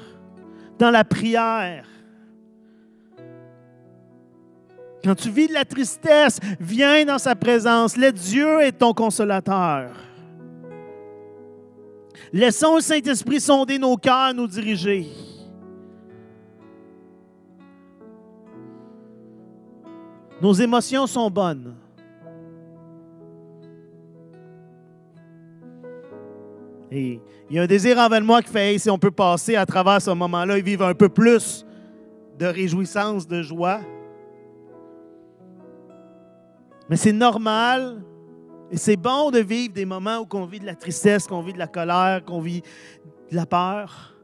dans 0.79 0.91
la 0.91 1.05
prière. 1.05 1.87
Quand 5.07 5.15
tu 5.15 5.31
vis 5.31 5.47
de 5.47 5.53
la 5.53 5.65
tristesse, 5.65 6.41
viens 6.59 7.05
dans 7.05 7.19
sa 7.19 7.37
présence. 7.37 7.97
Let 7.97 8.11
Dieu 8.11 8.61
est 8.63 8.73
ton 8.73 8.93
consolateur. 8.93 9.93
Laissons 12.33 12.75
le 12.75 12.81
Saint-Esprit 12.81 13.41
sonder 13.41 13.79
nos 13.79 13.97
cœurs, 13.97 14.35
nous 14.35 14.49
diriger. 14.49 15.07
Nos 20.43 20.55
émotions 20.55 21.07
sont 21.07 21.31
bonnes. 21.31 21.77
Il 26.91 27.21
y 27.49 27.61
a 27.61 27.63
un 27.63 27.67
désir 27.67 27.97
envers 27.99 28.23
moi 28.23 28.43
qui 28.43 28.51
fait, 28.51 28.77
si 28.77 28.91
on 28.91 28.99
peut 28.99 29.13
passer 29.13 29.55
à 29.55 29.65
travers 29.65 30.03
ce 30.03 30.11
moment-là 30.11 30.59
et 30.59 30.63
vivre 30.63 30.85
un 30.85 30.95
peu 30.95 31.09
plus 31.09 31.65
de 32.41 32.47
réjouissance, 32.47 33.29
de 33.29 33.41
joie. 33.41 33.79
Mais 36.89 36.97
c'est 36.97 37.13
normal 37.13 38.03
et 38.71 38.77
c'est 38.77 38.97
bon 38.97 39.31
de 39.31 39.39
vivre 39.39 39.73
des 39.73 39.85
moments 39.85 40.21
où 40.21 40.27
on 40.37 40.47
vit 40.47 40.61
de 40.61 40.67
la 40.67 40.75
tristesse, 40.75 41.27
qu'on 41.27 41.43
vit 41.43 41.53
de 41.53 41.59
la 41.59 41.67
colère, 41.67 42.25
qu'on 42.25 42.41
vit 42.41 42.63
de 43.31 43.37
la 43.37 43.47
peur. 43.47 44.15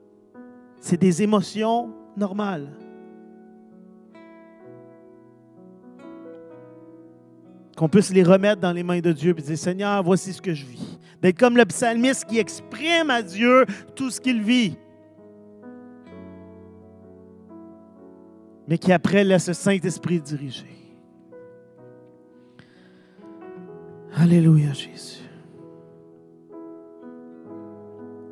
C'est 0.81 1.01
des 1.01 1.23
émotions 1.23 1.91
normales. 2.17 2.69
qu'on 7.77 7.89
puisse 7.89 8.13
les 8.13 8.23
remettre 8.23 8.61
dans 8.61 8.73
les 8.73 8.83
mains 8.83 9.01
de 9.01 9.13
Dieu 9.13 9.35
et 9.37 9.43
dire 9.43 9.59
Seigneur, 9.59 10.03
voici 10.03 10.33
ce 10.33 10.43
que 10.43 10.55
je 10.55 10.65
vis. 10.65 10.99
D'être 11.21 11.39
comme 11.39 11.57
le 11.57 11.65
psalmiste 11.65 12.27
qui 12.27 12.39
exprime 12.39 13.11
à 13.11 13.23
Dieu 13.23 13.67
tout 13.97 14.11
ce 14.11 14.21
qu'il 14.21 14.41
vit. 14.43 14.77
Mais 18.69 18.79
qui 18.79 18.93
après 18.93 19.25
laisse 19.25 19.49
le 19.49 19.55
Saint-Esprit 19.55 20.21
diriger. 20.21 20.82
Alléluia, 24.15 24.73
Jésus. 24.73 25.23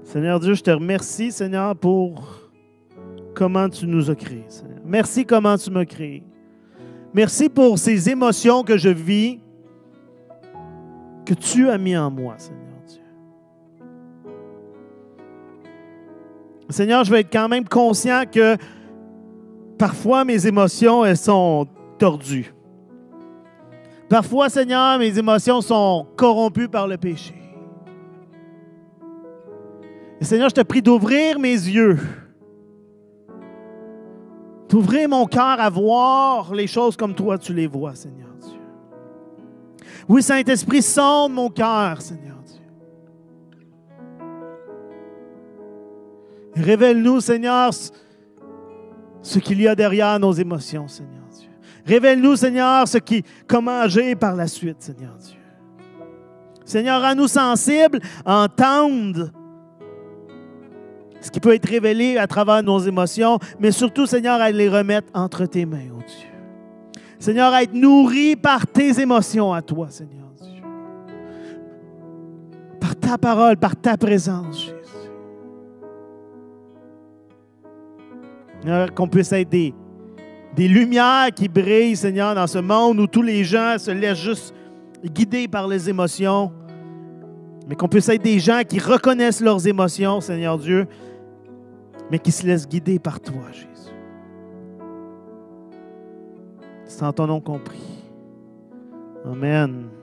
Seigneur 0.02 0.40
Dieu, 0.40 0.54
je 0.54 0.62
te 0.62 0.70
remercie, 0.70 1.32
Seigneur, 1.32 1.74
pour 1.76 2.50
comment 3.34 3.68
tu 3.68 3.86
nous 3.86 4.10
as 4.10 4.14
créés. 4.14 4.44
Merci 4.84 5.24
comment 5.24 5.56
tu 5.56 5.70
m'as 5.70 5.84
créé. 5.84 6.24
Merci 7.14 7.48
pour 7.48 7.78
ces 7.78 8.10
émotions 8.10 8.62
que 8.62 8.76
je 8.76 8.88
vis, 8.88 9.40
que 11.24 11.34
tu 11.34 11.68
as 11.70 11.78
mis 11.78 11.96
en 11.96 12.10
moi, 12.10 12.34
Seigneur 12.38 12.60
Dieu. 12.86 13.00
Seigneur, 16.68 17.04
je 17.04 17.10
vais 17.10 17.20
être 17.20 17.32
quand 17.32 17.48
même 17.48 17.68
conscient 17.68 18.24
que 18.30 18.56
parfois 19.78 20.24
mes 20.24 20.46
émotions, 20.46 21.04
elles 21.04 21.16
sont 21.16 21.66
tordues. 21.98 22.52
Parfois, 24.10 24.50
Seigneur, 24.50 24.98
mes 24.98 25.18
émotions 25.18 25.62
sont 25.62 26.06
corrompues 26.16 26.68
par 26.68 26.86
le 26.86 26.98
péché. 26.98 27.34
Et 30.20 30.24
Seigneur, 30.24 30.50
je 30.50 30.56
te 30.56 30.60
prie 30.60 30.82
d'ouvrir 30.82 31.38
mes 31.38 31.52
yeux 31.52 31.98
d'ouvrir 34.70 35.08
mon 35.08 35.26
cœur 35.26 35.60
à 35.60 35.68
voir 35.68 36.54
les 36.54 36.68
choses 36.68 36.96
comme 36.96 37.14
toi 37.14 37.36
tu 37.36 37.52
les 37.52 37.66
vois, 37.66 37.96
Seigneur 37.96 38.28
Dieu. 38.40 38.60
Oui, 40.08 40.22
Saint-Esprit, 40.22 40.80
sonde 40.80 41.32
mon 41.32 41.50
cœur, 41.50 42.00
Seigneur 42.00 42.36
Dieu. 42.46 42.62
Révèle-nous, 46.54 47.20
Seigneur, 47.20 47.70
ce 49.22 49.38
qu'il 49.40 49.60
y 49.60 49.66
a 49.66 49.74
derrière 49.74 50.18
nos 50.20 50.32
émotions, 50.32 50.86
Seigneur. 50.86 51.19
Révèle-nous, 51.90 52.36
Seigneur, 52.36 52.86
ce 52.86 52.98
qui, 52.98 53.24
comment 53.48 53.80
agir 53.80 54.16
par 54.16 54.36
la 54.36 54.46
suite, 54.46 54.76
Seigneur 54.78 55.16
Dieu. 55.16 55.40
Seigneur, 56.64 57.02
rends-nous 57.02 57.26
sensibles 57.26 57.98
à 58.24 58.44
entendre 58.44 59.32
ce 61.20 61.32
qui 61.32 61.40
peut 61.40 61.52
être 61.52 61.68
révélé 61.68 62.16
à 62.16 62.28
travers 62.28 62.62
nos 62.62 62.78
émotions, 62.78 63.40
mais 63.58 63.72
surtout, 63.72 64.06
Seigneur, 64.06 64.40
à 64.40 64.52
les 64.52 64.68
remettre 64.68 65.08
entre 65.14 65.46
tes 65.46 65.66
mains, 65.66 65.88
oh 65.92 65.98
Dieu. 66.06 67.02
Seigneur, 67.18 67.52
à 67.52 67.64
être 67.64 67.74
nourri 67.74 68.36
par 68.36 68.68
tes 68.68 69.00
émotions 69.00 69.52
à 69.52 69.60
toi, 69.60 69.88
Seigneur 69.90 70.28
Dieu. 70.40 70.62
Par 72.80 72.94
ta 72.94 73.18
parole, 73.18 73.56
par 73.56 73.74
ta 73.74 73.96
présence, 73.96 74.60
Jésus. 74.62 74.76
Qu'on 78.94 79.08
puisse 79.08 79.32
être 79.32 79.48
des, 79.48 79.74
des 80.54 80.68
lumières 80.68 81.28
qui 81.34 81.48
brillent, 81.48 81.96
Seigneur, 81.96 82.34
dans 82.34 82.46
ce 82.46 82.58
monde 82.58 82.98
où 83.00 83.06
tous 83.06 83.22
les 83.22 83.44
gens 83.44 83.76
se 83.78 83.90
laissent 83.90 84.18
juste 84.18 84.54
guider 85.04 85.48
par 85.48 85.68
les 85.68 85.88
émotions, 85.88 86.52
mais 87.68 87.76
qu'on 87.76 87.88
puisse 87.88 88.08
être 88.08 88.22
des 88.22 88.38
gens 88.40 88.62
qui 88.68 88.78
reconnaissent 88.78 89.40
leurs 89.40 89.66
émotions, 89.66 90.20
Seigneur 90.20 90.58
Dieu, 90.58 90.86
mais 92.10 92.18
qui 92.18 92.32
se 92.32 92.46
laisse 92.46 92.68
guider 92.68 92.98
par 92.98 93.20
toi, 93.20 93.42
Jésus. 93.52 93.66
C'est 96.84 97.04
en 97.04 97.12
ton 97.12 97.28
nom 97.28 97.40
compris. 97.40 97.78
Amen. 99.24 99.99